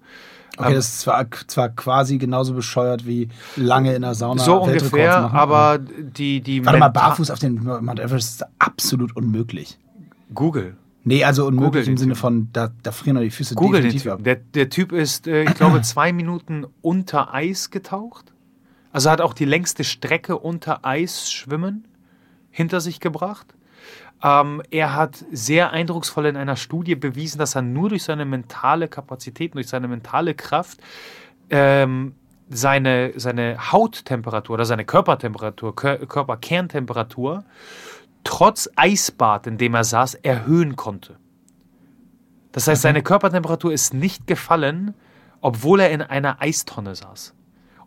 Okay, 0.56 0.74
das 0.74 0.88
ist 0.88 1.00
zwar, 1.00 1.26
zwar 1.46 1.68
quasi 1.68 2.18
genauso 2.18 2.54
bescheuert 2.54 3.06
wie 3.06 3.28
lange 3.56 3.94
in 3.94 4.02
der 4.02 4.14
Sauna. 4.14 4.42
so 4.42 4.66
Weltrekords 4.66 4.84
ungefähr, 4.84 5.20
machen. 5.22 5.36
aber 5.36 5.78
die, 5.78 6.40
die 6.40 6.64
Warte 6.64 6.78
mal, 6.78 6.88
barfuß 6.88 7.30
auf 7.30 7.38
den 7.38 7.64
Mount 7.64 7.98
Everest 7.98 8.40
ist 8.40 8.46
absolut 8.58 9.16
unmöglich. 9.16 9.78
Google. 10.32 10.76
Nee, 11.04 11.22
also 11.24 11.46
unmöglich 11.46 11.84
Google 11.84 11.88
im 11.88 11.96
Sinne 11.98 12.14
von, 12.14 12.48
da, 12.52 12.70
da 12.82 12.90
frieren 12.90 13.20
die 13.20 13.30
Füße 13.30 13.54
Google 13.54 13.82
den 13.82 13.90
definitiv 13.90 14.12
ab. 14.12 14.24
Der, 14.24 14.36
der 14.36 14.70
Typ 14.70 14.92
ist, 14.92 15.26
äh, 15.26 15.44
ich 15.44 15.54
glaube, 15.54 15.82
zwei 15.82 16.12
Minuten 16.12 16.66
unter 16.80 17.34
Eis 17.34 17.70
getaucht. 17.70 18.33
Also 18.94 19.10
hat 19.10 19.20
auch 19.20 19.34
die 19.34 19.44
längste 19.44 19.82
Strecke 19.82 20.38
unter 20.38 20.86
Eis 20.86 21.32
schwimmen 21.32 21.88
hinter 22.52 22.80
sich 22.80 23.00
gebracht. 23.00 23.52
Ähm, 24.22 24.62
er 24.70 24.94
hat 24.94 25.24
sehr 25.32 25.72
eindrucksvoll 25.72 26.26
in 26.26 26.36
einer 26.36 26.54
Studie 26.54 26.94
bewiesen, 26.94 27.38
dass 27.38 27.56
er 27.56 27.62
nur 27.62 27.88
durch 27.88 28.04
seine 28.04 28.24
mentale 28.24 28.86
Kapazität, 28.86 29.54
durch 29.54 29.66
seine 29.66 29.88
mentale 29.88 30.34
Kraft 30.34 30.78
ähm, 31.50 32.14
seine, 32.48 33.14
seine 33.16 33.72
Hauttemperatur 33.72 34.54
oder 34.54 34.64
seine 34.64 34.84
Körpertemperatur, 34.84 35.74
Kör 35.74 35.98
Körperkerntemperatur 36.06 37.44
trotz 38.22 38.70
Eisbad, 38.76 39.48
in 39.48 39.58
dem 39.58 39.74
er 39.74 39.82
saß, 39.82 40.14
erhöhen 40.14 40.76
konnte. 40.76 41.16
Das 42.52 42.68
heißt, 42.68 42.82
seine 42.82 43.02
Körpertemperatur 43.02 43.72
ist 43.72 43.92
nicht 43.92 44.28
gefallen, 44.28 44.94
obwohl 45.40 45.80
er 45.80 45.90
in 45.90 46.00
einer 46.00 46.40
Eistonne 46.40 46.94
saß. 46.94 47.34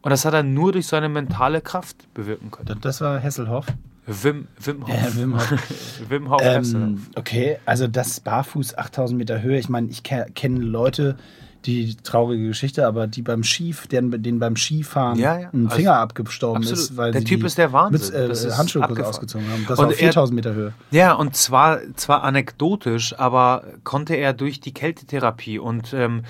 Und 0.02 0.12
das 0.12 0.26
hat 0.26 0.34
er 0.34 0.44
nur 0.44 0.72
durch 0.72 0.88
seine 0.88 1.10
mentale 1.10 1.62
Kraft 1.62 2.14
bewirken 2.14 2.52
können. 2.52 2.68
Das- 2.68 2.80
Das 2.82 3.02
war 3.02 3.20
Hesselhoff. 3.20 3.66
Wim, 4.06 4.48
Wim 4.64 4.88
Hof. 4.88 4.90
Ja, 4.90 5.16
Wim 5.22 5.36
Hof. 5.36 5.54
Wim 6.10 6.30
Hof. 6.30 6.42
Ähm, 6.42 7.08
okay, 7.16 7.58
also 7.66 7.88
das 7.88 8.22
barfuß 8.22 8.78
8000 8.78 9.18
Meter 9.18 9.42
Höhe. 9.42 9.60
Ich 9.60 9.68
meine, 9.68 9.90
ich 9.90 10.04
ke 10.04 10.28
kenne 10.34 10.60
Leute, 10.62 11.18
die 11.66 11.98
traurige 11.98 12.48
Geschichte, 12.48 12.88
aber 12.88 13.08
die 13.08 13.22
beim 13.22 13.44
Skif, 13.44 13.88
denen, 13.88 14.24
denen 14.24 14.40
beim 14.40 14.56
Skifahren 14.56 15.20
Ja, 15.20 15.38
ja. 15.38 15.50
ein 15.52 15.66
Also, 15.66 15.76
Finger 15.76 15.96
abgestorben 15.98 16.62
absolut. 16.64 16.80
ist, 16.80 16.96
weil 16.96 17.12
Der 17.12 17.26
Typ 17.26 17.44
ist 17.44 17.58
der 17.58 17.74
Wahnsinn. 17.74 18.14
Mütz, 18.30 18.46
äh, 18.46 18.50
abgefahren. 18.52 19.02
ausgezogen 19.04 19.50
haben. 19.52 19.66
Das 19.68 19.78
Und 19.78 19.86
war 19.86 19.88
auf 19.88 19.92
er- 19.94 19.98
4000 19.98 20.36
Meter 20.36 20.54
Höhe. 20.54 20.74
Ja, 20.92 21.12
und 21.12 21.36
zwar, 21.36 21.80
zwar 21.96 22.24
anekdotisch, 22.24 23.20
aber 23.20 23.66
konnte 23.84 24.16
er 24.16 24.32
durch 24.32 24.62
die 24.62 24.74
Kältetherapie 24.74 25.60
und 25.60 25.94
ähm, 25.94 26.24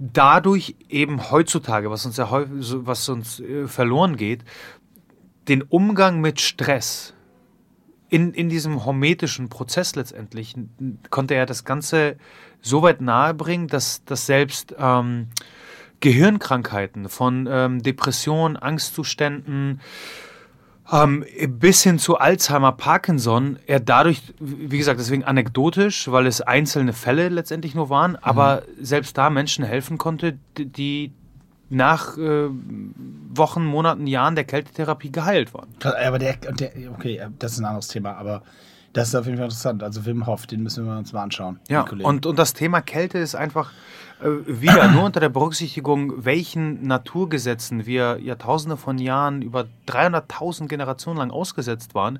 dadurch 0.00 0.74
eben 0.88 1.30
heutzutage, 1.30 1.90
was 1.90 2.06
uns 2.06 2.16
ja 2.16 2.30
häufig, 2.30 2.74
was 2.78 3.08
uns 3.08 3.38
äh, 3.38 3.68
verloren 3.68 4.16
geht, 4.16 4.44
den 5.46 5.62
Umgang 5.62 6.20
mit 6.20 6.40
Stress 6.40 7.14
in, 8.08 8.34
in 8.34 8.48
diesem 8.48 8.84
hormetischen 8.84 9.48
Prozess 9.48 9.94
letztendlich 9.94 10.56
konnte 11.10 11.34
er 11.34 11.46
das 11.46 11.64
Ganze 11.64 12.16
so 12.60 12.82
weit 12.82 13.00
nahebringen, 13.00 13.68
dass, 13.68 14.04
dass 14.04 14.26
selbst 14.26 14.74
ähm, 14.78 15.28
Gehirnkrankheiten 16.00 17.08
von 17.08 17.48
ähm, 17.50 17.82
Depressionen, 17.82 18.56
Angstzuständen, 18.56 19.80
ähm, 20.92 21.24
bis 21.48 21.82
hin 21.82 21.98
zu 21.98 22.18
Alzheimer, 22.18 22.72
Parkinson, 22.72 23.58
er 23.66 23.80
dadurch, 23.80 24.22
wie 24.40 24.78
gesagt, 24.78 24.98
deswegen 25.00 25.24
anekdotisch, 25.24 26.10
weil 26.10 26.26
es 26.26 26.40
einzelne 26.40 26.92
Fälle 26.92 27.28
letztendlich 27.28 27.74
nur 27.74 27.90
waren, 27.90 28.16
aber 28.16 28.62
selbst 28.80 29.16
da 29.18 29.30
Menschen 29.30 29.64
helfen 29.64 29.98
konnte, 29.98 30.38
die- 30.58 31.12
nach 31.72 32.18
äh, 32.18 32.48
Wochen, 33.32 33.64
Monaten, 33.64 34.08
Jahren 34.08 34.34
der 34.34 34.42
Kältetherapie 34.42 35.12
geheilt 35.12 35.54
waren. 35.54 35.68
Aber 36.04 36.18
der, 36.18 36.34
der, 36.34 36.72
okay, 36.92 37.20
das 37.38 37.52
ist 37.52 37.58
ein 37.60 37.64
anderes 37.64 37.86
Thema, 37.86 38.16
aber 38.16 38.42
das 38.92 39.06
ist 39.10 39.14
auf 39.14 39.24
jeden 39.26 39.36
Fall 39.38 39.44
interessant. 39.44 39.84
Also 39.84 40.04
Wim 40.04 40.26
Hof, 40.26 40.48
den 40.48 40.64
müssen 40.64 40.84
wir 40.84 40.98
uns 40.98 41.12
mal 41.12 41.22
anschauen. 41.22 41.60
Ja, 41.68 41.84
und, 42.02 42.26
und 42.26 42.38
das 42.40 42.54
Thema 42.54 42.80
Kälte 42.80 43.18
ist 43.18 43.36
einfach 43.36 43.70
äh, 43.70 43.74
wieder 44.22 44.88
nur 44.88 45.04
unter 45.04 45.20
der 45.20 45.30
Berücksichtigung, 45.30 46.24
welchen 46.24 46.86
Naturgesetzen 46.86 47.86
wir 47.86 48.18
Jahrtausende 48.20 48.76
von 48.76 48.98
Jahren 48.98 49.40
über 49.40 49.66
300.000 49.88 50.68
Generationen 50.68 51.18
lang 51.18 51.30
ausgesetzt 51.30 51.94
waren, 51.94 52.18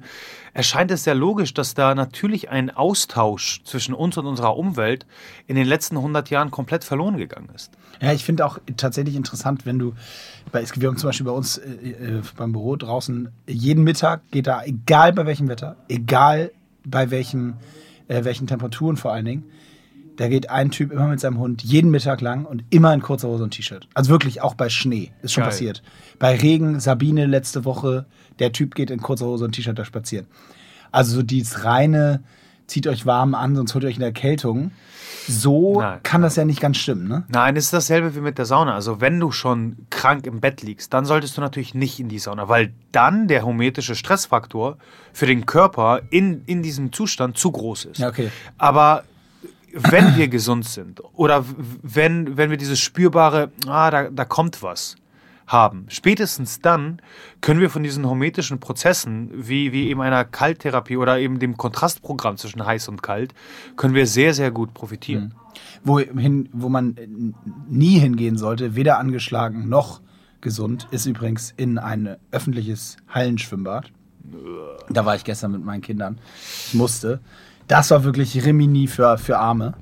erscheint 0.54 0.90
es 0.90 1.04
sehr 1.04 1.14
logisch, 1.14 1.52
dass 1.52 1.74
da 1.74 1.94
natürlich 1.94 2.48
ein 2.48 2.70
Austausch 2.70 3.62
zwischen 3.64 3.94
uns 3.94 4.16
und 4.16 4.26
unserer 4.26 4.56
Umwelt 4.56 5.06
in 5.46 5.56
den 5.56 5.66
letzten 5.66 5.96
100 5.96 6.30
Jahren 6.30 6.50
komplett 6.50 6.84
verloren 6.84 7.18
gegangen 7.18 7.50
ist. 7.54 7.70
Ja, 8.00 8.12
ich 8.12 8.24
finde 8.24 8.46
auch 8.46 8.58
tatsächlich 8.76 9.14
interessant, 9.14 9.66
wenn 9.66 9.78
du, 9.78 9.94
bei, 10.52 10.64
wir 10.74 10.88
haben 10.88 10.96
zum 10.96 11.08
Beispiel 11.08 11.26
bei 11.26 11.32
uns 11.32 11.58
äh, 11.58 11.68
äh, 11.68 12.22
beim 12.36 12.52
Büro 12.52 12.76
draußen, 12.76 13.28
jeden 13.46 13.84
Mittag 13.84 14.22
geht 14.30 14.46
da, 14.46 14.62
egal 14.64 15.12
bei 15.12 15.26
welchem 15.26 15.48
Wetter, 15.48 15.76
egal 15.88 16.50
bei 16.84 17.10
welchem, 17.10 17.54
äh, 18.08 18.24
welchen 18.24 18.46
Temperaturen 18.46 18.96
vor 18.96 19.12
allen 19.12 19.26
Dingen, 19.26 19.44
da 20.16 20.28
geht 20.28 20.50
ein 20.50 20.70
Typ 20.70 20.92
immer 20.92 21.08
mit 21.08 21.20
seinem 21.20 21.38
Hund 21.38 21.62
jeden 21.62 21.90
Mittag 21.90 22.20
lang 22.20 22.44
und 22.44 22.64
immer 22.70 22.92
in 22.92 23.00
kurzer 23.00 23.28
Hose 23.28 23.44
und 23.44 23.50
T-Shirt. 23.50 23.88
Also 23.94 24.10
wirklich 24.10 24.42
auch 24.42 24.54
bei 24.54 24.68
Schnee. 24.68 25.12
Ist 25.22 25.32
schon 25.32 25.42
Geil. 25.42 25.50
passiert. 25.50 25.82
Bei 26.18 26.36
Regen, 26.36 26.78
Sabine 26.80 27.26
letzte 27.26 27.64
Woche, 27.64 28.06
der 28.38 28.52
Typ 28.52 28.74
geht 28.74 28.90
in 28.90 29.00
kurzer 29.00 29.26
Hose 29.26 29.44
und 29.44 29.52
T-Shirt 29.52 29.78
da 29.78 29.84
spazieren. 29.84 30.26
Also 30.92 31.14
so 31.14 31.22
dieses 31.22 31.64
reine, 31.64 32.22
zieht 32.70 32.86
euch 32.86 33.04
warm 33.04 33.34
an, 33.34 33.56
sonst 33.56 33.74
holt 33.74 33.84
ihr 33.84 33.88
euch 33.88 33.96
eine 33.96 34.06
Erkältung. 34.06 34.70
So 35.28 35.80
Nein, 35.80 36.00
kann 36.02 36.22
das 36.22 36.36
ja 36.36 36.44
nicht 36.44 36.60
ganz 36.60 36.78
stimmen, 36.78 37.06
ne? 37.06 37.24
Nein, 37.28 37.56
es 37.56 37.64
ist 37.64 37.72
dasselbe 37.72 38.14
wie 38.14 38.20
mit 38.20 38.38
der 38.38 38.46
Sauna. 38.46 38.74
Also 38.74 39.00
wenn 39.00 39.20
du 39.20 39.32
schon 39.32 39.76
krank 39.90 40.26
im 40.26 40.40
Bett 40.40 40.62
liegst, 40.62 40.94
dann 40.94 41.04
solltest 41.04 41.36
du 41.36 41.40
natürlich 41.40 41.74
nicht 41.74 42.00
in 42.00 42.08
die 42.08 42.18
Sauna, 42.18 42.48
weil 42.48 42.72
dann 42.92 43.28
der 43.28 43.44
hormetische 43.44 43.94
Stressfaktor 43.94 44.78
für 45.12 45.26
den 45.26 45.46
Körper 45.46 46.00
in, 46.10 46.42
in 46.46 46.62
diesem 46.62 46.92
Zustand 46.92 47.36
zu 47.36 47.50
groß 47.50 47.86
ist. 47.86 47.98
Ja, 47.98 48.08
okay. 48.08 48.30
Aber 48.56 49.04
wenn 49.74 50.16
wir 50.16 50.28
gesund 50.28 50.66
sind 50.66 51.02
oder 51.14 51.44
wenn, 51.82 52.36
wenn 52.36 52.50
wir 52.50 52.56
dieses 52.56 52.80
spürbare, 52.80 53.50
ah, 53.66 53.90
da, 53.90 54.10
da 54.10 54.24
kommt 54.24 54.62
was 54.62 54.96
haben, 55.46 55.86
spätestens 55.88 56.60
dann 56.60 57.02
können 57.40 57.60
wir 57.60 57.70
von 57.70 57.82
diesen 57.82 58.06
hormetischen 58.06 58.60
Prozessen, 58.60 59.30
wie, 59.34 59.72
wie 59.72 59.88
eben 59.88 60.00
einer 60.00 60.24
Kalttherapie 60.24 60.96
oder 60.96 61.18
eben 61.18 61.38
dem 61.38 61.56
Kontrastprogramm 61.56 62.36
zwischen 62.36 62.64
heiß 62.64 62.88
und 62.88 63.02
kalt, 63.02 63.34
können 63.76 63.94
wir 63.94 64.06
sehr, 64.06 64.32
sehr 64.34 64.50
gut 64.50 64.74
profitieren. 64.74 65.34
Wohin, 65.82 66.48
wo 66.52 66.68
man 66.68 66.96
äh, 66.96 67.08
nie 67.68 67.98
hingehen 67.98 68.38
sollte, 68.38 68.76
weder 68.76 68.98
angeschlagen 68.98 69.68
noch 69.68 70.00
gesund, 70.40 70.86
ist 70.90 71.06
übrigens 71.06 71.52
in 71.56 71.78
ein 71.78 72.16
öffentliches 72.30 72.96
Hallenschwimmbad. 73.08 73.90
Da 74.88 75.04
war 75.04 75.16
ich 75.16 75.24
gestern 75.24 75.52
mit 75.52 75.64
meinen 75.64 75.82
Kindern. 75.82 76.18
Ich 76.68 76.74
musste. 76.74 77.20
Das 77.70 77.90
war 77.92 78.02
wirklich 78.04 78.44
Rimini 78.44 78.86
für, 78.88 79.16
für 79.16 79.38
Arme. 79.38 79.74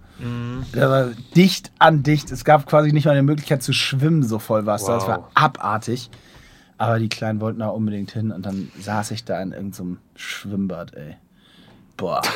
Da 0.72 0.91
war 0.91 1.07
dicht 1.34 1.72
an 1.78 2.03
dicht. 2.03 2.30
Es 2.30 2.45
gab 2.45 2.66
quasi 2.66 2.93
nicht 2.93 3.05
mal 3.07 3.12
eine 3.12 3.22
Möglichkeit 3.22 3.62
zu 3.62 3.72
schwimmen, 3.72 4.22
so 4.22 4.39
voll 4.39 4.66
war 4.66 4.74
es 4.76 4.84
da. 4.84 4.97
Es 4.97 5.03
Wow. 5.05 5.09
war 5.09 5.30
abartig. 5.34 6.11
Aber 6.76 6.99
die 6.99 7.09
Kleinen 7.09 7.41
wollten 7.41 7.61
da 7.61 7.68
unbedingt 7.68 8.11
hin 8.12 8.30
und 8.30 8.45
dann 8.45 8.70
saß 8.78 9.11
ich 9.12 9.24
da 9.24 9.41
in 9.41 9.53
irgendeinem 9.53 9.99
Schwimmbad, 10.14 10.95
ey. 10.95 11.16
Boah. 11.97 12.22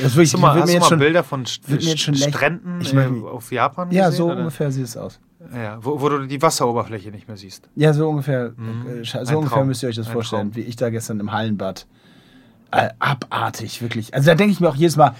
Das 0.00 0.14
wirklich, 0.14 0.28
Hast 0.32 0.34
du 0.34 0.38
mal, 0.38 0.50
hast 0.54 0.60
mir 0.60 0.66
du 0.66 0.72
jetzt 0.74 0.80
mal 0.82 0.88
schon- 0.90 0.98
Bilder 1.00 1.24
von 1.24 1.44
St 1.44 1.64
St 1.64 1.98
Stränden 2.16 2.80
Ich 2.80 2.92
mein- 2.92 3.20
auf 3.24 3.50
Japan 3.50 3.90
Ja, 3.90 4.06
gesehen, 4.06 4.16
so 4.16 4.26
oder? 4.26 4.36
ungefähr 4.36 4.70
sieht 4.70 4.84
es 4.84 4.96
aus. 4.96 5.18
Ja, 5.52 5.78
wo, 5.84 6.00
wo 6.00 6.08
du 6.08 6.24
die 6.24 6.40
Wasseroberfläche 6.40 7.10
nicht 7.10 7.26
mehr 7.26 7.36
siehst. 7.36 7.68
Ja, 7.74 7.92
so 7.92 8.08
ungefähr. 8.08 8.52
Mhm. 8.56 9.00
äh, 9.00 9.04
So 9.04 9.18
Ein 9.18 9.26
ungefähr 9.34 9.56
Traum. 9.58 9.66
müsst 9.66 9.82
ihr 9.82 9.88
euch 9.88 9.96
das 9.96 10.06
Ein 10.06 10.12
vorstellen, 10.12 10.52
Traum. 10.52 10.56
wie 10.56 10.60
ich 10.68 10.76
da 10.76 10.90
gestern 10.90 11.18
im 11.18 11.32
Hallenbad. 11.32 11.86
Äh, 12.70 12.90
abartig, 12.98 13.80
wirklich. 13.82 14.12
Also 14.14 14.26
da 14.30 14.34
denke 14.34 14.52
ich 14.52 14.60
mir 14.60 14.68
auch 14.68 14.74
jedes 14.76 14.96
Mal, 14.96 15.14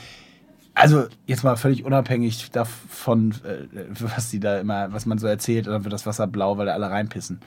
also 0.74 1.06
jetzt 1.26 1.44
mal 1.44 1.56
völlig 1.56 1.84
unabhängig 1.84 2.50
davon, 2.50 3.32
äh, 3.44 3.66
was 4.00 4.30
die 4.30 4.38
da 4.40 4.58
immer, 4.58 4.92
was 4.92 5.06
man 5.06 5.18
so 5.18 5.26
erzählt, 5.26 5.66
dann 5.66 5.84
wird 5.84 5.92
das 5.92 6.06
Wasser 6.06 6.26
blau, 6.26 6.58
weil 6.58 6.66
da 6.66 6.72
alle 6.74 6.90
reinpissen. 6.90 7.40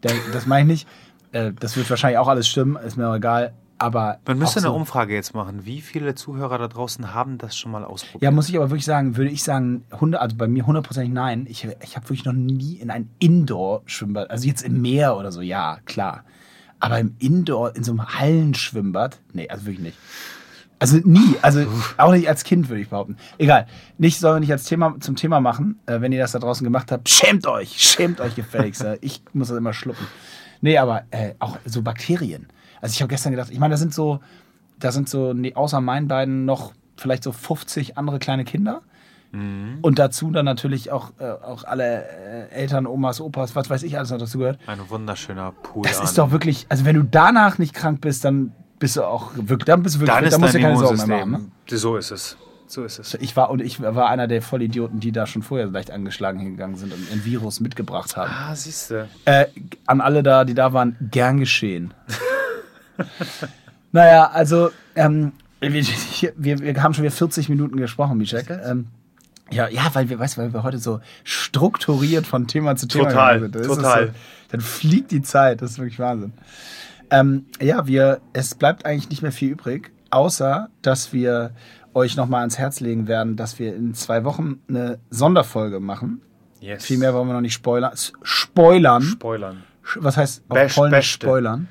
Da, 0.00 0.10
das 0.32 0.46
meine 0.46 0.72
ich 0.72 0.86
nicht. 0.86 0.88
Äh, 1.32 1.52
das 1.58 1.76
wird 1.76 1.90
wahrscheinlich 1.90 2.18
auch 2.18 2.28
alles 2.28 2.48
stimmen, 2.48 2.76
ist 2.76 2.96
mir 2.96 3.08
auch 3.08 3.16
egal. 3.16 3.52
Aber 3.80 4.18
Man 4.26 4.38
müsste 4.38 4.58
auch 4.58 4.64
eine 4.64 4.70
so- 4.72 4.74
Umfrage 4.76 5.14
jetzt 5.14 5.34
machen. 5.34 5.64
Wie 5.64 5.80
viele 5.80 6.16
Zuhörer 6.16 6.58
da 6.58 6.66
draußen 6.66 7.14
haben 7.14 7.38
das 7.38 7.56
schon 7.56 7.70
mal 7.70 7.84
ausprobiert? 7.84 8.22
Ja, 8.22 8.32
muss 8.32 8.48
ich 8.48 8.56
aber 8.56 8.70
wirklich 8.70 8.84
sagen, 8.84 9.16
würde 9.16 9.30
ich 9.30 9.44
sagen, 9.44 9.84
100, 9.90 10.20
also 10.20 10.34
bei 10.36 10.48
mir 10.48 10.66
hundertprozentig 10.66 11.12
nein. 11.12 11.46
Ich, 11.48 11.64
ich 11.64 11.94
habe 11.96 12.06
wirklich 12.08 12.24
noch 12.24 12.32
nie 12.32 12.74
in 12.76 12.90
ein 12.90 13.08
Indoor-Schwimmbad, 13.20 14.30
also 14.30 14.48
jetzt 14.48 14.62
im 14.62 14.80
Meer 14.82 15.16
oder 15.16 15.30
so, 15.30 15.42
ja, 15.42 15.78
klar. 15.84 16.24
Aber 16.80 16.98
im 16.98 17.14
Indoor, 17.18 17.74
in 17.74 17.84
so 17.84 17.92
einem 17.92 18.06
Hallenschwimmbad, 18.06 19.18
nee, 19.32 19.48
also 19.48 19.66
wirklich 19.66 19.80
nicht. 19.80 19.98
Also 20.80 20.98
nie, 20.98 21.34
also 21.42 21.66
auch 21.96 22.12
nicht 22.12 22.28
als 22.28 22.44
Kind, 22.44 22.68
würde 22.68 22.82
ich 22.82 22.88
behaupten. 22.88 23.16
Egal, 23.36 23.66
nicht 23.98 24.20
sollen 24.20 24.36
wir 24.36 24.40
nicht 24.40 24.52
als 24.52 24.64
Thema 24.64 24.94
zum 25.00 25.16
Thema 25.16 25.40
machen. 25.40 25.80
Äh, 25.86 26.00
wenn 26.00 26.12
ihr 26.12 26.20
das 26.20 26.32
da 26.32 26.38
draußen 26.38 26.62
gemacht 26.62 26.92
habt, 26.92 27.08
schämt 27.08 27.46
euch, 27.48 27.82
schämt 27.82 28.20
euch 28.20 28.36
gefälligst. 28.36 28.84
ich 29.00 29.22
muss 29.32 29.48
das 29.48 29.56
immer 29.56 29.72
schlucken. 29.72 30.06
Nee, 30.60 30.78
aber 30.78 31.02
äh, 31.10 31.34
auch 31.40 31.58
so 31.64 31.82
Bakterien. 31.82 32.46
Also 32.80 32.94
ich 32.94 33.02
habe 33.02 33.08
gestern 33.08 33.32
gedacht, 33.32 33.50
ich 33.50 33.58
meine, 33.58 33.72
da 33.72 33.76
sind 33.78 33.92
so, 33.92 34.20
da 34.78 34.92
sind 34.92 35.08
so, 35.08 35.32
nee, 35.32 35.54
außer 35.54 35.80
meinen 35.80 36.06
beiden 36.06 36.44
noch 36.44 36.72
vielleicht 36.96 37.24
so 37.24 37.32
50 37.32 37.98
andere 37.98 38.20
kleine 38.20 38.44
Kinder. 38.44 38.82
Und 39.32 39.98
dazu 39.98 40.30
dann 40.30 40.46
natürlich 40.46 40.90
auch, 40.90 41.12
äh, 41.18 41.24
auch 41.24 41.64
alle 41.64 42.04
äh, 42.04 42.50
Eltern, 42.50 42.86
Omas, 42.86 43.20
Opas, 43.20 43.54
was 43.54 43.68
weiß 43.68 43.82
ich 43.82 43.98
alles 43.98 44.10
noch 44.10 44.18
dazu 44.18 44.38
gehört. 44.38 44.58
Ein 44.66 44.80
wunderschöner 44.88 45.52
Pool. 45.52 45.82
Das 45.82 45.98
an. 45.98 46.04
ist 46.04 46.16
doch 46.16 46.30
wirklich, 46.30 46.66
also 46.70 46.86
wenn 46.86 46.96
du 46.96 47.02
danach 47.02 47.58
nicht 47.58 47.74
krank 47.74 48.00
bist, 48.00 48.24
dann 48.24 48.52
bist 48.78 48.96
du 48.96 49.04
auch 49.04 49.32
wirklich, 49.34 49.66
dann 49.66 49.82
bist 49.82 49.96
du 49.96 50.00
wirklich, 50.00 50.16
Dann 50.16 50.30
dann 50.30 50.40
musst 50.40 50.54
du 50.54 50.60
keine 50.60 50.76
Sorgen 50.78 51.06
mehr 51.06 51.26
machen. 51.26 51.52
Ne? 51.68 51.76
So 51.76 51.96
ist 51.96 52.10
es. 52.10 52.38
So 52.66 52.84
ist 52.84 52.98
es. 52.98 53.14
Ich 53.14 53.36
war 53.36 53.50
und 53.50 53.60
ich 53.60 53.80
war 53.80 54.08
einer 54.08 54.28
der 54.28 54.42
Vollidioten, 54.42 55.00
die 55.00 55.12
da 55.12 55.26
schon 55.26 55.42
vorher 55.42 55.66
leicht 55.66 55.90
angeschlagen 55.90 56.38
hingegangen 56.38 56.76
sind 56.76 56.92
und 56.92 57.12
ein 57.12 57.24
Virus 57.24 57.60
mitgebracht 57.60 58.16
haben. 58.16 58.30
Ah, 58.30 58.54
siehst 58.54 58.90
du. 58.90 59.08
Äh, 59.24 59.46
an 59.86 60.00
alle 60.00 60.22
da, 60.22 60.44
die 60.44 60.54
da 60.54 60.72
waren, 60.72 60.96
gern 61.00 61.38
geschehen. 61.38 61.94
naja, 63.92 64.30
also 64.32 64.70
ähm, 64.96 65.32
Wir, 65.60 65.72
wir, 66.36 66.58
wir 66.60 66.82
haben 66.82 66.94
schon 66.94 67.04
wieder 67.04 67.14
40 67.14 67.48
Minuten 67.48 67.78
gesprochen, 67.78 68.18
Michek. 68.18 68.50
Ähm, 68.50 68.88
ja, 69.50 69.68
ja, 69.68 69.90
weil 69.94 70.08
wir, 70.08 70.18
weißt, 70.18 70.38
weil 70.38 70.52
wir 70.52 70.62
heute 70.62 70.78
so 70.78 71.00
strukturiert 71.24 72.26
von 72.26 72.46
Thema 72.46 72.76
zu 72.76 72.86
Thema 72.88 73.08
Total, 73.08 73.40
sind. 73.40 73.54
Das 73.54 73.66
total. 73.66 74.06
So, 74.08 74.12
dann 74.50 74.60
fliegt 74.60 75.10
die 75.10 75.22
Zeit, 75.22 75.62
das 75.62 75.72
ist 75.72 75.78
wirklich 75.78 75.98
Wahnsinn. 75.98 76.32
Ähm, 77.10 77.46
ja, 77.60 77.86
wir, 77.86 78.20
es 78.32 78.54
bleibt 78.54 78.84
eigentlich 78.84 79.08
nicht 79.10 79.22
mehr 79.22 79.32
viel 79.32 79.50
übrig, 79.52 79.90
außer 80.10 80.68
dass 80.82 81.12
wir 81.12 81.52
euch 81.94 82.16
nochmal 82.16 82.40
ans 82.40 82.58
Herz 82.58 82.80
legen 82.80 83.08
werden, 83.08 83.36
dass 83.36 83.58
wir 83.58 83.74
in 83.74 83.94
zwei 83.94 84.24
Wochen 84.24 84.60
eine 84.68 84.98
Sonderfolge 85.10 85.80
machen. 85.80 86.20
Yes. 86.60 86.84
Viel 86.84 86.98
mehr 86.98 87.14
wollen 87.14 87.28
wir 87.28 87.34
noch 87.34 87.40
nicht 87.40 87.54
spoilern. 87.54 87.92
Spoilern. 88.22 89.02
Spoilern. 89.02 89.62
Was 89.96 90.16
heißt 90.16 90.42
auf 90.48 90.54
Best- 90.54 90.74
Polnisch 90.76 91.10
spoilern? 91.12 91.68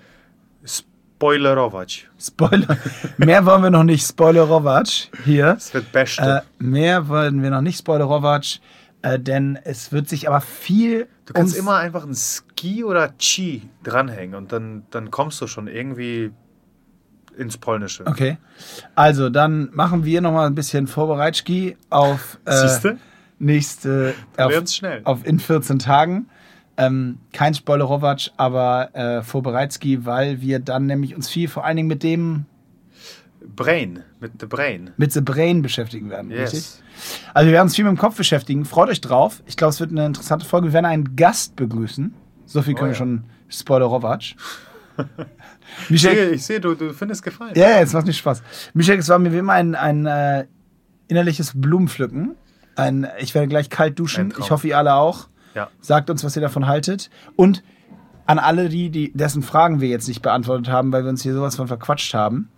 Spoilerować. 1.17 2.07
Spoiler. 2.19 2.77
mehr 3.17 3.45
wollen 3.45 3.63
wir 3.63 3.71
noch 3.71 3.83
nicht 3.83 4.05
spoilerować 4.05 5.09
hier. 5.25 5.55
Es 5.57 5.73
wird 5.73 5.91
Beste. 5.91 6.43
Äh, 6.59 6.63
mehr 6.63 7.07
wollen 7.07 7.41
wir 7.41 7.49
noch 7.49 7.61
nicht 7.61 7.79
spoilerować, 7.79 8.61
äh, 9.01 9.17
denn 9.17 9.57
es 9.63 9.91
wird 9.91 10.07
sich 10.07 10.27
aber 10.27 10.41
viel. 10.41 11.07
Du 11.25 11.33
kannst 11.33 11.57
immer 11.57 11.77
einfach 11.77 12.05
ein 12.05 12.13
Ski 12.13 12.83
oder 12.83 13.09
Chi 13.17 13.63
dranhängen 13.83 14.35
und 14.35 14.51
dann, 14.51 14.83
dann 14.91 15.09
kommst 15.09 15.41
du 15.41 15.47
schon 15.47 15.67
irgendwie 15.67 16.31
ins 17.35 17.57
Polnische. 17.57 18.05
Okay. 18.05 18.37
Also, 18.93 19.29
dann 19.29 19.69
machen 19.73 20.05
wir 20.05 20.21
noch 20.21 20.33
mal 20.33 20.45
ein 20.45 20.55
bisschen 20.55 20.85
Vorbereitski 20.85 21.77
auf 21.89 22.37
äh, 22.45 22.95
nächste. 23.39 24.13
Du 24.35 24.43
Auf, 24.43 24.69
schnell. 24.69 25.01
auf 25.03 25.25
in 25.25 25.39
14 25.39 25.79
Tagen. 25.79 26.29
Ähm, 26.77 27.17
kein 27.33 27.53
Spoilerować, 27.55 28.33
aber 28.37 28.95
äh, 28.95 29.23
Vorbereitski, 29.23 30.05
weil 30.05 30.41
wir 30.41 30.59
dann 30.59 30.85
nämlich 30.85 31.15
uns 31.15 31.27
viel 31.29 31.47
vor 31.47 31.65
allen 31.65 31.77
Dingen 31.77 31.87
mit 31.87 32.03
dem, 32.03 32.45
Brain, 33.55 34.03
mit 34.19 34.33
the 34.39 34.45
Brain. 34.45 34.91
mit 34.97 35.11
The 35.13 35.21
Brain 35.21 35.61
beschäftigen 35.61 36.09
werden. 36.09 36.31
Richtig? 36.31 36.59
Yes. 36.59 36.81
Also 37.33 37.47
wir 37.47 37.53
werden 37.53 37.65
uns 37.67 37.75
viel 37.75 37.85
mit 37.85 37.91
dem 37.91 37.97
Kopf 37.97 38.17
beschäftigen. 38.17 38.65
Freut 38.65 38.89
euch 38.89 39.01
drauf. 39.01 39.41
Ich 39.45 39.55
glaube, 39.57 39.69
es 39.71 39.79
wird 39.79 39.91
eine 39.91 40.05
interessante 40.05 40.45
Folge. 40.45 40.67
Wir 40.67 40.73
werden 40.73 40.85
einen 40.85 41.15
Gast 41.15 41.55
begrüßen. 41.55 42.13
So 42.45 42.61
viel 42.61 42.73
können 42.73 42.85
Oh 42.85 42.91
wir 42.91 42.93
ja. 42.93 42.97
schon 42.97 43.23
Spoilerować. 43.49 44.35
Ich 45.83 45.89
Michel, 45.89 46.15
sehe, 46.15 46.29
ich 46.31 46.45
sehe 46.45 46.59
du, 46.61 46.75
du 46.75 46.93
findest 46.93 47.21
gefallen. 47.23 47.51
ja, 47.55 47.69
ja, 47.71 47.79
jetzt 47.79 47.93
macht 47.93 48.07
mir 48.07 48.13
Spaß. 48.13 48.41
Michel, 48.73 48.97
es 48.97 49.09
war 49.09 49.19
mir 49.19 49.33
wie 49.33 49.37
immer 49.37 49.53
ein, 49.53 49.75
ein 49.75 50.05
äh, 50.05 50.45
innerliches 51.07 51.51
Blumenpflücken. 51.55 52.35
Ein, 52.77 53.05
ich 53.19 53.35
werde 53.35 53.49
gleich 53.49 53.69
kalt 53.69 53.99
duschen. 53.99 54.33
Ich 54.39 54.49
hoffe, 54.49 54.69
ihr 54.69 54.77
alle 54.77 54.95
auch. 54.95 55.27
Ja. 55.57 55.69
Sagt 55.81 56.09
uns, 56.11 56.23
was 56.23 56.35
ihr 56.35 56.41
davon 56.41 56.67
haltet. 56.67 57.09
Und 57.35 57.63
an 58.27 58.37
alle 58.39 58.69
die, 58.69 58.89
die 58.91 59.11
dessen 59.13 59.41
Fragen 59.41 59.81
wir 59.81 59.87
jetzt 59.89 60.07
nicht 60.07 60.21
beantwortet 60.21 60.69
haben, 60.69 60.91
weil 60.91 61.03
wir 61.03 61.09
uns 61.09 61.23
hier 61.23 61.33
sowas 61.33 61.55
von 61.55 61.67
verquatscht 61.67 62.13
haben. 62.13 62.49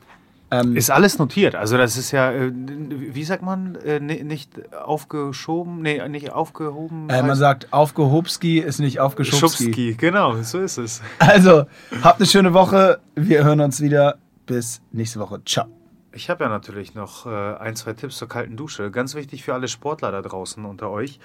Ähm, 0.51 0.75
Ist 0.75 0.89
alles 0.89 1.19
notiert. 1.19 1.53
Also 1.55 1.77
das 1.77 1.95
ist 1.95 2.11
ja, 2.11 2.31
äh, 2.31 2.51
wie 2.51 3.23
sagt 3.23 3.43
man, 3.43 3.75
äh, 3.75 3.99
ni- 3.99 4.23
nicht 4.23 4.49
aufgeschoben, 4.73 5.81
nee, 5.83 6.05
nicht 6.09 6.31
aufgehoben. 6.31 7.07
äh, 7.09 7.21
man 7.21 7.35
sagt, 7.37 7.71
aufgehobski 7.71 8.57
ist 8.59 8.79
nicht 8.79 8.99
aufgeschubski. 8.99 9.63
Schubski, 9.65 9.93
genau, 9.95 10.35
so 10.41 10.59
ist 10.59 10.77
es. 10.79 11.01
Also, 11.19 11.65
habt 12.03 12.19
eine 12.19 12.25
schöne 12.27 12.53
Woche. 12.53 12.99
Wir 13.15 13.43
hören 13.43 13.61
uns 13.61 13.79
wieder. 13.79 14.17
Bis 14.47 14.81
nächste 14.91 15.19
Woche. 15.19 15.39
Ciao. 15.45 15.67
Ich 16.11 16.31
habe 16.31 16.43
ja 16.45 16.49
natürlich 16.49 16.95
noch 16.95 17.27
äh, 17.27 17.29
ein, 17.29 17.75
zwei 17.75 17.93
Tipps 17.93 18.17
zur 18.17 18.27
kalten 18.27 18.57
Dusche. 18.57 18.89
Ganz 18.89 19.13
wichtig 19.13 19.43
für 19.43 19.53
alle 19.53 19.67
Sportler 19.67 20.11
da 20.11 20.23
draußen 20.23 20.65
unter 20.65 20.89
euch. 20.89 21.19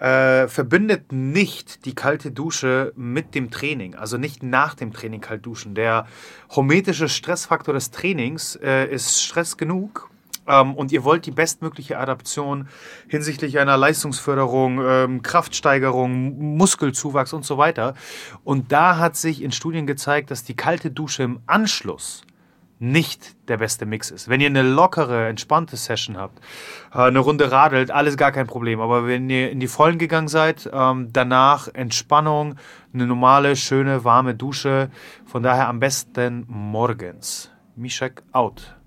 Äh, 0.00 0.48
verbindet 0.48 1.12
nicht 1.12 1.84
die 1.84 1.94
kalte 1.94 2.30
Dusche 2.30 2.94
mit 2.96 3.34
dem 3.34 3.50
Training, 3.50 3.94
also 3.94 4.16
nicht 4.16 4.42
nach 4.42 4.74
dem 4.74 4.94
Training 4.94 5.20
kalt 5.20 5.44
duschen. 5.44 5.74
Der 5.74 6.06
hormetische 6.48 7.10
Stressfaktor 7.10 7.74
des 7.74 7.90
Trainings 7.90 8.56
äh, 8.56 8.86
ist 8.86 9.22
Stress 9.22 9.58
genug. 9.58 10.08
Ähm, 10.46 10.74
und 10.74 10.90
ihr 10.90 11.04
wollt 11.04 11.26
die 11.26 11.30
bestmögliche 11.30 11.98
Adaption 11.98 12.68
hinsichtlich 13.08 13.58
einer 13.58 13.76
Leistungsförderung, 13.76 14.80
ähm, 14.82 15.22
Kraftsteigerung, 15.22 16.56
Muskelzuwachs 16.56 17.34
und 17.34 17.44
so 17.44 17.58
weiter. 17.58 17.92
Und 18.42 18.72
da 18.72 18.96
hat 18.96 19.16
sich 19.16 19.42
in 19.42 19.52
Studien 19.52 19.86
gezeigt, 19.86 20.30
dass 20.30 20.44
die 20.44 20.56
kalte 20.56 20.90
Dusche 20.90 21.24
im 21.24 21.40
Anschluss 21.46 22.22
nicht 22.80 23.36
der 23.48 23.58
beste 23.58 23.84
Mix 23.86 24.10
ist. 24.10 24.28
Wenn 24.28 24.40
ihr 24.40 24.48
eine 24.48 24.62
lockere, 24.62 25.28
entspannte 25.28 25.76
Session 25.76 26.16
habt, 26.16 26.40
äh, 26.92 26.98
eine 26.98 27.18
Runde 27.18 27.52
radelt, 27.52 27.90
alles 27.90 28.16
gar 28.16 28.32
kein 28.32 28.46
Problem. 28.46 28.80
Aber 28.80 29.06
wenn 29.06 29.28
ihr 29.28 29.50
in 29.50 29.60
die 29.60 29.68
Vollen 29.68 29.98
gegangen 29.98 30.28
seid, 30.28 30.68
ähm, 30.72 31.08
danach 31.12 31.68
Entspannung, 31.72 32.56
eine 32.92 33.06
normale, 33.06 33.54
schöne, 33.54 34.04
warme 34.04 34.34
Dusche. 34.34 34.90
Von 35.26 35.42
daher 35.42 35.68
am 35.68 35.78
besten 35.78 36.44
morgens. 36.48 37.50
Mishak 37.76 38.22
out. 38.32 38.79